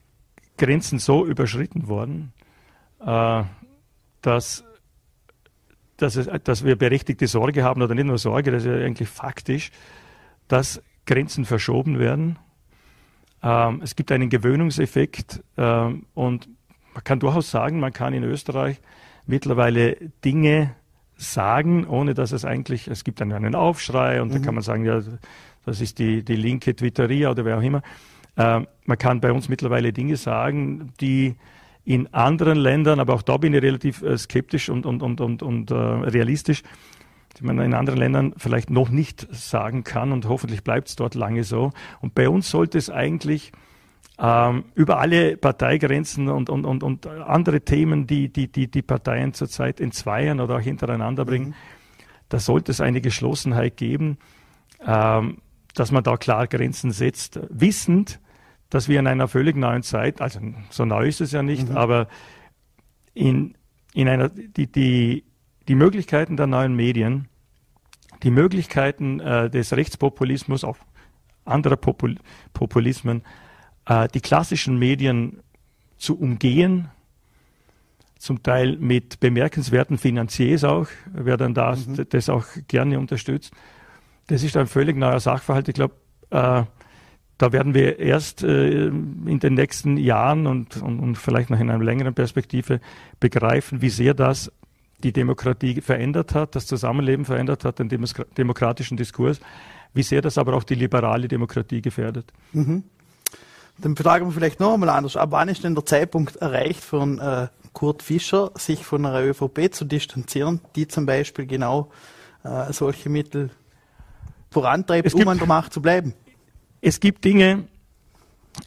Grenzen 0.56 0.98
so 0.98 1.26
überschritten 1.26 1.88
worden, 1.88 2.32
äh, 3.00 3.42
dass, 4.22 4.64
dass, 5.96 6.16
es, 6.16 6.28
dass 6.44 6.64
wir 6.64 6.76
berechtigte 6.76 7.26
Sorge 7.26 7.64
haben, 7.64 7.82
oder 7.82 7.94
nicht 7.94 8.06
nur 8.06 8.18
Sorge, 8.18 8.52
das 8.52 8.64
ist 8.64 8.68
ja 8.68 8.84
eigentlich 8.84 9.08
faktisch, 9.08 9.70
dass 10.46 10.82
Grenzen 11.04 11.44
verschoben 11.44 11.98
werden 11.98 12.38
Ähm, 13.42 13.80
es 13.82 13.96
gibt 13.96 14.10
einen 14.12 14.30
Gewöhnungseffekt 14.30 15.42
ähm, 15.56 16.06
und 16.14 16.48
man 16.94 17.04
kann 17.04 17.20
durchaus 17.20 17.50
sagen, 17.50 17.80
man 17.80 17.92
kann 17.92 18.14
in 18.14 18.24
Österreich 18.24 18.80
mittlerweile 19.26 19.96
Dinge 20.24 20.74
sagen, 21.16 21.86
ohne 21.86 22.14
dass 22.14 22.32
es 22.32 22.44
eigentlich, 22.44 22.88
es 22.88 23.04
gibt 23.04 23.20
dann 23.20 23.32
einen 23.32 23.54
Aufschrei 23.54 24.22
und 24.22 24.28
mhm. 24.28 24.32
da 24.34 24.38
kann 24.40 24.54
man 24.54 24.62
sagen, 24.62 24.84
ja, 24.84 25.00
das 25.64 25.80
ist 25.80 25.98
die, 25.98 26.24
die 26.24 26.36
linke 26.36 26.74
Twitteria 26.74 27.30
oder 27.30 27.44
wer 27.44 27.58
auch 27.58 27.62
immer. 27.62 27.82
Äh, 28.36 28.62
man 28.84 28.98
kann 28.98 29.20
bei 29.20 29.32
uns 29.32 29.48
mittlerweile 29.48 29.92
Dinge 29.92 30.16
sagen, 30.16 30.92
die 31.00 31.36
in 31.84 32.12
anderen 32.12 32.58
Ländern, 32.58 33.00
aber 33.00 33.14
auch 33.14 33.22
da 33.22 33.36
bin 33.36 33.54
ich 33.54 33.62
relativ 33.62 34.02
äh, 34.02 34.16
skeptisch 34.16 34.68
und, 34.68 34.86
und, 34.86 35.02
und, 35.02 35.20
und, 35.20 35.42
und 35.42 35.70
äh, 35.70 35.74
realistisch, 35.74 36.62
die 37.38 37.44
man 37.44 37.58
in 37.60 37.74
anderen 37.74 37.98
Ländern 37.98 38.34
vielleicht 38.36 38.70
noch 38.70 38.88
nicht 38.88 39.26
sagen 39.30 39.84
kann 39.84 40.12
und 40.12 40.26
hoffentlich 40.28 40.64
bleibt 40.64 40.88
es 40.88 40.96
dort 40.96 41.14
lange 41.14 41.44
so. 41.44 41.72
Und 42.00 42.14
bei 42.14 42.28
uns 42.28 42.50
sollte 42.50 42.78
es 42.78 42.90
eigentlich 42.90 43.52
ähm, 44.18 44.64
über 44.74 44.98
alle 44.98 45.36
Parteigrenzen 45.36 46.28
und, 46.28 46.50
und, 46.50 46.64
und, 46.64 46.82
und 46.82 47.06
andere 47.06 47.60
Themen, 47.60 48.06
die 48.06 48.32
die, 48.32 48.50
die, 48.50 48.68
die 48.68 48.82
Parteien 48.82 49.32
zurzeit 49.32 49.80
entzweien 49.80 50.40
oder 50.40 50.56
auch 50.56 50.60
hintereinander 50.60 51.24
bringen, 51.24 51.50
mhm. 51.50 51.54
da 52.28 52.38
sollte 52.40 52.72
es 52.72 52.80
eine 52.80 53.00
Geschlossenheit 53.00 53.76
geben, 53.76 54.18
ähm, 54.84 55.38
dass 55.74 55.92
man 55.92 56.02
da 56.02 56.16
klar 56.16 56.48
Grenzen 56.48 56.90
setzt, 56.90 57.38
wissend, 57.48 58.20
dass 58.70 58.88
wir 58.88 58.98
in 58.98 59.06
einer 59.06 59.28
völlig 59.28 59.56
neuen 59.56 59.82
Zeit, 59.82 60.20
also 60.20 60.40
so 60.70 60.84
neu 60.84 61.06
ist 61.06 61.20
es 61.20 61.32
ja 61.32 61.42
nicht, 61.42 61.70
mhm. 61.70 61.76
aber 61.76 62.08
in, 63.14 63.54
in 63.94 64.08
einer, 64.08 64.28
die, 64.28 64.70
die, 64.70 65.24
die 65.68 65.74
Möglichkeiten 65.74 66.36
der 66.36 66.46
neuen 66.46 66.74
Medien, 66.74 67.28
die 68.22 68.30
Möglichkeiten 68.30 69.20
äh, 69.20 69.50
des 69.50 69.74
Rechtspopulismus, 69.74 70.64
auch 70.64 70.78
anderer 71.44 71.76
Popul 71.76 72.16
Populismen, 72.52 73.22
äh, 73.86 74.08
die 74.08 74.20
klassischen 74.20 74.78
Medien 74.78 75.40
zu 75.98 76.18
umgehen, 76.18 76.88
zum 78.18 78.42
Teil 78.42 78.76
mit 78.78 79.20
bemerkenswerten 79.20 79.98
Finanziers 79.98 80.64
auch, 80.64 80.88
wer 81.12 81.36
dann 81.36 81.54
da 81.54 81.76
mhm. 81.76 82.06
das 82.08 82.28
auch 82.28 82.44
gerne 82.66 82.98
unterstützt. 82.98 83.52
Das 84.26 84.42
ist 84.42 84.56
ein 84.56 84.66
völlig 84.66 84.96
neuer 84.96 85.20
Sachverhalt. 85.20 85.68
Ich 85.68 85.74
glaube, 85.74 85.94
äh, 86.30 86.64
da 87.38 87.52
werden 87.52 87.72
wir 87.72 88.00
erst 88.00 88.42
äh, 88.42 88.88
in 88.88 89.38
den 89.38 89.54
nächsten 89.54 89.96
Jahren 89.96 90.46
und, 90.48 90.82
und, 90.82 90.98
und, 90.98 91.14
vielleicht 91.16 91.50
noch 91.50 91.60
in 91.60 91.70
einer 91.70 91.82
längeren 91.82 92.12
Perspektive 92.12 92.80
begreifen, 93.20 93.80
wie 93.80 93.90
sehr 93.90 94.12
das 94.12 94.52
die 95.02 95.12
Demokratie 95.12 95.80
verändert 95.80 96.34
hat, 96.34 96.54
das 96.54 96.66
Zusammenleben 96.66 97.24
verändert 97.24 97.64
hat, 97.64 97.78
den 97.78 97.88
demokratischen 97.88 98.96
Diskurs, 98.96 99.40
wie 99.94 100.02
sehr 100.02 100.20
das 100.20 100.38
aber 100.38 100.54
auch 100.54 100.64
die 100.64 100.74
liberale 100.74 101.28
Demokratie 101.28 101.80
gefährdet. 101.80 102.32
Mhm. 102.52 102.84
Dann 103.78 103.96
fragen 103.96 104.26
wir 104.26 104.32
vielleicht 104.32 104.58
noch 104.58 104.74
einmal 104.74 104.88
anders. 104.88 105.16
Ab 105.16 105.30
wann 105.30 105.48
ist 105.48 105.62
denn 105.62 105.74
der 105.74 105.86
Zeitpunkt 105.86 106.36
erreicht 106.36 106.82
von 106.82 107.20
äh, 107.20 107.46
Kurt 107.72 108.02
Fischer, 108.02 108.50
sich 108.56 108.84
von 108.84 109.06
einer 109.06 109.22
ÖVP 109.22 109.72
zu 109.72 109.84
distanzieren, 109.84 110.60
die 110.74 110.88
zum 110.88 111.06
Beispiel 111.06 111.46
genau 111.46 111.90
äh, 112.42 112.72
solche 112.72 113.08
Mittel 113.08 113.50
vorantreibt, 114.50 115.14
um 115.14 115.28
an 115.28 115.38
der 115.38 115.46
Macht 115.46 115.72
zu 115.72 115.80
bleiben? 115.80 116.14
Es 116.80 116.98
gibt 116.98 117.24
Dinge, 117.24 117.68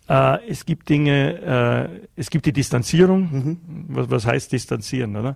äh, 0.08 0.50
es 0.50 0.66
gibt 0.66 0.88
Dinge, 0.88 1.90
äh, 1.92 2.08
es 2.16 2.30
gibt 2.30 2.46
die 2.46 2.54
Distanzierung. 2.54 3.30
Mhm. 3.32 3.60
Was, 3.90 4.10
was, 4.10 4.26
heißt 4.26 4.52
distanzieren, 4.52 5.16
oder? 5.18 5.36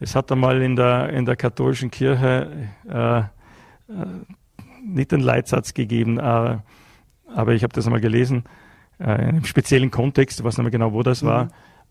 Es 0.00 0.16
hat 0.16 0.32
einmal 0.32 0.62
in 0.62 0.76
der, 0.76 1.10
in 1.10 1.24
der 1.24 1.36
katholischen 1.36 1.90
Kirche 1.90 2.68
äh, 2.88 3.18
äh 3.18 3.24
nicht 4.82 5.12
einen 5.12 5.22
Leitsatz 5.22 5.74
gegeben, 5.74 6.18
äh, 6.18 6.58
aber 7.34 7.52
ich 7.52 7.62
habe 7.62 7.74
das 7.74 7.86
einmal 7.86 8.00
gelesen, 8.00 8.44
äh, 8.98 9.12
in 9.12 9.28
einem 9.28 9.44
speziellen 9.44 9.90
Kontext, 9.90 10.42
was 10.42 10.56
nicht 10.56 10.70
genau, 10.70 10.94
wo 10.94 11.02
das 11.02 11.22
mhm. 11.22 11.26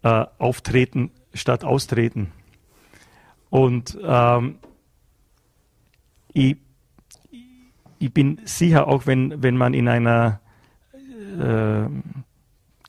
war, 0.01 0.31
auftreten 0.37 1.11
statt 1.33 1.65
austreten. 1.65 2.31
Und 3.49 3.97
ähm, 4.01 4.55
ich 6.31 6.55
ich 7.99 8.13
bin 8.13 8.39
sicher, 8.45 8.87
auch 8.87 9.05
wenn, 9.05 9.43
wenn 9.43 9.57
man 9.57 9.73
in 9.73 9.87
einer 9.87 10.39
äh, 11.37 11.89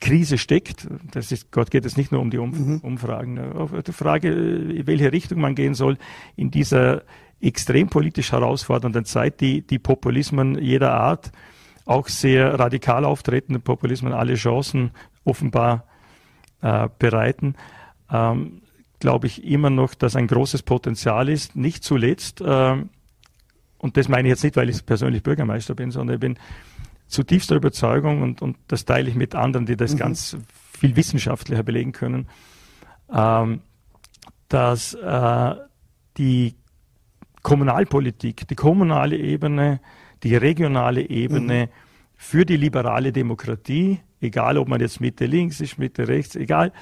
Krise 0.00 0.38
steckt, 0.38 0.88
das 1.12 1.30
ist, 1.30 1.52
Gott 1.52 1.70
geht 1.70 1.84
es 1.84 1.96
nicht 1.96 2.10
nur 2.10 2.20
um 2.22 2.30
die 2.30 2.38
mhm. 2.38 2.80
Umfragen, 2.82 3.38
auf 3.52 3.70
die 3.82 3.92
Frage, 3.92 4.30
in 4.30 4.86
welche 4.86 5.12
Richtung 5.12 5.40
man 5.40 5.54
gehen 5.54 5.74
soll, 5.74 5.98
in 6.36 6.50
dieser 6.50 7.02
extrem 7.40 7.88
politisch 7.88 8.32
herausfordernden 8.32 9.04
Zeit, 9.04 9.40
die, 9.40 9.62
die 9.62 9.78
Populismen 9.78 10.58
jeder 10.58 10.94
Art, 10.94 11.32
auch 11.84 12.08
sehr 12.08 12.58
radikal 12.58 13.04
auftretende 13.04 13.60
Populismen 13.60 14.12
alle 14.12 14.34
Chancen 14.34 14.92
offenbar 15.24 15.84
äh, 16.62 16.88
bereiten, 16.98 17.54
ähm, 18.10 18.62
glaube 19.00 19.26
ich 19.26 19.44
immer 19.44 19.70
noch, 19.70 19.94
dass 19.94 20.16
ein 20.16 20.26
großes 20.26 20.62
Potenzial 20.62 21.28
ist, 21.28 21.56
nicht 21.56 21.84
zuletzt, 21.84 22.40
äh, 22.40 22.76
und 23.78 23.96
das 23.96 24.08
meine 24.08 24.28
ich 24.28 24.32
jetzt 24.32 24.44
nicht, 24.44 24.56
weil 24.56 24.68
ich 24.68 24.84
persönlich 24.84 25.22
Bürgermeister 25.22 25.74
bin, 25.74 25.90
sondern 25.90 26.14
ich 26.14 26.20
bin 26.20 26.38
zutiefster 27.10 27.56
Überzeugung 27.56 28.22
und, 28.22 28.40
und 28.40 28.56
das 28.68 28.84
teile 28.84 29.08
ich 29.10 29.16
mit 29.16 29.34
anderen, 29.34 29.66
die 29.66 29.76
das 29.76 29.94
mhm. 29.94 29.98
ganz 29.98 30.36
viel 30.78 30.96
wissenschaftlicher 30.96 31.62
belegen 31.62 31.92
können, 31.92 32.28
ähm, 33.12 33.60
dass 34.48 34.94
äh, 34.94 35.54
die 36.16 36.54
Kommunalpolitik, 37.42 38.48
die 38.48 38.54
kommunale 38.54 39.16
Ebene, 39.16 39.80
die 40.22 40.36
regionale 40.36 41.08
Ebene 41.08 41.66
mhm. 41.66 41.70
für 42.14 42.44
die 42.44 42.56
liberale 42.56 43.12
Demokratie, 43.12 44.00
egal 44.20 44.58
ob 44.58 44.68
man 44.68 44.80
jetzt 44.80 45.00
Mitte 45.00 45.26
links 45.26 45.60
ist, 45.60 45.78
Mitte 45.78 46.08
rechts, 46.08 46.36
egal, 46.36 46.72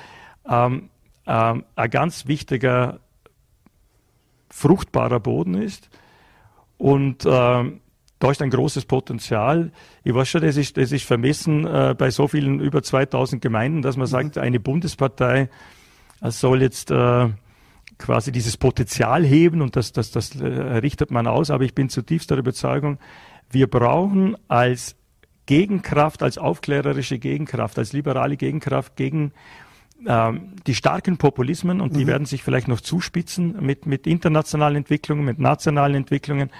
ähm, 0.48 0.90
ähm, 1.26 1.64
ein 1.74 1.90
ganz 1.90 2.26
wichtiger, 2.26 3.00
fruchtbarer 4.50 5.20
Boden 5.20 5.54
ist 5.54 5.90
und 6.78 7.24
äh, 7.24 7.64
da 8.18 8.30
ist 8.30 8.42
ein 8.42 8.50
großes 8.50 8.84
Potenzial. 8.86 9.70
Ich 10.04 10.14
weiß 10.14 10.28
schon, 10.28 10.42
das 10.42 10.56
ist, 10.56 10.76
das 10.76 10.92
ist 10.92 11.04
vermessen 11.04 11.66
äh, 11.66 11.94
bei 11.96 12.10
so 12.10 12.26
vielen 12.28 12.60
über 12.60 12.82
2000 12.82 13.40
Gemeinden, 13.40 13.82
dass 13.82 13.96
man 13.96 14.06
mhm. 14.06 14.10
sagt, 14.10 14.38
eine 14.38 14.60
Bundespartei 14.60 15.48
äh, 16.20 16.30
soll 16.30 16.62
jetzt 16.62 16.90
äh, 16.90 17.28
quasi 17.98 18.32
dieses 18.32 18.56
Potenzial 18.56 19.24
heben 19.24 19.62
und 19.62 19.76
das, 19.76 19.92
das, 19.92 20.10
das 20.10 20.34
äh, 20.36 20.46
richtet 20.46 21.10
man 21.10 21.26
aus. 21.26 21.50
Aber 21.50 21.64
ich 21.64 21.74
bin 21.74 21.88
zutiefst 21.88 22.30
der 22.30 22.38
Überzeugung, 22.38 22.98
wir 23.50 23.66
brauchen 23.68 24.36
als 24.48 24.96
Gegenkraft, 25.46 26.22
als 26.22 26.38
aufklärerische 26.38 27.18
Gegenkraft, 27.18 27.78
als 27.78 27.92
liberale 27.92 28.36
Gegenkraft 28.36 28.96
gegen 28.96 29.32
ähm, 30.06 30.54
die 30.66 30.74
starken 30.74 31.16
Populismen 31.16 31.80
und 31.80 31.96
die 31.96 32.04
mhm. 32.04 32.08
werden 32.08 32.26
sich 32.26 32.42
vielleicht 32.42 32.68
noch 32.68 32.80
zuspitzen 32.80 33.56
mit, 33.64 33.86
mit 33.86 34.06
internationalen 34.06 34.76
Entwicklungen, 34.76 35.24
mit 35.24 35.38
nationalen 35.38 35.94
Entwicklungen, 35.94 36.50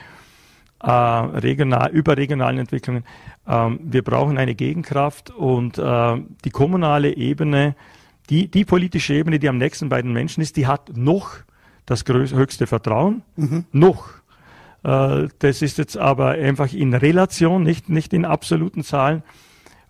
äh, 0.81 0.91
regional, 0.91 1.91
überregionalen 1.91 2.59
Entwicklungen. 2.59 3.05
Ähm, 3.47 3.81
wir 3.83 4.03
brauchen 4.03 4.39
eine 4.39 4.55
Gegenkraft 4.55 5.31
und 5.31 5.79
äh, 5.79 6.16
die 6.45 6.51
kommunale 6.51 7.16
Ebene, 7.16 7.74
die, 8.31 8.49
die 8.49 8.64
politische 8.64 9.14
Ebene, 9.14 9.39
die 9.39 9.49
am 9.49 9.59
nächsten 9.59 9.89
bei 9.89 10.03
den 10.03 10.12
Menschen 10.12 10.43
ist, 10.43 10.57
die 10.57 10.66
hat 10.66 10.97
noch 10.97 11.37
das 11.87 12.05
höchste 12.07 12.66
Vertrauen, 12.66 13.22
mhm. 13.37 13.64
noch. 13.72 14.11
Äh, 14.85 15.29
das 15.39 15.62
ist 15.62 15.79
jetzt 15.79 15.97
aber 15.97 16.31
einfach 16.31 16.72
in 16.72 16.95
Relation, 16.95 17.62
nicht, 17.62 17.89
nicht 17.89 18.12
in 18.12 18.24
absoluten 18.24 18.85
Zahlen. 18.85 19.22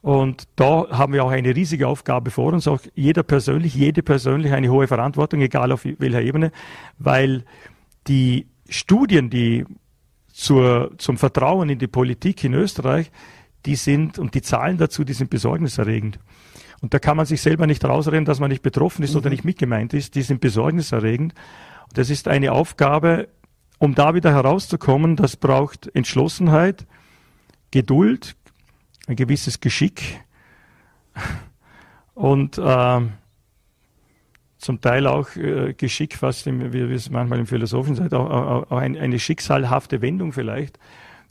Und 0.01 0.45
da 0.55 0.87
haben 0.91 1.13
wir 1.13 1.25
auch 1.25 1.31
eine 1.31 1.55
riesige 1.55 1.89
Aufgabe 1.89 2.31
vor 2.31 2.53
uns, 2.53 2.69
auch 2.69 2.81
jeder 2.95 3.25
persönlich, 3.25 3.75
jede 3.75 4.03
persönlich 4.03 4.53
eine 4.53 4.71
hohe 4.71 4.87
Verantwortung, 4.87 5.41
egal 5.41 5.73
auf 5.73 5.85
welcher 5.85 6.23
Ebene, 6.23 6.53
weil 6.99 7.45
die 8.07 8.47
Studien, 8.69 9.29
die 9.29 9.65
zur, 10.39 10.93
zum 10.99 11.19
Vertrauen 11.19 11.69
in 11.69 11.81
die 11.81 11.89
Politik 11.89 12.45
in 12.45 12.55
Österreich, 12.55 13.11
die 13.67 13.75
sind, 13.75 14.21
und 14.21 14.35
die 14.35 14.43
Zahlen 14.43 14.79
dazu, 14.79 15.03
die 15.03 15.13
sind 15.13 15.31
besorgniserregend. 15.31 16.21
Und 16.81 16.95
da 16.95 17.01
kann 17.01 17.17
man 17.17 17.27
sich 17.27 17.43
selber 17.43 17.67
nicht 17.67 17.85
rausreden, 17.85 18.25
dass 18.25 18.39
man 18.39 18.49
nicht 18.49 18.63
betroffen 18.63 19.03
ist 19.03 19.15
mhm. 19.15 19.19
oder 19.19 19.31
nicht 19.31 19.45
mitgemeint 19.45 19.95
ist. 19.95 20.15
Die 20.15 20.23
sind 20.23 20.41
besorgniserregend. 20.41 21.35
Und 21.89 21.99
das 21.99 22.09
ist 22.09 22.29
eine 22.29 22.53
Aufgabe, 22.53 23.29
um 23.79 23.97
da 23.97 24.15
wieder 24.15 24.31
herauszukommen, 24.31 25.17
das 25.17 25.37
braucht 25.37 25.91
Entschlossenheit, 25.93 26.87
Geduld, 27.73 28.37
ein 29.09 29.17
gewisses 29.17 29.59
Geschick 29.59 30.21
und 32.15 32.59
äh, 32.59 33.01
zum 34.59 34.81
Teil 34.81 35.07
auch 35.07 35.35
äh, 35.37 35.73
Geschick, 35.73 36.17
fast 36.17 36.47
im, 36.47 36.73
wie, 36.73 36.89
wie 36.89 36.95
es 36.95 37.11
manchmal 37.11 37.39
im 37.39 37.47
Philosophischen 37.47 37.97
sagt, 37.97 38.13
auch, 38.13 38.29
auch, 38.29 38.71
auch 38.71 38.77
ein, 38.77 38.97
eine 38.97 39.19
schicksalhafte 39.19 40.03
Wendung 40.03 40.33
vielleicht 40.33 40.79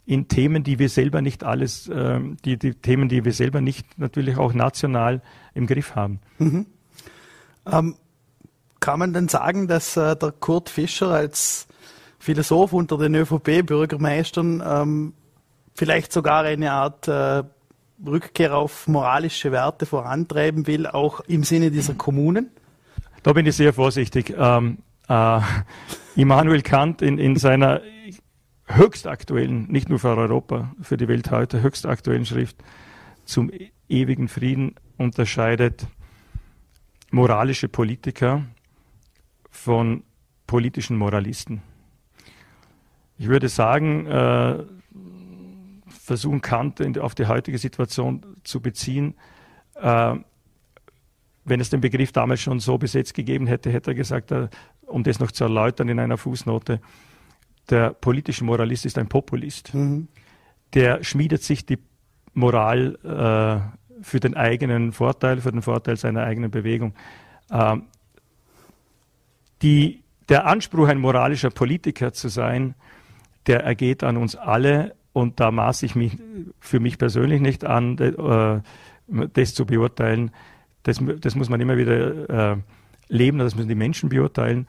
in 0.06 0.26
Themen, 0.26 0.64
die 0.64 0.78
wir 0.78 0.88
selber 0.88 1.20
nicht 1.20 1.44
alles, 1.44 1.86
äh, 1.88 2.18
die, 2.44 2.58
die 2.58 2.74
Themen, 2.74 3.10
die 3.10 3.26
wir 3.26 3.32
selber 3.32 3.60
nicht 3.60 3.98
natürlich 3.98 4.38
auch 4.38 4.54
national 4.54 5.20
im 5.52 5.66
Griff 5.66 5.94
haben. 5.94 6.20
Mhm. 6.38 6.66
Ähm, 7.70 7.94
kann 8.80 8.98
man 8.98 9.12
denn 9.12 9.28
sagen, 9.28 9.68
dass 9.68 9.98
äh, 9.98 10.16
der 10.16 10.32
Kurt 10.32 10.70
Fischer 10.70 11.08
als 11.08 11.68
Philosoph 12.18 12.72
unter 12.72 12.96
den 12.96 13.14
ÖVP-Bürgermeistern 13.14 14.62
ähm, 14.66 15.12
vielleicht 15.74 16.12
sogar 16.12 16.44
eine 16.44 16.72
Art 16.72 17.06
äh, 17.06 17.42
Rückkehr 18.06 18.56
auf 18.56 18.88
moralische 18.88 19.52
Werte 19.52 19.84
vorantreiben 19.84 20.66
will, 20.66 20.86
auch 20.86 21.20
im 21.20 21.44
Sinne 21.44 21.70
dieser 21.70 21.94
Kommunen? 21.94 22.50
Da 23.22 23.32
bin 23.32 23.46
ich 23.46 23.56
sehr 23.56 23.72
vorsichtig. 23.72 24.34
Ähm, 24.36 24.78
äh, 25.08 25.40
Immanuel 26.16 26.62
Kant 26.62 27.02
in, 27.02 27.18
in 27.18 27.36
seiner 27.36 27.80
höchst 28.66 29.06
aktuellen, 29.06 29.66
nicht 29.70 29.88
nur 29.88 29.98
für 29.98 30.16
Europa, 30.16 30.74
für 30.80 30.96
die 30.96 31.08
Welt 31.08 31.30
heute, 31.30 31.62
höchst 31.62 31.86
aktuellen 31.86 32.26
Schrift 32.26 32.56
zum 33.24 33.50
ewigen 33.88 34.28
Frieden 34.28 34.74
unterscheidet 34.96 35.86
moralische 37.10 37.68
Politiker 37.68 38.42
von 39.50 40.02
politischen 40.46 40.96
Moralisten. 40.96 41.62
Ich 43.18 43.28
würde 43.28 43.48
sagen, 43.48 44.06
äh, 44.06 44.64
versuchen 45.88 46.40
Kant 46.40 46.98
auf 46.98 47.14
die 47.14 47.26
heutige 47.26 47.58
Situation 47.58 48.24
zu 48.44 48.60
beziehen. 48.60 49.14
Äh, 49.74 50.16
wenn 51.48 51.60
es 51.60 51.70
den 51.70 51.80
Begriff 51.80 52.12
damals 52.12 52.40
schon 52.40 52.60
so 52.60 52.78
besetzt 52.78 53.14
gegeben 53.14 53.46
hätte, 53.46 53.70
hätte 53.70 53.92
er 53.92 53.94
gesagt, 53.94 54.30
äh, 54.32 54.48
um 54.86 55.02
das 55.02 55.20
noch 55.20 55.32
zu 55.32 55.44
erläutern 55.44 55.88
in 55.88 55.98
einer 55.98 56.16
Fußnote, 56.16 56.80
der 57.70 57.90
politische 57.90 58.44
Moralist 58.44 58.86
ist 58.86 58.98
ein 58.98 59.08
Populist. 59.08 59.74
Mhm. 59.74 60.08
Der 60.74 61.02
schmiedet 61.04 61.42
sich 61.42 61.66
die 61.66 61.78
Moral 62.34 62.98
äh, 63.04 64.02
für 64.02 64.20
den 64.20 64.36
eigenen 64.36 64.92
Vorteil, 64.92 65.40
für 65.40 65.52
den 65.52 65.62
Vorteil 65.62 65.96
seiner 65.96 66.24
eigenen 66.24 66.50
Bewegung. 66.50 66.94
Ähm, 67.50 67.84
die, 69.62 70.02
der 70.28 70.46
Anspruch, 70.46 70.88
ein 70.88 70.98
moralischer 70.98 71.50
Politiker 71.50 72.12
zu 72.12 72.28
sein, 72.28 72.74
der 73.46 73.64
ergeht 73.64 74.04
an 74.04 74.16
uns 74.16 74.36
alle 74.36 74.94
und 75.12 75.40
da 75.40 75.50
maße 75.50 75.86
ich 75.86 75.94
mich 75.94 76.16
für 76.60 76.80
mich 76.80 76.98
persönlich 76.98 77.40
nicht 77.40 77.64
an, 77.64 77.98
äh, 77.98 78.60
das 79.32 79.54
zu 79.54 79.66
beurteilen. 79.66 80.30
Das, 80.88 81.00
das 81.20 81.34
muss 81.34 81.50
man 81.50 81.60
immer 81.60 81.76
wieder 81.76 82.52
äh, 82.52 82.56
leben, 83.08 83.38
das 83.38 83.54
müssen 83.54 83.68
die 83.68 83.74
Menschen 83.74 84.08
beurteilen. 84.08 84.66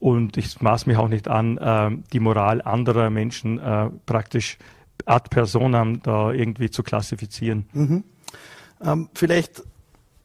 Und 0.00 0.36
ich 0.36 0.60
maße 0.60 0.88
mich 0.88 0.98
auch 0.98 1.06
nicht 1.06 1.28
an, 1.28 1.58
äh, 1.58 1.90
die 2.12 2.18
Moral 2.18 2.60
anderer 2.62 3.08
Menschen 3.10 3.60
äh, 3.60 3.88
praktisch 4.04 4.58
ad 5.06 5.28
personam 5.30 6.02
da 6.02 6.32
irgendwie 6.32 6.70
zu 6.70 6.82
klassifizieren. 6.82 7.66
Mhm. 7.72 8.04
Ähm, 8.84 9.08
vielleicht, 9.14 9.62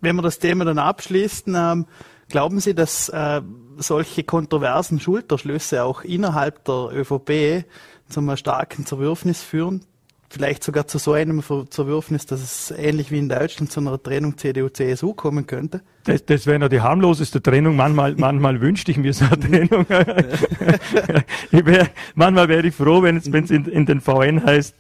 wenn 0.02 0.16
wir 0.16 0.24
das 0.24 0.40
Thema 0.40 0.66
dann 0.66 0.80
abschließen, 0.80 1.54
ähm, 1.56 1.86
glauben 2.30 2.60
Sie, 2.60 2.74
dass 2.74 3.10
äh, 3.10 3.42
solche 3.78 4.24
kontroversen 4.24 5.00
Schulterschlüsse 5.00 5.84
auch 5.84 6.02
innerhalb 6.02 6.66
der 6.66 6.90
ÖVP 6.94 7.66
zu 8.10 8.20
einem 8.20 8.36
starken 8.36 8.88
Zerwürfnis 8.88 9.44
führen? 9.44 9.86
Vielleicht 10.30 10.64
sogar 10.64 10.88
zu 10.88 10.98
so 10.98 11.14
einem 11.14 11.42
Zerwürfnis, 11.70 12.26
dass 12.26 12.42
es 12.42 12.72
ähnlich 12.72 13.12
wie 13.12 13.20
in 13.20 13.30
Deutschland 13.30 13.72
zu 13.72 13.80
einer 13.80 14.02
Trennung 14.02 14.38
CDU-CSU 14.38 15.14
kommen 15.14 15.48
könnte? 15.48 15.82
Das, 16.04 16.26
das 16.26 16.46
wäre 16.46 16.60
noch 16.60 16.70
die 16.70 16.82
harmloseste 16.82 17.42
Trennung. 17.42 17.76
Manchmal, 17.76 18.16
manchmal 18.18 18.60
wünschte 18.62 18.92
ich 18.92 18.98
mir 18.98 19.14
so 19.14 19.26
eine 19.26 19.40
Trennung. 19.40 19.86
wär, 21.52 21.88
manchmal 22.16 22.50
wäre 22.50 22.68
ich 22.68 22.76
froh, 22.76 23.02
wenn 23.04 23.18
es 23.18 23.28
in, 23.28 23.66
in 23.66 23.86
den 23.86 24.02
VN 24.02 24.44
heißt, 24.46 24.76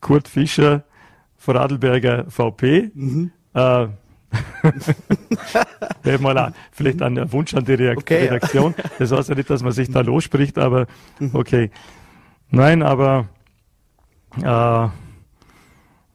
Kurt 0.00 0.28
Fischer, 0.28 0.84
Vorarlberger 1.36 2.26
VP. 2.30 2.90
Mhm. 2.94 3.32
Äh, 3.54 3.88
mal 6.20 6.38
ein, 6.38 6.54
vielleicht 6.72 7.02
ein 7.02 7.32
Wunsch 7.32 7.52
an 7.54 7.64
die 7.64 7.74
Reakt 7.74 7.98
okay, 7.98 8.24
Redaktion. 8.24 8.74
Ja. 8.76 8.84
Das 8.98 9.12
heißt 9.12 9.28
ja 9.28 9.34
nicht, 9.34 9.50
dass 9.50 9.62
man 9.62 9.72
sich 9.72 9.90
da 9.90 10.00
losspricht, 10.00 10.58
aber 10.58 10.86
mhm. 11.18 11.30
okay. 11.34 11.70
Nein, 12.50 12.82
aber 12.82 13.28
äh, 14.38 14.88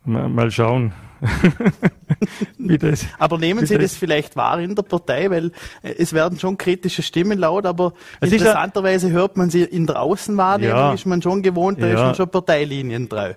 mal 0.06 0.52
schauen. 0.52 0.94
das, 2.60 3.08
aber 3.18 3.38
nehmen 3.40 3.66
Sie 3.66 3.76
das, 3.76 3.92
das, 3.92 3.98
vielleicht 3.98 4.36
wahr 4.36 4.60
in 4.60 4.76
der 4.76 4.84
Partei, 4.84 5.30
weil 5.32 5.48
äh, 5.82 5.96
es 5.98 6.14
werden 6.14 6.40
schon 6.40 6.58
kritische 6.58 7.02
Stimmen 7.02 7.40
laut, 7.40 7.66
aber 7.66 7.94
es 8.20 8.32
interessanterweise 8.32 9.10
hört 9.10 9.36
man 9.36 9.50
sie 9.50 9.64
in 9.64 9.88
der 9.88 10.02
Außenwahrnehmung, 10.02 10.78
ja, 10.78 10.94
ist 10.94 11.06
man 11.06 11.22
schon 11.22 11.42
gewohnt, 11.42 11.82
da 11.82 11.88
ja. 11.88 11.94
ist 11.94 12.02
man 12.02 12.16
schon 12.16 12.30
Parteilinie 12.30 13.10
treu. 13.10 13.34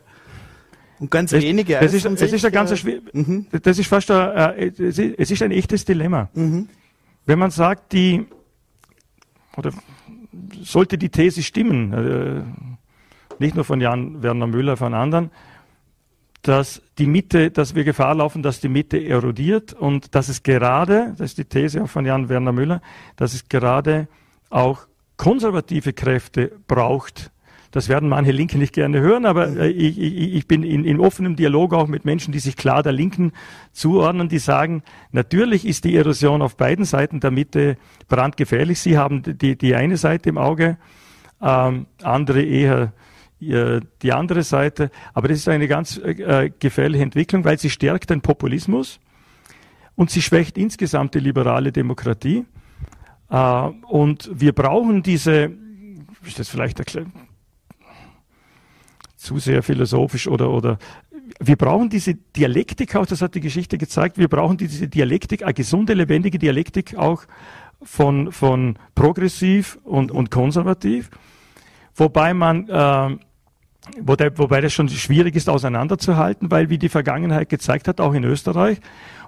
Und 0.99 1.11
ganz 1.11 1.31
das, 1.31 1.43
wenige. 1.43 1.78
Das 1.81 1.95
ist, 1.95 2.05
es 2.05 2.33
ist 2.33 2.45
ein 2.45 2.53
ganz 2.53 2.85
äh, 2.85 3.01
mhm. 3.14 3.47
das 3.51 3.78
ist 3.78 3.89
fast 3.89 4.11
ein, 4.11 4.37
äh, 4.37 4.72
es 4.76 5.31
ist 5.31 5.43
ein 5.43 5.51
echtes 5.51 5.87
Dilemma. 5.87 6.28
Mhm. 6.35 6.68
Wenn 7.24 7.39
man 7.39 7.51
sagt, 7.51 7.93
die, 7.93 8.26
oder 9.57 9.70
sollte 10.62 10.99
die 10.99 11.09
These 11.09 11.43
stimmen, 11.43 11.93
äh, 11.93 12.43
nicht 13.41 13.55
nur 13.55 13.64
von 13.64 13.80
Jan 13.80 14.22
Werner 14.22 14.47
Müller, 14.47 14.76
von 14.76 14.95
anderen, 14.95 15.30
dass 16.43 16.82
die 16.99 17.07
Mitte, 17.07 17.51
dass 17.51 17.74
wir 17.74 17.84
Gefahr 17.84 18.14
laufen, 18.14 18.43
dass 18.43 18.61
die 18.61 18.68
Mitte 18.68 19.03
erodiert 19.05 19.72
und 19.72 20.14
dass 20.14 20.28
es 20.28 20.43
gerade, 20.43 21.14
das 21.18 21.30
ist 21.30 21.38
die 21.38 21.45
These 21.45 21.82
auch 21.82 21.88
von 21.88 22.07
Jan 22.07 22.28
Werner 22.28 22.53
Müller, 22.53 22.80
dass 23.16 23.34
es 23.34 23.49
gerade 23.49 24.09
auch 24.49 24.86
konservative 25.16 25.93
Kräfte 25.93 26.53
braucht. 26.66 27.30
Das 27.72 27.88
werden 27.88 28.09
manche 28.09 28.32
Linke 28.32 28.59
nicht 28.59 28.72
gerne 28.72 29.01
hören, 29.01 29.26
aber 29.26 29.49
äh, 29.49 29.68
ich, 29.68 29.99
ich, 29.99 30.34
ich, 30.34 30.49
bin 30.49 30.64
in, 30.64 30.84
in 30.84 30.99
offenem 30.99 31.36
Dialog 31.36 31.72
auch 31.72 31.86
mit 31.86 32.05
Menschen, 32.05 32.32
die 32.32 32.41
sich 32.41 32.57
klar 32.57 32.82
der 32.82 32.93
Linken 32.93 33.32
zuordnen, 33.72 34.28
die 34.28 34.38
sagen, 34.38 34.82
natürlich 35.12 35.66
ist 35.66 35.84
die 35.84 35.95
Erosion 35.95 36.43
auf 36.43 36.57
beiden 36.57 36.84
Seiten 36.84 37.20
der 37.20 37.30
Mitte 37.30 37.76
brandgefährlich. 38.09 38.80
Sie 38.80 38.99
haben 38.99 39.22
die, 39.22 39.57
die 39.57 39.74
eine 39.76 39.99
Seite 39.99 40.30
im 40.30 40.38
Auge, 40.38 40.78
ähm, 41.41 41.86
andere 42.03 42.43
eher 42.43 42.93
die 43.41 44.12
andere 44.12 44.43
Seite. 44.43 44.91
Aber 45.14 45.28
das 45.28 45.38
ist 45.38 45.49
eine 45.49 45.66
ganz 45.68 45.97
äh, 45.99 46.51
gefährliche 46.59 47.03
Entwicklung, 47.03 47.45
weil 47.45 47.59
sie 47.59 47.70
stärkt 47.70 48.11
den 48.11 48.20
Populismus 48.20 49.01
und 49.97 50.11
sie 50.11 50.22
schwächt 50.22 50.59
insgesamt 50.59 51.14
die 51.14 51.20
liberale 51.20 51.72
Demokratie. 51.72 52.45
Äh, 53.30 53.36
und 53.36 54.30
wir 54.32 54.53
brauchen 54.53 55.03
diese, 55.03 55.53
ist 56.26 56.38
das 56.38 56.49
vielleicht 56.49 56.80
zu 59.16 59.38
sehr 59.38 59.62
philosophisch 59.62 60.28
oder, 60.28 60.51
oder 60.51 60.78
wir 61.38 61.57
brauchen 61.57 61.91
diese 61.91 62.14
Dialektik 62.14 62.97
auch, 62.97 63.07
das 63.07 63.22
hat 63.22 63.34
die 63.34 63.41
Geschichte 63.41 63.78
gezeigt, 63.78 64.18
wir 64.18 64.28
brauchen 64.28 64.57
diese 64.57 64.88
Dialektik, 64.88 65.43
eine 65.43 65.55
gesunde, 65.55 65.95
lebendige 65.95 66.38
Dialektik 66.38 66.97
auch 66.97 67.24
von, 67.82 68.32
von 68.32 68.78
progressiv 68.95 69.78
und, 69.84 70.11
und 70.11 70.30
konservativ, 70.30 71.11
wobei 71.95 72.34
man 72.34 72.68
äh, 72.68 73.16
Wobei, 74.03 74.61
das 74.61 74.72
schon 74.72 74.89
schwierig 74.89 75.37
ist 75.37 75.49
auseinanderzuhalten, 75.49 76.51
weil 76.51 76.68
wie 76.68 76.78
die 76.78 76.91
Vergangenheit 76.91 77.49
gezeigt 77.49 77.89
hat, 77.89 78.01
auch 78.01 78.12
in 78.12 78.24
Österreich, 78.24 78.78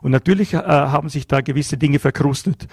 und 0.03 0.11
natürlich 0.11 0.53
äh, 0.53 0.59
haben 0.59 1.09
sich 1.09 1.27
da 1.27 1.41
gewisse 1.41 1.79
Dinge 1.79 1.99
verkrustet. 1.99 2.69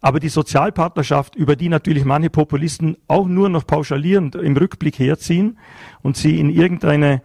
Aber 0.00 0.18
die 0.18 0.28
Sozialpartnerschaft, 0.28 1.36
über 1.36 1.56
die 1.56 1.68
natürlich 1.68 2.04
manche 2.04 2.30
Populisten 2.30 2.96
auch 3.06 3.26
nur 3.26 3.48
noch 3.48 3.66
pauschalierend 3.66 4.34
im 4.34 4.56
Rückblick 4.56 4.98
herziehen 4.98 5.58
und 6.02 6.16
sie 6.16 6.40
in 6.40 6.50
irgendeine 6.50 7.22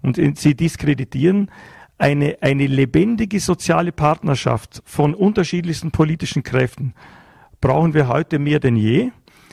und 0.00 0.18
in, 0.18 0.34
sie 0.34 0.54
diskreditieren, 0.54 1.50
eine, 1.96 2.38
eine 2.40 2.66
lebendige 2.66 3.40
soziale 3.40 3.92
Partnerschaft 3.92 4.82
von 4.84 5.14
unterschiedlichsten 5.14 5.90
politischen 5.90 6.42
Kräften 6.42 6.94
brauchen 7.60 7.94
wir 7.94 8.08
heute 8.08 8.38
mehr 8.38 8.60
denn 8.60 8.76
je, 8.76 9.10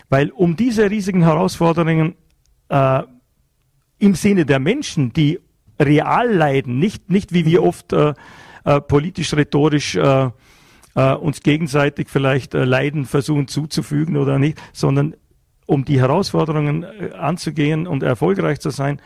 weil 0.09 0.31
um 0.31 0.55
diese 0.55 0.89
riesigen 0.89 1.23
Herausforderungen 1.23 2.15
äh, 2.69 3.03
im 4.01 4.15
Sinne 4.15 4.45
der 4.45 4.59
Menschen, 4.59 5.13
die 5.13 5.39
real 5.79 6.31
leiden, 6.31 6.79
nicht, 6.79 7.09
nicht 7.09 7.33
wie 7.33 7.45
wir 7.45 7.63
oft 7.63 7.93
äh, 7.93 8.13
äh, 8.65 8.81
politisch, 8.81 9.33
rhetorisch 9.33 9.95
äh, 9.95 10.29
äh, 10.95 11.13
uns 11.13 11.41
gegenseitig 11.41 12.09
vielleicht 12.09 12.53
äh, 12.53 12.65
Leiden 12.65 13.05
versuchen 13.05 13.47
zuzufügen 13.47 14.17
oder 14.17 14.39
nicht, 14.39 14.61
sondern 14.73 15.15
um 15.65 15.85
die 15.85 15.99
Herausforderungen 15.99 16.83
äh, 16.83 17.11
anzugehen 17.13 17.87
und 17.87 18.03
erfolgreich 18.03 18.59
zu 18.59 18.71
sein 18.71 19.01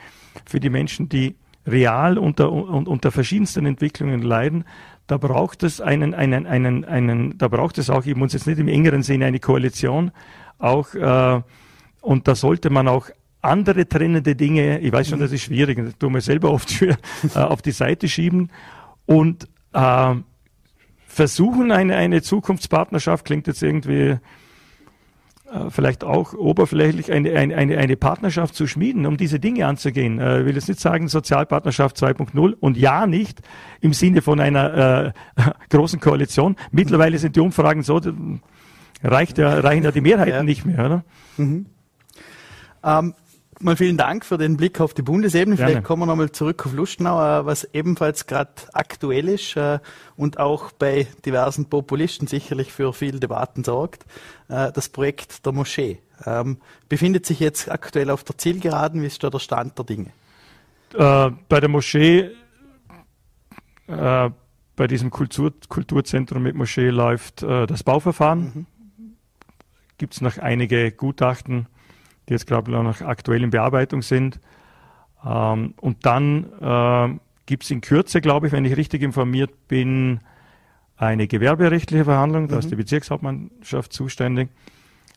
für 0.45 0.59
die 0.59 0.69
Menschen, 0.69 1.09
die 1.09 1.35
real 1.67 2.17
unter, 2.17 2.51
unter 2.51 3.11
verschiedensten 3.11 3.65
Entwicklungen 3.65 4.21
leiden, 4.21 4.65
da 5.07 5.17
braucht 5.17 5.63
es 5.63 5.81
einen, 5.81 6.13
einen, 6.13 6.45
einen, 6.45 6.85
einen, 6.85 7.37
da 7.37 7.47
braucht 7.47 7.77
es 7.79 7.89
auch, 7.89 8.05
ich 8.05 8.15
muss 8.15 8.33
jetzt 8.33 8.47
nicht 8.47 8.59
im 8.59 8.67
engeren 8.67 9.01
Sinne 9.01 9.25
eine 9.25 9.39
Koalition, 9.39 10.11
auch, 10.59 10.93
und 12.01 12.27
da 12.27 12.35
sollte 12.35 12.69
man 12.69 12.87
auch 12.87 13.09
andere 13.45 13.87
trennende 13.87 14.35
Dinge, 14.35 14.79
ich 14.79 14.91
weiß 14.91 15.09
schon, 15.09 15.19
das 15.19 15.31
ist 15.31 15.43
schwierig, 15.43 15.77
das 15.83 15.97
tun 15.97 16.13
wir 16.13 16.21
selber 16.21 16.51
oft 16.51 16.71
schwer, 16.71 16.97
äh, 17.35 17.39
auf 17.39 17.61
die 17.61 17.71
Seite 17.71 18.07
schieben 18.07 18.51
und 19.05 19.47
äh, 19.73 20.15
versuchen 21.07 21.71
eine, 21.71 21.95
eine 21.95 22.21
Zukunftspartnerschaft, 22.21 23.25
klingt 23.25 23.47
jetzt 23.47 23.63
irgendwie 23.63 24.17
äh, 25.55 25.69
vielleicht 25.69 26.03
auch 26.03 26.33
oberflächlich, 26.33 27.11
eine, 27.11 27.31
eine, 27.33 27.77
eine 27.77 27.95
Partnerschaft 27.95 28.55
zu 28.55 28.67
schmieden, 28.67 29.05
um 29.05 29.15
diese 29.15 29.39
Dinge 29.39 29.67
anzugehen. 29.67 30.19
Äh, 30.19 30.39
ich 30.39 30.45
will 30.45 30.55
jetzt 30.55 30.67
nicht 30.67 30.79
sagen 30.79 31.07
Sozialpartnerschaft 31.07 31.97
2.0 31.97 32.53
und 32.59 32.77
ja 32.77 33.05
nicht 33.05 33.41
im 33.79 33.93
Sinne 33.93 34.21
von 34.21 34.39
einer 34.39 35.13
äh, 35.37 35.41
großen 35.69 35.99
Koalition. 35.99 36.55
Mittlerweile 36.71 37.17
sind 37.19 37.35
die 37.35 37.39
Umfragen 37.39 37.83
so, 37.83 38.01
reicht 39.03 39.37
ja, 39.37 39.59
reichen 39.59 39.83
ja 39.83 39.91
die 39.91 40.01
Mehrheiten 40.01 40.31
ja. 40.31 40.43
nicht 40.43 40.65
mehr. 40.65 40.85
Oder? 40.85 41.03
Mhm. 41.37 41.67
Ähm, 42.83 43.13
mal 43.59 43.75
vielen 43.75 43.97
Dank 43.97 44.25
für 44.25 44.37
den 44.37 44.57
Blick 44.57 44.79
auf 44.79 44.93
die 44.93 45.01
Bundesebene. 45.01 45.55
Gerne. 45.55 45.71
Vielleicht 45.71 45.85
kommen 45.85 46.03
wir 46.03 46.05
nochmal 46.07 46.31
zurück 46.31 46.65
auf 46.65 46.73
Lustenau, 46.73 47.19
äh, 47.21 47.45
was 47.45 47.63
ebenfalls 47.73 48.27
gerade 48.27 48.51
aktuell 48.73 49.29
ist 49.29 49.55
äh, 49.55 49.79
und 50.15 50.39
auch 50.39 50.71
bei 50.71 51.07
diversen 51.25 51.69
Populisten 51.69 52.27
sicherlich 52.27 52.71
für 52.71 52.93
viel 52.93 53.19
Debatten 53.19 53.63
sorgt. 53.63 54.05
Äh, 54.47 54.71
das 54.71 54.89
Projekt 54.89 55.45
der 55.45 55.53
Moschee 55.53 55.99
ähm, 56.25 56.57
befindet 56.89 57.25
sich 57.25 57.39
jetzt 57.39 57.69
aktuell 57.71 58.09
auf 58.09 58.23
der 58.23 58.37
Zielgeraden. 58.37 59.01
Wie 59.01 59.07
ist 59.07 59.23
da 59.23 59.29
der 59.29 59.39
Stand 59.39 59.77
der 59.77 59.85
Dinge? 59.85 60.11
Bei 60.97 61.59
der 61.59 61.67
Moschee, 61.67 62.31
bei 63.85 64.87
diesem 64.87 65.09
Kultur, 65.09 65.51
Kulturzentrum 65.67 66.41
mit 66.41 66.55
Moschee 66.55 66.89
läuft 66.89 67.43
das 67.43 67.83
Bauverfahren. 67.83 68.51
Mhm. 68.53 68.65
Gibt 69.97 70.13
es 70.13 70.21
noch 70.21 70.37
einige 70.37 70.93
Gutachten, 70.93 71.67
die 72.27 72.33
jetzt 72.33 72.47
gerade 72.47 72.71
noch 72.71 73.01
aktuell 73.01 73.43
in 73.43 73.49
Bearbeitung 73.49 74.01
sind. 74.01 74.39
Ähm, 75.25 75.73
und 75.79 76.05
dann 76.05 76.45
äh, 76.61 77.19
gibt 77.45 77.63
es 77.63 77.71
in 77.71 77.81
Kürze, 77.81 78.21
glaube 78.21 78.47
ich, 78.47 78.53
wenn 78.53 78.65
ich 78.65 78.75
richtig 78.77 79.01
informiert 79.01 79.67
bin, 79.67 80.19
eine 80.97 81.27
gewerberechtliche 81.27 82.05
Verhandlung. 82.05 82.47
Da 82.47 82.59
ist 82.59 82.71
die 82.71 82.75
Bezirkshauptmannschaft 82.75 83.91
zuständig. 83.91 84.49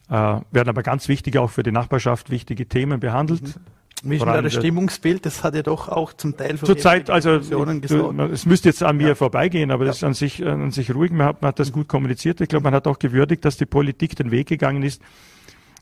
Äh, 0.09 0.13
werden 0.13 0.69
aber 0.69 0.83
ganz 0.83 1.09
wichtig 1.09 1.39
auch 1.39 1.51
für 1.51 1.63
die 1.63 1.71
Nachbarschaft 1.71 2.31
wichtige 2.31 2.67
Themen 2.67 2.99
behandelt. 2.99 3.59
Wie 4.03 4.17
denn 4.17 4.27
da 4.27 4.33
allem 4.35 4.45
das 4.45 4.55
Stimmungsbild? 4.55 5.27
Das 5.27 5.43
hat 5.43 5.55
ja 5.55 5.63
doch 5.63 5.89
auch 5.89 6.13
zum 6.13 6.37
Teil 6.37 6.57
für 6.57 6.67
Zurzeit, 6.67 7.11
also 7.11 7.39
du, 7.39 8.23
es 8.33 8.47
müsste 8.47 8.69
jetzt 8.69 8.83
an 8.83 8.97
mir 8.97 9.09
Ja. 9.09 9.15
vorbeigehen, 9.15 9.71
aber 9.71 9.85
das 9.85 9.97
ist 9.99 10.05
an 10.05 10.15
sich, 10.15 10.41
äh, 10.41 10.49
an 10.49 10.71
sich 10.71 10.95
ruhig. 10.95 11.11
Man 11.11 11.27
hat, 11.27 11.43
man 11.43 11.49
hat 11.49 11.59
das 11.59 11.73
gut 11.73 11.89
kommuniziert. 11.89 12.41
Ich 12.41 12.49
glaube, 12.49 12.65
man 12.65 12.75
hat 12.75 12.87
auch 12.87 12.99
gewürdigt, 12.99 13.45
dass 13.45 13.57
die 13.57 13.67
Politik 13.67 14.15
den 14.17 14.31
Weg 14.31 14.47
gegangen 14.47 14.83
ist, 14.83 15.03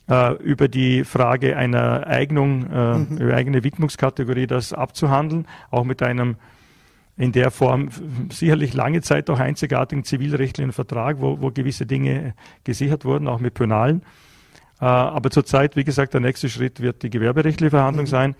äh, 0.09 0.34
über 0.42 0.68
die 0.68 1.04
Frage 1.04 1.57
einer 1.57 2.07
Eignung, 2.07 2.66
äh, 2.70 2.98
Mhm. 2.98 3.16
über 3.18 3.34
eigene 3.34 3.64
Widmungskategorie 3.64 4.46
das 4.46 4.72
abzuhandeln, 4.72 5.46
auch 5.70 5.84
mit 5.84 6.02
einem 6.02 6.36
in 7.18 7.32
der 7.32 7.50
Form 7.50 7.88
sicherlich 8.30 8.74
lange 8.74 9.00
Zeit 9.00 9.30
auch 9.30 9.38
einzigartigen 9.40 10.04
zivilrechtlichen 10.04 10.72
Vertrag, 10.72 11.16
wo, 11.20 11.40
wo 11.40 11.50
gewisse 11.50 11.86
Dinge 11.86 12.34
gesichert 12.64 13.04
wurden, 13.04 13.26
auch 13.26 13.40
mit 13.40 13.54
Penalen. 13.54 14.02
Äh, 14.80 14.84
aber 14.84 15.30
zurzeit, 15.30 15.76
wie 15.76 15.84
gesagt, 15.84 16.12
der 16.12 16.20
nächste 16.20 16.48
Schritt 16.50 16.80
wird 16.80 17.02
die 17.02 17.11
gewerberechtliche 17.11 17.70
Verhandlung 17.70 18.07
sein. 18.07 18.34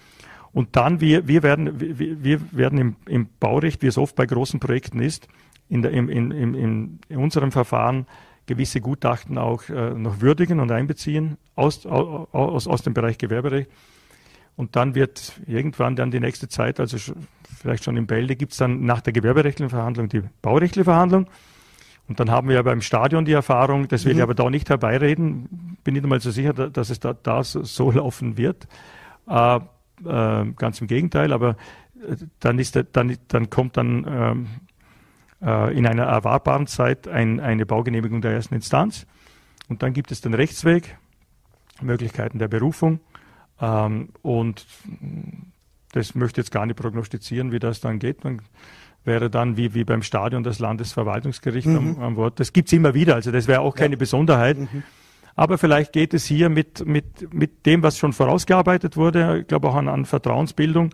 Und 0.53 0.77
dann, 0.77 1.01
wir, 1.01 1.27
wir 1.27 1.43
werden, 1.43 1.81
wir, 1.81 2.23
wir 2.23 2.41
werden 2.53 2.79
im, 2.79 2.97
im 3.07 3.29
Baurecht, 3.41 3.83
wie 3.83 3.87
es 3.87 3.99
oft 3.99 4.14
bei 4.14 4.27
großen 4.27 4.61
Projekten 4.61 5.01
ist, 5.01 5.29
in, 5.69 5.83
der, 5.83 5.91
im, 5.93 6.09
in, 6.09 6.31
in, 6.31 7.01
in 7.09 7.17
unserem 7.17 7.53
Verfahren 7.53 8.07
gewisse 8.47 8.81
Gutachten 8.81 9.39
auch 9.39 9.69
äh, 9.69 9.91
noch 9.95 10.21
würdigen 10.21 10.61
und 10.61 10.71
einbeziehen 10.71 11.37
aus, 11.57 11.85
aus, 11.87 12.67
aus, 12.67 12.83
dem 12.83 12.95
Bereich 12.95 13.19
Gewerberecht. 13.19 13.71
Und 14.57 14.75
dann 14.77 14.95
wird 14.95 15.41
irgendwann 15.47 15.97
dann 15.97 16.11
die 16.11 16.21
nächste 16.21 16.49
Zeit, 16.49 16.81
also 16.81 16.97
sch- 16.97 17.15
vielleicht 17.59 17.85
schon 17.85 17.97
in 17.97 18.07
Bälde, 18.07 18.37
gibt 18.37 18.53
es 18.53 18.59
dann 18.59 18.85
nach 18.85 19.01
der 19.03 19.13
gewerberechtlichen 19.13 19.69
Verhandlung 19.71 20.09
die 20.09 20.23
baurechtliche 20.41 20.85
Verhandlung. 20.85 21.27
Und 22.09 22.21
dann 22.21 22.31
haben 22.31 22.49
wir 22.49 22.55
ja 22.55 22.63
beim 22.63 22.81
Stadion 22.83 23.25
die 23.25 23.33
Erfahrung, 23.33 23.89
das 23.89 24.05
will 24.05 24.13
ich 24.13 24.23
aber 24.23 24.35
da 24.35 24.49
nicht 24.49 24.71
herbeireden, 24.71 25.77
bin 25.83 25.95
nicht 25.95 26.05
einmal 26.05 26.21
so 26.21 26.31
sicher, 26.31 26.53
da- 26.53 26.69
dass 26.69 26.89
es 26.91 27.01
da, 27.01 27.13
da 27.15 27.43
so, 27.43 27.65
so 27.65 27.91
laufen 27.91 28.37
wird. 28.39 28.69
Äh, 29.29 29.57
äh, 30.05 30.45
ganz 30.57 30.81
im 30.81 30.87
Gegenteil, 30.87 31.33
aber 31.33 31.57
äh, 32.01 32.17
dann, 32.41 32.59
ist 32.59 32.77
der, 32.77 32.85
dann, 32.85 33.17
dann 33.29 33.51
kommt 33.51 33.77
dann 33.77 34.07
ähm, 34.09 34.47
äh, 35.43 35.76
in 35.76 35.87
einer 35.87 36.05
erwartbaren 36.05 36.66
Zeit 36.66 37.09
ein, 37.09 37.41
eine 37.41 37.66
Baugenehmigung 37.66 38.20
der 38.22 38.32
ersten 38.32 38.55
Instanz. 38.55 39.07
Und 39.68 39.82
dann 39.82 39.93
gibt 39.93 40.12
es 40.12 40.20
den 40.20 40.34
Rechtsweg, 40.34 40.97
Möglichkeiten 41.80 42.39
der 42.39 42.49
Berufung. 42.49 43.01
Ähm, 43.61 44.11
und 44.22 44.66
das 45.93 46.14
möchte 46.14 46.41
ich 46.41 46.47
jetzt 46.47 46.53
gar 46.53 46.66
nicht 46.66 46.76
prognostizieren, 46.76 47.53
wie 47.53 47.59
das 47.59 47.80
dann 47.80 47.99
geht. 47.99 48.24
Man 48.24 48.43
wäre 49.05 49.30
dann 49.30 49.57
wie, 49.57 49.74
wie 49.74 49.84
beim 49.84 50.03
Stadion 50.03 50.43
das 50.43 50.59
Landesverwaltungsgericht 50.59 51.68
am, 51.68 51.99
am 52.01 52.16
Wort. 52.16 52.41
Das 52.41 52.53
gibt's 52.53 52.72
immer 52.72 52.93
wieder, 52.95 53.14
also 53.14 53.30
das 53.30 53.47
wäre 53.47 53.61
auch 53.61 53.74
keine 53.74 53.97
Besonderheit. 53.97 54.57
Aber 55.37 55.59
vielleicht 55.59 55.93
geht 55.93 56.12
es 56.14 56.24
hier 56.24 56.49
mit, 56.49 56.87
mit, 56.87 57.32
mit 57.32 57.66
dem, 57.66 57.82
was 57.82 57.99
schon 57.99 58.12
vorausgearbeitet 58.12 58.97
wurde, 58.97 59.41
ich 59.41 59.47
glaube 59.47 59.68
auch 59.68 59.74
an, 59.76 59.89
an 59.89 60.07
Vertrauensbildung 60.07 60.91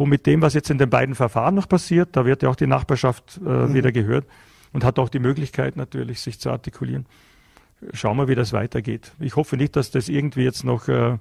und 0.00 0.08
mit 0.08 0.24
dem, 0.24 0.40
was 0.40 0.54
jetzt 0.54 0.70
in 0.70 0.78
den 0.78 0.88
beiden 0.88 1.14
Verfahren 1.14 1.54
noch 1.54 1.68
passiert, 1.68 2.16
da 2.16 2.24
wird 2.24 2.42
ja 2.42 2.48
auch 2.48 2.56
die 2.56 2.66
Nachbarschaft 2.66 3.38
äh, 3.44 3.74
wieder 3.74 3.92
gehört 3.92 4.24
und 4.72 4.82
hat 4.82 4.98
auch 4.98 5.10
die 5.10 5.18
Möglichkeit 5.18 5.76
natürlich, 5.76 6.22
sich 6.22 6.40
zu 6.40 6.48
artikulieren. 6.48 7.04
Schauen 7.92 8.16
wir, 8.16 8.26
wie 8.26 8.34
das 8.34 8.54
weitergeht. 8.54 9.12
Ich 9.20 9.36
hoffe 9.36 9.58
nicht, 9.58 9.76
dass 9.76 9.90
das 9.90 10.08
irgendwie 10.08 10.44
jetzt 10.44 10.64
noch 10.64 10.88
äh, 10.88 11.18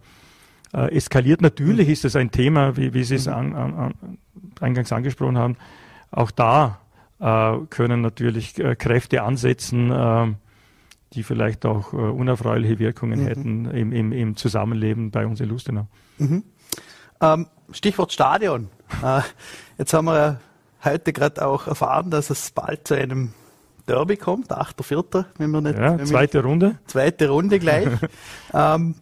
äh, 0.73 0.95
eskaliert. 0.95 1.41
Natürlich 1.41 1.89
ist 1.89 2.05
es 2.05 2.15
ein 2.15 2.31
Thema, 2.31 2.77
wie, 2.77 2.93
wie 2.93 3.03
Sie 3.03 3.15
es 3.15 3.27
an, 3.27 3.53
an, 3.53 3.73
an, 3.73 4.17
eingangs 4.61 4.93
angesprochen 4.93 5.37
haben. 5.37 5.57
Auch 6.09 6.31
da 6.31 6.79
äh, 7.19 7.57
können 7.69 7.99
natürlich 7.99 8.59
äh, 8.59 8.77
Kräfte 8.77 9.23
ansetzen, 9.23 10.37
die 11.11 11.23
vielleicht 11.23 11.65
auch 11.65 11.91
unerfreuliche 11.91 12.79
Wirkungen 12.79 13.19
hätten 13.25 13.65
im, 13.65 13.91
im, 13.91 14.13
im 14.13 14.37
Zusammenleben 14.37 15.11
bei 15.11 15.25
uns 15.25 15.41
in 15.41 15.49
Lustenau. 15.49 15.87
Ähm, 17.19 17.47
Stichwort 17.71 18.13
Stadion. 18.13 18.69
Äh, 19.03 19.21
jetzt 19.77 19.93
haben 19.93 20.05
wir 20.05 20.39
heute 20.83 21.13
gerade 21.13 21.45
auch 21.45 21.67
erfahren, 21.67 22.09
dass 22.09 22.31
es 22.31 22.49
bald 22.49 22.87
zu 22.87 22.95
einem 22.95 23.33
Derby 23.87 24.17
kommt, 24.17 24.51
8.4., 24.51 25.25
wenn 25.37 25.51
wir 25.51 25.61
nicht 25.61 25.77
Ja, 25.77 26.03
zweite 26.03 26.43
Runde. 26.43 26.79
zweite 26.87 27.29
Runde 27.29 27.59
gleich. 27.59 27.87
ähm, 28.53 28.95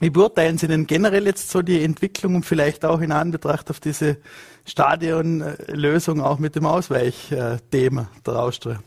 wie 0.00 0.10
beurteilen 0.10 0.58
Sie 0.58 0.68
denn 0.68 0.86
generell 0.86 1.26
jetzt 1.26 1.50
so 1.50 1.62
die 1.62 1.82
Entwicklung 1.82 2.36
und 2.36 2.46
vielleicht 2.46 2.84
auch 2.84 3.00
in 3.00 3.12
Anbetracht 3.12 3.70
auf 3.70 3.80
diese 3.80 4.18
Stadionlösung 4.64 6.20
auch 6.20 6.38
mit 6.38 6.54
dem 6.54 6.66
Ausweichthema 6.66 8.08
der 8.26 8.34
Austria? 8.34 8.78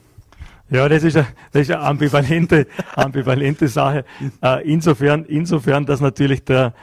Ja, 0.70 0.88
das 0.88 1.04
ist 1.04 1.18
eine, 1.18 1.28
das 1.52 1.64
ist 1.64 1.72
eine 1.72 1.84
ambivalente, 1.84 2.66
ambivalente 2.96 3.68
Sache. 3.68 4.06
Äh, 4.42 4.72
insofern, 4.72 5.26
insofern, 5.26 5.86
dass 5.86 6.00
natürlich 6.00 6.46
der, 6.46 6.74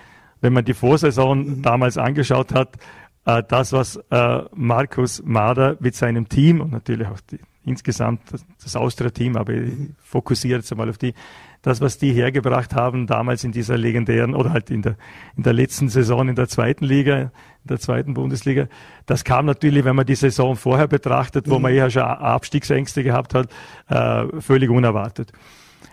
wenn 0.41 0.53
man 0.53 0.65
die 0.65 0.75
Vorsaison 0.75 1.63
damals 1.63 1.99
angeschaut 1.99 2.55
hat, 2.55 2.77
äh, 3.25 3.43
das, 3.47 3.73
was 3.73 3.97
äh, 4.11 4.41
Markus 4.55 5.23
Mader 5.25 5.77
mit 5.81 5.95
seinem 5.95 6.29
Team 6.29 6.61
und 6.61 6.73
natürlich 6.73 7.07
auch 7.09 7.21
die, 7.21 7.39
insgesamt 7.65 8.23
das, 8.63 8.75
Austria-Team, 8.75 9.37
aber 9.37 9.53
ich 9.53 9.73
fokussiere 10.03 10.59
jetzt 10.59 10.73
einmal 10.73 10.89
auf 10.89 10.99
die, 10.99 11.15
das, 11.63 11.81
was 11.81 11.99
die 11.99 12.13
hergebracht 12.13 12.75
haben 12.75 13.07
damals 13.07 13.45
in 13.45 13.53
dieser 13.53 13.77
legendären 13.77 14.35
oder 14.35 14.53
halt 14.53 14.71
in 14.71 14.83
der, 14.83 14.97
in 15.37 15.43
der 15.43 15.53
letzten 15.53 15.89
Saison 15.89 16.29
in 16.29 16.37
der 16.37 16.49
zweiten 16.49 16.85
Liga, 16.85 17.19
in 17.19 17.31
der 17.69 17.79
zweiten 17.79 18.15
Bundesliga, 18.15 18.69
das 19.07 19.25
kam 19.25 19.45
natürlich, 19.45 19.85
wenn 19.85 19.97
man 19.97 20.07
die 20.07 20.15
Saison 20.15 20.57
vorher 20.57 20.87
betrachtet, 20.87 21.51
wo 21.51 21.59
man 21.59 21.73
eher 21.73 21.91
schon 21.91 22.03
Abstiegsängste 22.03 23.03
gehabt 23.03 23.35
hat, 23.35 23.51
äh, 23.89 24.41
völlig 24.41 24.71
unerwartet. 24.71 25.33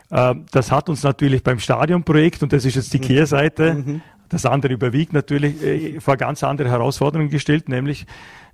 Äh, 0.09 0.35
das 0.51 0.71
hat 0.71 0.87
uns 0.87 1.03
natürlich 1.03 1.43
beim 1.43 1.59
Stadionprojekt, 1.59 2.43
und 2.43 2.53
das 2.53 2.63
ist 2.63 2.75
jetzt 2.75 2.93
die 2.93 2.99
Kehrseite, 2.99 4.01
das 4.30 4.45
andere 4.45 4.73
überwiegt 4.73 5.13
natürlich, 5.13 5.61
äh, 5.63 5.99
vor 5.99 6.17
ganz 6.17 6.43
andere 6.43 6.69
Herausforderungen 6.69 7.30
gestellt, 7.30 7.69
nämlich 7.69 8.05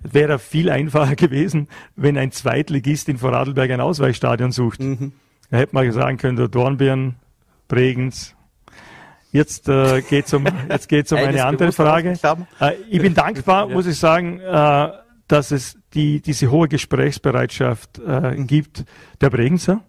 es 0.02 0.14
wäre 0.14 0.38
viel 0.38 0.70
einfacher 0.70 1.16
gewesen, 1.16 1.68
wenn 1.96 2.18
ein 2.18 2.32
Zweitligist 2.32 3.08
in 3.08 3.18
Vorarlberg 3.18 3.70
ein 3.70 3.80
Ausweichstadion 3.80 4.52
sucht. 4.52 4.80
Da 4.80 5.56
hätte 5.58 5.74
man 5.74 5.90
sagen 5.92 6.16
können, 6.18 6.36
der 6.36 6.48
Dornbirn, 6.48 7.16
Bregenz. 7.68 8.34
Jetzt 9.32 9.68
äh, 9.68 10.02
geht 10.02 10.26
es 10.26 10.34
um, 10.34 10.46
jetzt 10.68 10.88
geht's 10.88 11.10
um 11.12 11.18
eine 11.18 11.44
andere 11.44 11.72
Frage. 11.72 12.18
Äh, 12.60 12.72
ich 12.90 13.00
bin 13.00 13.14
dankbar, 13.14 13.68
muss 13.68 13.86
ich 13.86 13.98
sagen, 13.98 14.40
äh, 14.40 14.88
dass 15.26 15.50
es 15.50 15.78
die, 15.94 16.20
diese 16.20 16.50
hohe 16.50 16.68
Gesprächsbereitschaft 16.68 17.98
äh, 17.98 18.36
gibt 18.44 18.84
der 19.20 19.30
Bregenzer, 19.30 19.80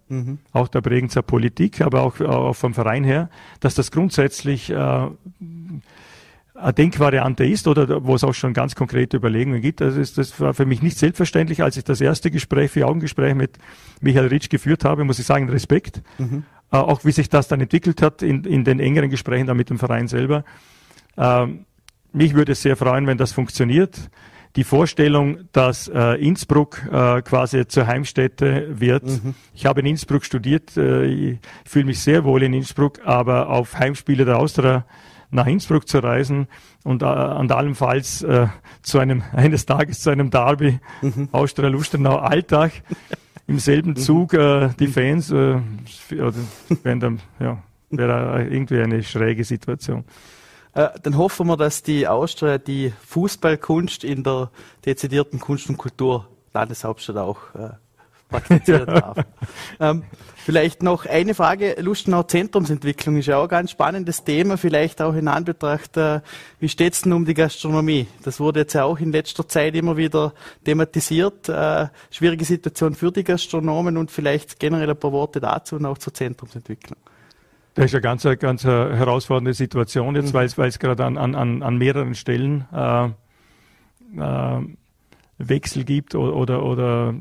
auch 0.51 0.67
der 0.67 0.81
Bregenzer 0.81 1.21
Politik, 1.21 1.81
aber 1.81 2.01
auch, 2.01 2.19
auch 2.19 2.53
vom 2.53 2.73
Verein 2.73 3.03
her, 3.03 3.29
dass 3.59 3.75
das 3.75 3.91
grundsätzlich 3.91 4.69
äh, 4.69 4.75
eine 4.75 6.73
Denkvariante 6.73 7.45
ist 7.45 7.67
oder 7.67 8.03
wo 8.05 8.15
es 8.15 8.23
auch 8.23 8.33
schon 8.33 8.53
ganz 8.53 8.75
konkrete 8.75 9.17
Überlegungen 9.17 9.61
gibt. 9.61 9.81
Also 9.81 9.99
ist 9.99 10.17
das 10.17 10.39
war 10.39 10.53
für 10.53 10.65
mich 10.65 10.81
nicht 10.81 10.97
selbstverständlich, 10.97 11.63
als 11.63 11.77
ich 11.77 11.83
das 11.83 11.99
erste 11.99 12.31
Gespräch, 12.31 12.71
Vier-Augen-Gespräch 12.71 13.35
mit 13.35 13.57
Michael 14.01 14.27
Ritsch 14.27 14.49
geführt 14.49 14.85
habe, 14.85 15.03
muss 15.03 15.19
ich 15.19 15.25
sagen, 15.25 15.49
Respekt. 15.49 16.01
Äh, 16.71 16.77
auch 16.77 17.05
wie 17.05 17.11
sich 17.11 17.29
das 17.29 17.47
dann 17.47 17.61
entwickelt 17.61 18.01
hat 18.01 18.21
in, 18.21 18.43
in 18.43 18.63
den 18.63 18.79
engeren 18.79 19.09
Gesprächen 19.09 19.47
dann 19.47 19.57
mit 19.57 19.69
dem 19.69 19.79
Verein 19.79 20.07
selber. 20.07 20.43
Ähm, 21.17 21.65
mich 22.11 22.33
würde 22.33 22.51
es 22.51 22.61
sehr 22.61 22.75
freuen, 22.75 23.07
wenn 23.07 23.17
das 23.17 23.31
funktioniert. 23.31 24.09
Die 24.55 24.63
Vorstellung, 24.63 25.49
dass 25.51 25.87
äh, 25.87 26.13
Innsbruck 26.23 26.83
äh, 26.91 27.23
quasi 27.23 27.67
zur 27.67 27.87
Heimstätte 27.87 28.67
wird. 28.79 29.03
Ich 29.55 29.65
habe 29.65 29.79
in 29.79 29.87
Innsbruck 29.87 30.23
studiert, 30.25 30.77
äh, 30.77 31.05
ich 31.05 31.39
fühle 31.65 31.85
mich 31.85 31.99
sehr 32.01 32.23
wohl 32.23 32.43
in 32.43 32.53
Innsbruck, 32.53 32.99
aber 33.03 33.49
auf 33.49 33.79
Heimspiele 33.79 34.25
der 34.25 34.37
Austria 34.37 34.85
nach 35.31 35.47
Innsbruck 35.47 35.87
zu 35.87 35.99
reisen 35.99 36.47
und 36.83 37.01
äh, 37.01 37.05
an 37.05 37.49
allenfalls 37.49 38.21
äh, 38.21 38.47
zu 38.83 38.99
einem 38.99 39.23
eines 39.33 39.65
Tages 39.65 40.01
zu 40.01 40.11
einem 40.11 40.29
Derby 40.29 40.79
Austria 41.31 41.69
Lustenau 41.69 42.17
Alltag 42.17 42.71
im 43.47 43.59
selben 43.59 43.95
Zug 43.95 44.33
äh, 44.33 44.69
die 44.79 44.87
Fans 44.87 45.31
äh, 45.31 45.59
dann, 46.83 47.19
ja, 47.39 47.61
wäre 47.89 48.47
irgendwie 48.49 48.79
eine 48.79 49.03
schräge 49.03 49.43
Situation. 49.43 50.05
Äh, 50.73 50.89
dann 51.01 51.17
hoffen 51.17 51.47
wir, 51.47 51.57
dass 51.57 51.83
die 51.83 52.07
Austria 52.07 52.57
die 52.57 52.93
Fußballkunst 53.07 54.03
in 54.03 54.23
der 54.23 54.49
dezidierten 54.85 55.39
Kunst- 55.39 55.69
und 55.69 55.77
Kultur 55.77 56.27
Landeshauptstadt 56.53 57.17
auch 57.17 57.39
äh, 57.55 57.69
praktizieren 58.29 58.87
darf. 58.87 59.17
Ähm, 59.79 60.03
vielleicht 60.37 60.83
noch 60.83 61.05
eine 61.05 61.33
Frage. 61.33 61.75
Lustenau 61.79 62.23
Zentrumsentwicklung 62.23 63.17
ist 63.17 63.27
ja 63.27 63.37
auch 63.37 63.43
ein 63.43 63.49
ganz 63.49 63.71
spannendes 63.71 64.23
Thema, 64.23 64.57
vielleicht 64.57 65.01
auch 65.01 65.13
in 65.13 65.27
Anbetracht, 65.27 65.97
äh, 65.97 66.21
wie 66.59 66.69
steht 66.69 66.93
es 66.93 67.01
denn 67.01 67.13
um 67.13 67.25
die 67.25 67.33
Gastronomie? 67.33 68.07
Das 68.23 68.39
wurde 68.39 68.61
jetzt 68.61 68.73
ja 68.73 68.83
auch 68.83 68.99
in 68.99 69.11
letzter 69.11 69.47
Zeit 69.47 69.75
immer 69.75 69.97
wieder 69.97 70.33
thematisiert. 70.63 71.49
Äh, 71.49 71.87
schwierige 72.11 72.45
Situation 72.45 72.95
für 72.95 73.11
die 73.11 73.23
Gastronomen 73.23 73.97
und 73.97 74.11
vielleicht 74.11 74.59
generell 74.59 74.89
ein 74.89 74.99
paar 74.99 75.11
Worte 75.11 75.39
dazu 75.39 75.75
und 75.75 75.85
auch 75.85 75.97
zur 75.97 76.13
Zentrumsentwicklung. 76.13 76.97
Das 77.75 77.85
ist 77.85 77.95
eine 77.95 78.01
ganz, 78.01 78.23
ganz 78.39 78.63
herausfordernde 78.63 79.53
Situation 79.53 80.15
jetzt, 80.15 80.33
mhm. 80.33 80.47
weil 80.57 80.67
es 80.67 80.79
gerade 80.79 81.05
an, 81.05 81.17
an, 81.17 81.63
an 81.63 81.77
mehreren 81.77 82.13
Stellen 82.13 82.65
äh, 82.71 83.09
äh, 84.17 84.61
Wechsel 85.39 85.83
gibt 85.83 86.15
oder, 86.15 86.35
oder, 86.35 86.63
oder 86.63 87.15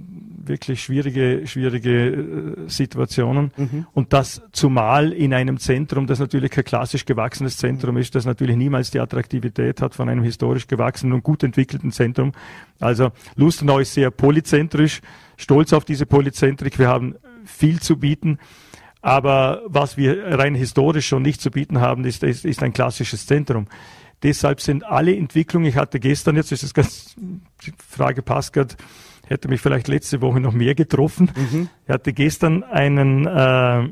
wirklich 0.45 0.83
schwierige, 0.83 1.47
schwierige 1.47 2.11
äh, 2.11 2.69
Situationen. 2.69 3.53
Mhm. 3.57 3.87
Und 3.93 4.13
das 4.13 4.43
zumal 4.53 5.13
in 5.13 5.33
einem 5.33 5.59
Zentrum, 5.59 6.07
das 6.07 6.19
natürlich 6.19 6.51
kein 6.51 6.65
klassisch 6.65 7.05
gewachsenes 7.05 7.57
Zentrum 7.57 7.97
ist, 7.97 8.15
das 8.15 8.27
natürlich 8.27 8.57
niemals 8.57 8.91
die 8.91 9.01
Attraktivität 9.01 9.81
hat 9.81 9.95
von 9.95 10.09
einem 10.09 10.23
historisch 10.23 10.67
gewachsenen 10.67 11.15
und 11.15 11.23
gut 11.23 11.43
entwickelten 11.43 11.93
Zentrum. 11.93 12.33
Also 12.81 13.11
Lustenau 13.37 13.79
ist 13.79 13.95
sehr 13.95 14.11
polyzentrisch, 14.11 15.01
stolz 15.37 15.73
auf 15.73 15.85
diese 15.85 16.07
Polyzentrik. 16.07 16.79
Wir 16.79 16.89
haben 16.89 17.15
viel 17.45 17.81
zu 17.81 17.97
bieten. 17.97 18.39
Aber 19.03 19.63
was 19.67 19.97
wir 19.97 20.39
rein 20.39 20.55
historisch 20.55 21.09
schon 21.09 21.23
nicht 21.23 21.41
zu 21.41 21.51
bieten 21.51 21.81
haben, 21.81 22.05
ist, 22.05 22.23
ist, 22.23 22.45
ist 22.45 22.63
ein 22.63 22.73
klassisches 22.73 23.27
Zentrum. 23.27 23.67
Deshalb 24.23 24.61
sind 24.61 24.85
alle 24.85 25.15
Entwicklungen, 25.17 25.67
ich 25.67 25.77
hatte 25.77 25.99
gestern, 25.99 26.37
jetzt 26.37 26.53
ist 26.53 26.63
es 26.63 26.73
ganz, 26.73 27.17
die 27.17 27.73
Frage 27.77 28.23
passt 28.23 28.53
gerade, 28.53 28.77
hätte 29.27 29.49
mich 29.49 29.61
vielleicht 29.61 29.89
letzte 29.89 30.21
Woche 30.21 30.39
noch 30.39 30.53
mehr 30.53 30.77
getroffen. 30.77 31.31
Mhm. 31.35 31.69
Ich 31.85 31.91
hatte 31.91 32.13
gestern 32.13 32.63
einen 32.63 33.27
äh, 33.27 33.89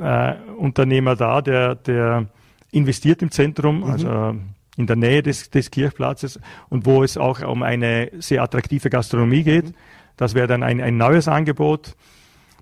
äh, 0.00 0.34
Unternehmer 0.58 1.14
da, 1.14 1.40
der, 1.40 1.76
der 1.76 2.26
investiert 2.72 3.22
im 3.22 3.30
Zentrum, 3.30 3.78
mhm. 3.78 3.84
also 3.84 4.36
in 4.76 4.86
der 4.86 4.96
Nähe 4.96 5.22
des, 5.22 5.50
des 5.50 5.70
Kirchplatzes 5.70 6.40
und 6.68 6.84
wo 6.84 7.04
es 7.04 7.16
auch 7.16 7.42
um 7.42 7.62
eine 7.62 8.10
sehr 8.18 8.42
attraktive 8.42 8.90
Gastronomie 8.90 9.44
geht. 9.44 9.66
Mhm. 9.66 9.74
Das 10.16 10.34
wäre 10.34 10.48
dann 10.48 10.64
ein, 10.64 10.80
ein 10.80 10.96
neues 10.96 11.28
Angebot. 11.28 11.94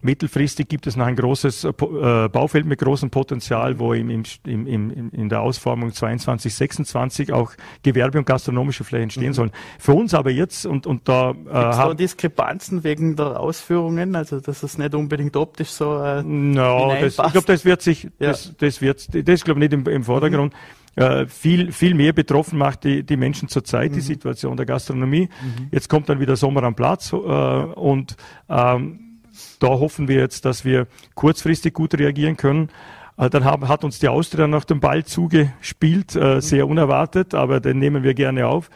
Mittelfristig 0.02 0.68
gibt 0.68 0.86
es 0.86 0.96
noch 0.96 1.06
ein 1.06 1.16
großes 1.16 1.64
äh, 1.64 1.68
äh, 1.68 2.28
Baufeld 2.28 2.64
mit 2.64 2.80
großem 2.80 3.10
Potenzial, 3.10 3.78
wo 3.78 3.92
im, 3.92 4.08
im, 4.08 4.24
im, 4.66 5.10
in 5.10 5.28
der 5.28 5.42
Ausformung 5.42 5.92
22, 5.92 6.54
26 6.54 7.32
auch 7.32 7.52
Gewerbe 7.82 8.18
und 8.18 8.24
gastronomische 8.24 8.82
Flächen 8.84 9.04
entstehen 9.04 9.28
mhm. 9.28 9.34
sollen. 9.34 9.50
Für 9.78 9.92
uns 9.92 10.14
aber 10.14 10.30
jetzt 10.30 10.64
und, 10.64 10.86
und 10.86 11.06
da 11.06 11.32
äh, 11.32 11.52
haben 11.52 11.98
Diskrepanzen 11.98 12.82
wegen 12.82 13.14
der 13.16 13.38
Ausführungen, 13.38 14.16
also 14.16 14.40
dass 14.40 14.62
es 14.62 14.78
nicht 14.78 14.94
unbedingt 14.94 15.36
optisch 15.36 15.68
so 15.68 16.02
äh, 16.02 16.22
no, 16.22 16.94
das, 16.98 17.18
ich 17.18 17.32
glaube, 17.32 17.46
das 17.46 17.64
wird 17.66 17.82
sich, 17.82 18.04
ja. 18.04 18.10
das, 18.18 18.56
das 18.56 18.80
wird, 18.80 19.06
das 19.28 19.44
glaube 19.44 19.60
ich 19.60 19.70
nicht 19.70 19.72
im, 19.74 19.86
im 19.86 20.04
Vordergrund. 20.04 20.54
Mhm. 20.54 21.02
Äh, 21.02 21.26
viel, 21.26 21.72
viel 21.72 21.94
mehr 21.94 22.12
betroffen 22.12 22.58
macht 22.58 22.84
die, 22.84 23.04
die 23.04 23.16
Menschen 23.16 23.48
zurzeit, 23.48 23.90
mhm. 23.90 23.94
die 23.94 24.00
Situation 24.00 24.56
der 24.56 24.66
Gastronomie. 24.66 25.28
Mhm. 25.42 25.68
Jetzt 25.70 25.88
kommt 25.88 26.08
dann 26.08 26.20
wieder 26.20 26.36
Sommer 26.36 26.62
am 26.64 26.74
Platz 26.74 27.12
äh, 27.12 27.16
und 27.16 28.16
ähm, 28.48 29.09
da 29.58 29.68
hoffen 29.68 30.08
wir 30.08 30.16
jetzt, 30.16 30.44
dass 30.44 30.64
wir 30.64 30.86
kurzfristig 31.14 31.74
gut 31.74 31.94
reagieren 31.94 32.36
können. 32.36 32.70
Äh, 33.16 33.30
dann 33.30 33.44
haben, 33.44 33.68
hat 33.68 33.84
uns 33.84 33.98
die 33.98 34.08
Austria 34.08 34.46
nach 34.46 34.64
dem 34.64 34.80
Ball 34.80 35.04
zugespielt, 35.04 36.16
äh, 36.16 36.36
mhm. 36.36 36.40
sehr 36.40 36.66
unerwartet, 36.68 37.34
aber 37.34 37.60
den 37.60 37.78
nehmen 37.78 38.02
wir 38.02 38.14
gerne 38.14 38.46
auf. 38.46 38.70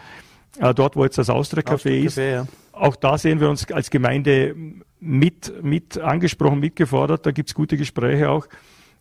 Äh, 0.59 0.75
dort, 0.75 0.97
wo 0.97 1.05
jetzt 1.05 1.19
das 1.19 1.31
Austria-Café 1.31 2.05
ist. 2.05 2.17
Ja. 2.17 2.47
Auch 2.73 2.97
da 2.97 3.19
sehen 3.19 3.41
wir 3.41 3.49
uns 3.49 3.71
als 3.73 3.91
Gemeinde 3.91 4.55
mit, 5.01 5.63
mit 5.63 5.99
angesprochen, 5.99 6.61
mitgefordert. 6.61 7.27
Da 7.27 7.31
gibt's 7.33 7.55
gute 7.55 7.77
Gespräche 7.77 8.31
auch, 8.31 8.47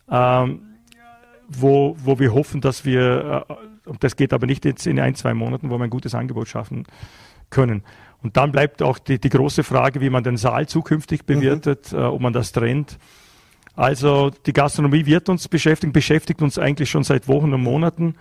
ähm, 0.09 0.61
wo, 1.47 1.95
wo 2.03 2.20
wir 2.20 2.34
hoffen, 2.34 2.61
dass 2.61 2.86
wir, 2.86 3.45
äh, 3.49 3.93
das 3.99 4.16
geht 4.16 4.34
aber 4.34 4.47
nicht 4.47 4.66
jetzt 4.66 4.88
in 4.88 4.99
ein, 4.99 5.16
zwei 5.16 5.34
Monaten, 5.34 5.70
wo 5.70 5.78
wir 5.78 5.84
ein 5.84 5.89
gutes 5.89 6.16
Angebot 6.16 6.47
schaffen 6.47 6.86
können. 7.49 7.84
Und 8.24 8.38
dann 8.38 8.51
bleibt 8.51 8.82
auch 8.82 8.97
die, 8.97 9.19
die 9.19 9.30
große 9.30 9.63
Frage, 9.63 9.99
wie 10.01 10.09
man 10.09 10.24
den 10.24 10.38
Saal 10.38 10.67
zukünftig 10.67 11.21
mhm. 11.21 11.26
bewertet, 11.26 11.91
mhm. 11.91 11.99
äh, 11.99 12.03
ob 12.03 12.21
man 12.21 12.34
das 12.34 12.53
trennt. 12.53 12.97
Also 13.76 14.32
die 14.45 14.53
Gastronomie 14.53 15.05
wird 15.05 15.30
uns 15.30 15.47
beschäftigen, 15.47 15.93
beschäftigt 15.93 16.41
uns 16.41 16.57
eigentlich 16.57 16.89
schon 16.89 17.03
seit 17.03 17.28
Wochen 17.28 17.53
und 17.53 17.61
Monaten. 17.61 18.15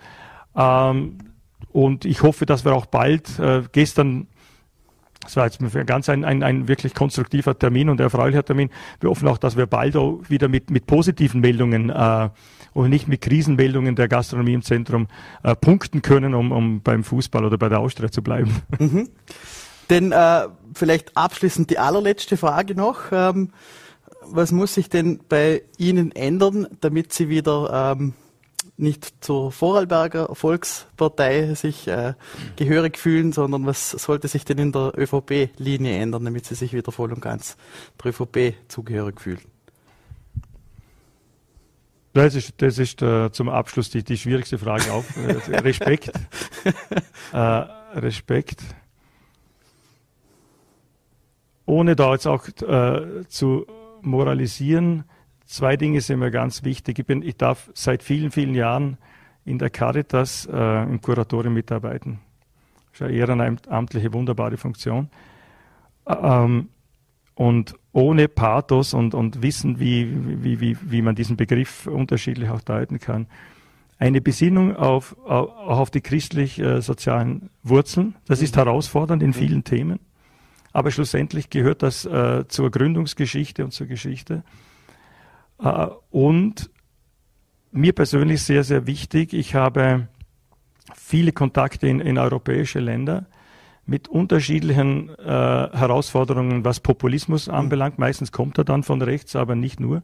Ähm, 0.55 1.19
und 1.71 2.05
ich 2.05 2.21
hoffe, 2.21 2.45
dass 2.45 2.65
wir 2.65 2.73
auch 2.73 2.85
bald, 2.85 3.39
äh, 3.39 3.63
gestern, 3.71 4.27
das 5.21 5.37
war 5.37 5.45
jetzt 5.45 5.59
ganz 5.85 6.09
ein, 6.09 6.25
ein, 6.25 6.43
ein 6.43 6.67
wirklich 6.67 6.93
konstruktiver 6.93 7.57
Termin 7.57 7.89
und 7.89 7.99
erfreulicher 7.99 8.43
Termin, 8.43 8.69
wir 8.99 9.09
hoffen 9.09 9.27
auch, 9.27 9.37
dass 9.37 9.55
wir 9.55 9.67
bald 9.67 9.95
auch 9.95 10.21
wieder 10.27 10.49
mit, 10.49 10.69
mit 10.69 10.85
positiven 10.85 11.39
Meldungen 11.39 11.89
äh, 11.89 12.29
und 12.73 12.89
nicht 12.89 13.07
mit 13.07 13.21
Krisenmeldungen 13.21 13.95
der 13.95 14.07
Gastronomie 14.07 14.53
im 14.53 14.63
Zentrum 14.63 15.07
äh, 15.43 15.55
punkten 15.55 16.01
können, 16.01 16.33
um, 16.33 16.51
um 16.51 16.81
beim 16.81 17.03
Fußball 17.03 17.45
oder 17.45 17.57
bei 17.57 17.69
der 17.69 17.79
Austria 17.79 18.11
zu 18.11 18.21
bleiben. 18.21 18.61
Mhm. 18.79 19.07
Denn 19.93 20.11
äh, 20.11 20.47
vielleicht 20.73 21.15
abschließend 21.15 21.69
die 21.69 21.77
allerletzte 21.77 22.35
Frage 22.35 22.73
noch. 22.73 23.11
Ähm, 23.11 23.51
was 24.23 24.51
muss 24.51 24.73
sich 24.73 24.89
denn 24.89 25.19
bei 25.29 25.61
Ihnen 25.77 26.11
ändern, 26.11 26.67
damit 26.81 27.13
Sie 27.13 27.29
wieder 27.29 27.91
ähm, 27.91 28.15
nicht 28.75 29.23
zur 29.23 29.51
Vorarlberger 29.51 30.33
Volkspartei 30.33 31.53
sich 31.53 31.87
äh, 31.87 32.15
gehörig 32.55 32.97
fühlen, 32.97 33.33
sondern 33.33 33.67
was 33.67 33.91
sollte 33.91 34.27
sich 34.27 34.45
denn 34.45 34.57
in 34.57 34.71
der 34.71 34.93
ÖVP-Linie 34.97 35.99
ändern, 35.99 36.25
damit 36.25 36.47
Sie 36.47 36.55
sich 36.55 36.73
wieder 36.73 36.91
voll 36.91 37.13
und 37.13 37.21
ganz 37.21 37.55
der 38.03 38.09
ÖVP 38.09 38.55
zugehörig 38.69 39.21
fühlen? 39.21 39.41
Das 42.13 42.33
ist, 42.33 42.55
das 42.63 42.79
ist 42.79 42.99
äh, 43.03 43.31
zum 43.31 43.47
Abschluss 43.47 43.91
die, 43.91 44.03
die 44.03 44.17
schwierigste 44.17 44.57
Frage 44.57 44.91
auf. 44.91 45.05
Äh, 45.17 45.57
Respekt. 45.57 46.11
äh, 47.31 47.37
Respekt 47.37 48.63
ohne 51.65 51.95
da 51.95 52.13
jetzt 52.13 52.27
auch 52.27 52.47
äh, 52.47 53.27
zu 53.27 53.65
moralisieren, 54.01 55.05
zwei 55.45 55.77
Dinge 55.77 56.01
sind 56.01 56.19
mir 56.19 56.31
ganz 56.31 56.63
wichtig. 56.63 56.99
Ich, 56.99 57.05
bin, 57.05 57.21
ich 57.21 57.37
darf 57.37 57.69
seit 57.73 58.03
vielen, 58.03 58.31
vielen 58.31 58.55
Jahren 58.55 58.97
in 59.45 59.59
der 59.59 59.69
Caritas 59.69 60.47
äh, 60.51 60.83
im 60.83 61.01
Kuratorium 61.01 61.53
mitarbeiten. 61.53 62.19
Das 62.91 63.01
ist 63.01 63.07
eine 63.07 63.13
ehrenamtliche, 63.13 64.13
wunderbare 64.13 64.57
Funktion. 64.57 65.09
Ähm, 66.05 66.69
und 67.35 67.75
ohne 67.91 68.27
Pathos 68.27 68.93
und, 68.93 69.15
und 69.15 69.41
Wissen, 69.41 69.79
wie, 69.79 70.43
wie, 70.43 70.59
wie, 70.59 70.77
wie 70.81 71.01
man 71.01 71.15
diesen 71.15 71.37
Begriff 71.37 71.87
unterschiedlich 71.87 72.49
auch 72.49 72.61
deuten 72.61 72.99
kann, 72.99 73.27
eine 73.97 74.21
Besinnung 74.21 74.75
auf, 74.75 75.15
auch 75.25 75.79
auf 75.79 75.89
die 75.89 76.01
christlich-sozialen 76.01 77.43
äh, 77.43 77.47
Wurzeln. 77.63 78.15
Das 78.27 78.41
ist 78.41 78.57
herausfordernd 78.57 79.23
in 79.23 79.29
mhm. 79.29 79.33
vielen 79.33 79.63
Themen. 79.63 79.99
Aber 80.73 80.91
schlussendlich 80.91 81.49
gehört 81.49 81.83
das 81.83 82.03
äh, 82.05 82.47
zur 82.47 82.71
Gründungsgeschichte 82.71 83.63
und 83.63 83.71
zur 83.71 83.87
Geschichte. 83.87 84.43
Äh, 85.59 85.87
und 86.09 86.71
mir 87.71 87.93
persönlich 87.93 88.41
sehr, 88.41 88.63
sehr 88.63 88.85
wichtig, 88.87 89.33
ich 89.33 89.55
habe 89.55 90.07
viele 90.95 91.31
Kontakte 91.31 91.87
in, 91.87 91.99
in 91.99 92.17
europäische 92.17 92.79
Länder 92.79 93.27
mit 93.85 94.07
unterschiedlichen 94.07 95.09
äh, 95.09 95.23
Herausforderungen, 95.23 96.63
was 96.65 96.79
Populismus 96.79 97.47
mhm. 97.47 97.53
anbelangt. 97.53 97.99
Meistens 97.99 98.31
kommt 98.31 98.57
er 98.57 98.63
dann 98.63 98.83
von 98.83 99.01
rechts, 99.01 99.35
aber 99.35 99.55
nicht 99.55 99.79
nur. 99.79 100.01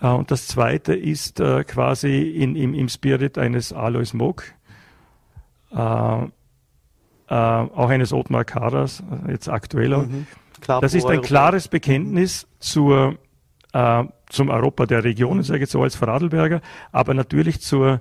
Äh, 0.00 0.08
und 0.08 0.30
das 0.30 0.46
Zweite 0.46 0.94
ist 0.94 1.40
äh, 1.40 1.64
quasi 1.64 2.22
in, 2.22 2.56
im, 2.56 2.74
im 2.74 2.88
Spirit 2.88 3.38
eines 3.38 3.72
Alois 3.72 4.12
Mock. 4.12 4.44
Äh, 7.32 7.34
äh, 7.34 7.34
auch 7.34 7.88
eines 7.88 8.12
Otmar 8.12 8.44
Karas, 8.44 9.02
jetzt 9.26 9.48
aktueller. 9.48 10.02
Mhm. 10.02 10.26
das 10.66 10.92
ist 10.92 11.06
ein 11.06 11.22
klares 11.22 11.66
Bekenntnis 11.66 12.46
zur, 12.58 13.16
äh, 13.72 14.04
zum 14.28 14.50
Europa 14.50 14.84
der 14.84 15.02
Region, 15.02 15.38
mhm. 15.38 15.42
sage 15.42 15.58
ich 15.58 15.62
jetzt 15.62 15.72
so 15.72 15.82
als 15.82 15.96
Vorarlberger, 15.96 16.60
aber 16.92 17.14
natürlich 17.14 17.62
zur, 17.62 18.00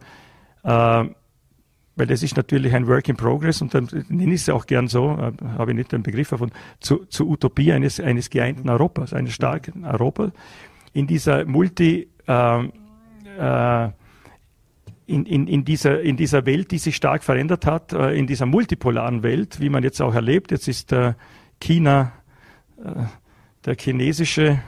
äh, 0.64 0.68
weil 0.68 2.08
das 2.08 2.24
ist 2.24 2.36
natürlich 2.36 2.74
ein 2.74 2.88
Work 2.88 3.08
in 3.08 3.16
Progress 3.16 3.62
und 3.62 3.74
dann 3.74 3.88
nenne 4.10 4.34
ich 4.34 4.42
es 4.42 4.50
auch 4.50 4.66
gern 4.66 4.90
so, 4.90 5.12
äh, 5.12 5.32
habe 5.58 5.72
ich 5.72 5.78
nicht 5.78 5.94
den 5.94 6.04
Begriff 6.04 6.30
davon, 6.30 6.52
zu, 6.82 7.06
zur 7.06 7.28
Utopie 7.28 7.72
eines, 7.72 8.02
eines 8.02 8.30
geeinten 8.30 8.70
Europas, 8.70 9.14
eines 9.14 9.34
starken 9.34 9.86
Europa 9.86 10.32
in 10.92 11.08
dieser 11.08 11.46
Multi, 11.46 12.10
äh, 12.28 12.64
äh, 13.40 13.90
in, 15.12 15.26
in, 15.26 15.48
in, 15.48 15.66
dieser, 15.66 16.02
in 16.02 16.18
dieser 16.18 16.46
Welt, 16.46 16.72
die 16.72 16.78
sich 16.78 16.96
stark 16.96 17.24
verändert 17.24 17.66
hat, 17.66 17.94
äh, 17.94 18.14
in 18.14 18.28
dieser 18.28 18.46
multipolaren 18.46 19.24
Welt, 19.24 19.60
wie 19.60 19.70
man 19.70 19.84
jetzt 19.84 20.02
auch 20.02 20.16
erlebt. 20.16 20.52
Jetzt 20.52 20.68
ist 20.68 20.92
äh, 20.92 21.14
China 21.60 22.14
äh, 22.84 23.04
der 23.66 23.76
chinesische, 23.76 24.60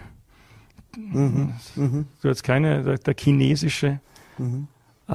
mhm, 0.96 1.54
mh. 1.76 2.06
du 2.22 2.30
hast 2.30 2.44
keine, 2.44 2.84
der, 2.84 2.98
der 2.98 3.16
chinesische, 3.18 4.00
mhm. 4.38 4.68
äh, 5.08 5.14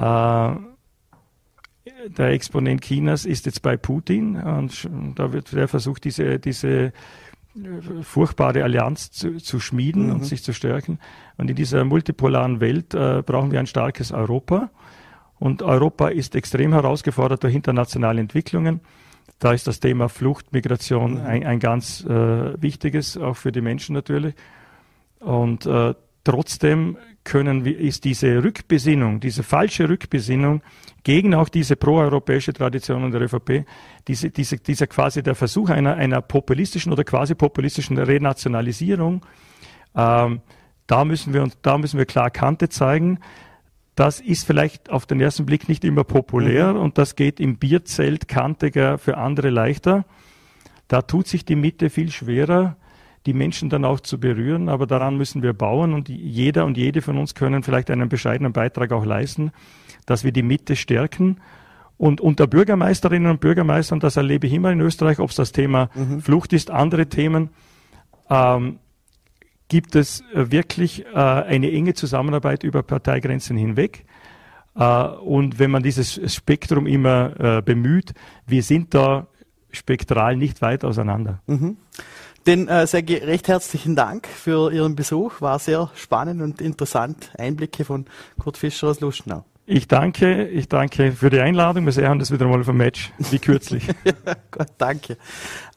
der 2.07 2.29
Exponent 2.31 2.81
Chinas 2.81 3.25
ist 3.25 3.45
jetzt 3.45 3.61
bei 3.61 3.77
Putin 3.77 4.35
und 4.37 4.89
da 5.15 5.33
wird 5.33 5.51
der 5.51 5.67
versucht, 5.67 6.03
diese, 6.05 6.39
diese 6.39 6.93
furchtbare 8.03 8.63
Allianz 8.63 9.11
zu, 9.11 9.37
zu 9.37 9.59
schmieden 9.59 10.07
mhm. 10.07 10.13
und 10.13 10.25
sich 10.25 10.43
zu 10.43 10.53
stärken. 10.53 10.99
Und 11.37 11.49
in 11.49 11.55
dieser 11.55 11.83
multipolaren 11.83 12.61
Welt 12.61 12.93
äh, 12.93 13.21
brauchen 13.25 13.51
wir 13.51 13.59
ein 13.59 13.67
starkes 13.67 14.11
Europa. 14.11 14.69
Und 15.39 15.61
Europa 15.63 16.09
ist 16.09 16.35
extrem 16.35 16.73
herausgefordert 16.73 17.43
durch 17.43 17.55
internationale 17.55 18.19
Entwicklungen. 18.19 18.81
Da 19.39 19.53
ist 19.53 19.67
das 19.67 19.79
Thema 19.79 20.09
Flucht, 20.09 20.51
Migration 20.51 21.13
mhm. 21.13 21.25
ein, 21.25 21.45
ein, 21.45 21.59
ganz 21.59 22.03
äh, 22.03 22.61
wichtiges, 22.61 23.17
auch 23.17 23.37
für 23.37 23.51
die 23.51 23.61
Menschen 23.61 23.93
natürlich. 23.93 24.35
Und 25.19 25.65
äh, 25.65 25.93
trotzdem 26.25 26.97
können 27.23 27.63
wir, 27.63 27.79
ist 27.79 28.03
diese 28.03 28.43
Rückbesinnung, 28.43 29.19
diese 29.19 29.43
falsche 29.43 29.87
Rückbesinnung 29.87 30.61
gegen 31.03 31.33
auch 31.35 31.47
diese 31.47 31.75
proeuropäische 31.75 32.53
Tradition 32.53 33.11
der 33.11 33.21
ÖVP, 33.21 33.65
diese, 34.07 34.29
diese, 34.29 34.57
dieser 34.57 34.87
quasi 34.87 35.23
der 35.23 35.35
Versuch 35.35 35.69
einer, 35.69 35.95
einer 35.95 36.21
populistischen 36.21 36.91
oder 36.91 37.03
quasi 37.03 37.35
populistischen 37.35 37.97
Renationalisierung, 37.97 39.25
ähm, 39.95 40.41
da 40.87 41.05
müssen 41.05 41.33
wir 41.33 41.43
uns, 41.43 41.57
da 41.61 41.77
müssen 41.77 41.97
wir 41.97 42.05
klar 42.05 42.31
Kante 42.31 42.67
zeigen. 42.67 43.19
Das 43.99 44.21
ist 44.21 44.45
vielleicht 44.45 44.89
auf 44.89 45.05
den 45.05 45.19
ersten 45.19 45.45
Blick 45.45 45.67
nicht 45.67 45.83
immer 45.83 46.05
populär 46.05 46.73
mhm. 46.73 46.79
und 46.79 46.97
das 46.97 47.15
geht 47.15 47.39
im 47.39 47.57
Bierzelt 47.57 48.27
kantiger 48.27 48.97
für 48.97 49.17
andere 49.17 49.49
leichter. 49.49 50.05
Da 50.87 51.01
tut 51.01 51.27
sich 51.27 51.43
die 51.43 51.55
Mitte 51.55 51.89
viel 51.89 52.09
schwerer 52.09 52.77
die 53.25 53.33
Menschen 53.33 53.69
dann 53.69 53.85
auch 53.85 53.99
zu 53.99 54.19
berühren. 54.19 54.69
Aber 54.69 54.87
daran 54.87 55.17
müssen 55.17 55.43
wir 55.43 55.53
bauen 55.53 55.93
und 55.93 56.09
jeder 56.09 56.65
und 56.65 56.77
jede 56.77 57.01
von 57.01 57.17
uns 57.17 57.35
können 57.35 57.63
vielleicht 57.63 57.91
einen 57.91 58.09
bescheidenen 58.09 58.53
Beitrag 58.53 58.91
auch 58.91 59.05
leisten, 59.05 59.51
dass 60.05 60.23
wir 60.23 60.31
die 60.31 60.43
Mitte 60.43 60.75
stärken. 60.75 61.39
Und 61.97 62.21
unter 62.21 62.47
Bürgermeisterinnen 62.47 63.29
und 63.29 63.41
Bürgermeistern, 63.41 63.99
das 63.99 64.15
erlebe 64.15 64.47
ich 64.47 64.53
immer 64.53 64.71
in 64.71 64.79
Österreich, 64.79 65.19
ob 65.19 65.31
es 65.31 65.35
das 65.35 65.51
Thema 65.51 65.89
mhm. 65.93 66.21
Flucht 66.21 66.53
ist, 66.53 66.71
andere 66.71 67.07
Themen, 67.07 67.49
ähm, 68.29 68.79
gibt 69.69 69.95
es 69.95 70.21
äh, 70.33 70.51
wirklich 70.51 71.05
äh, 71.05 71.13
eine 71.15 71.71
enge 71.71 71.93
Zusammenarbeit 71.93 72.63
über 72.63 72.83
Parteigrenzen 72.83 73.55
hinweg. 73.55 74.05
Äh, 74.75 74.83
und 74.83 75.59
wenn 75.59 75.71
man 75.71 75.83
dieses 75.83 76.19
Spektrum 76.33 76.85
immer 76.85 77.61
bemüht, 77.61 78.13
wir 78.45 78.63
sind 78.63 78.93
da 78.93 79.27
spektral 79.71 80.35
nicht 80.35 80.61
weit 80.61 80.83
auseinander. 80.83 81.41
Mhm. 81.47 81.77
Den 82.47 82.67
äh, 82.67 82.87
sehr 82.87 83.07
recht 83.07 83.47
herzlichen 83.47 83.95
Dank 83.95 84.27
für 84.27 84.71
Ihren 84.71 84.95
Besuch. 84.95 85.41
War 85.41 85.59
sehr 85.59 85.91
spannend 85.95 86.41
und 86.41 86.61
interessant. 86.61 87.31
Einblicke 87.37 87.85
von 87.85 88.05
Kurt 88.39 88.57
Fischer 88.57 88.87
aus 88.87 89.01
Lustenau. 89.01 89.45
Ich 89.71 89.87
danke, 89.87 90.47
ich 90.47 90.67
danke 90.67 91.11
für 91.11 91.29
die 91.29 91.39
Einladung. 91.39 91.85
Wir 91.85 91.91
sehen 91.91 92.17
das 92.17 92.31
wieder 92.31 92.47
mal 92.47 92.63
vom 92.63 92.75
Match, 92.77 93.13
wie 93.19 93.37
kürzlich. 93.37 93.85
ja, 94.03 94.33
Gott, 94.49 94.69
danke. 94.79 95.15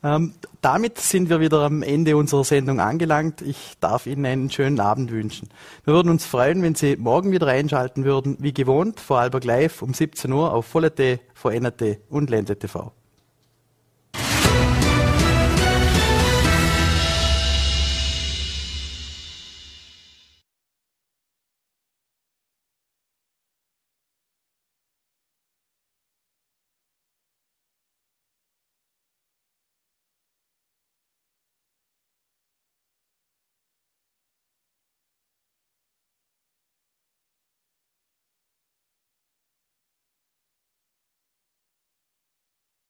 Ähm, 0.02 0.32
damit 0.62 0.98
sind 0.98 1.28
wir 1.28 1.40
wieder 1.40 1.58
am 1.58 1.82
Ende 1.82 2.16
unserer 2.16 2.42
Sendung 2.42 2.80
angelangt. 2.80 3.42
Ich 3.42 3.74
darf 3.80 4.06
Ihnen 4.06 4.24
einen 4.24 4.50
schönen 4.50 4.80
Abend 4.80 5.10
wünschen. 5.10 5.50
Wir 5.84 5.92
würden 5.92 6.08
uns 6.08 6.24
freuen, 6.24 6.62
wenn 6.62 6.74
Sie 6.74 6.96
morgen 6.96 7.32
wieder 7.32 7.48
einschalten 7.48 8.06
würden, 8.06 8.38
wie 8.40 8.54
gewohnt, 8.54 8.98
vor 8.98 9.18
Alberg 9.20 9.44
Live 9.44 9.82
um 9.82 9.92
17 9.92 10.32
Uhr 10.32 10.54
auf 10.54 10.64
Volle.t, 10.64 11.20
VNRT 11.34 11.98
und 12.08 12.30
Ländle 12.30 12.58
TV. 12.58 12.92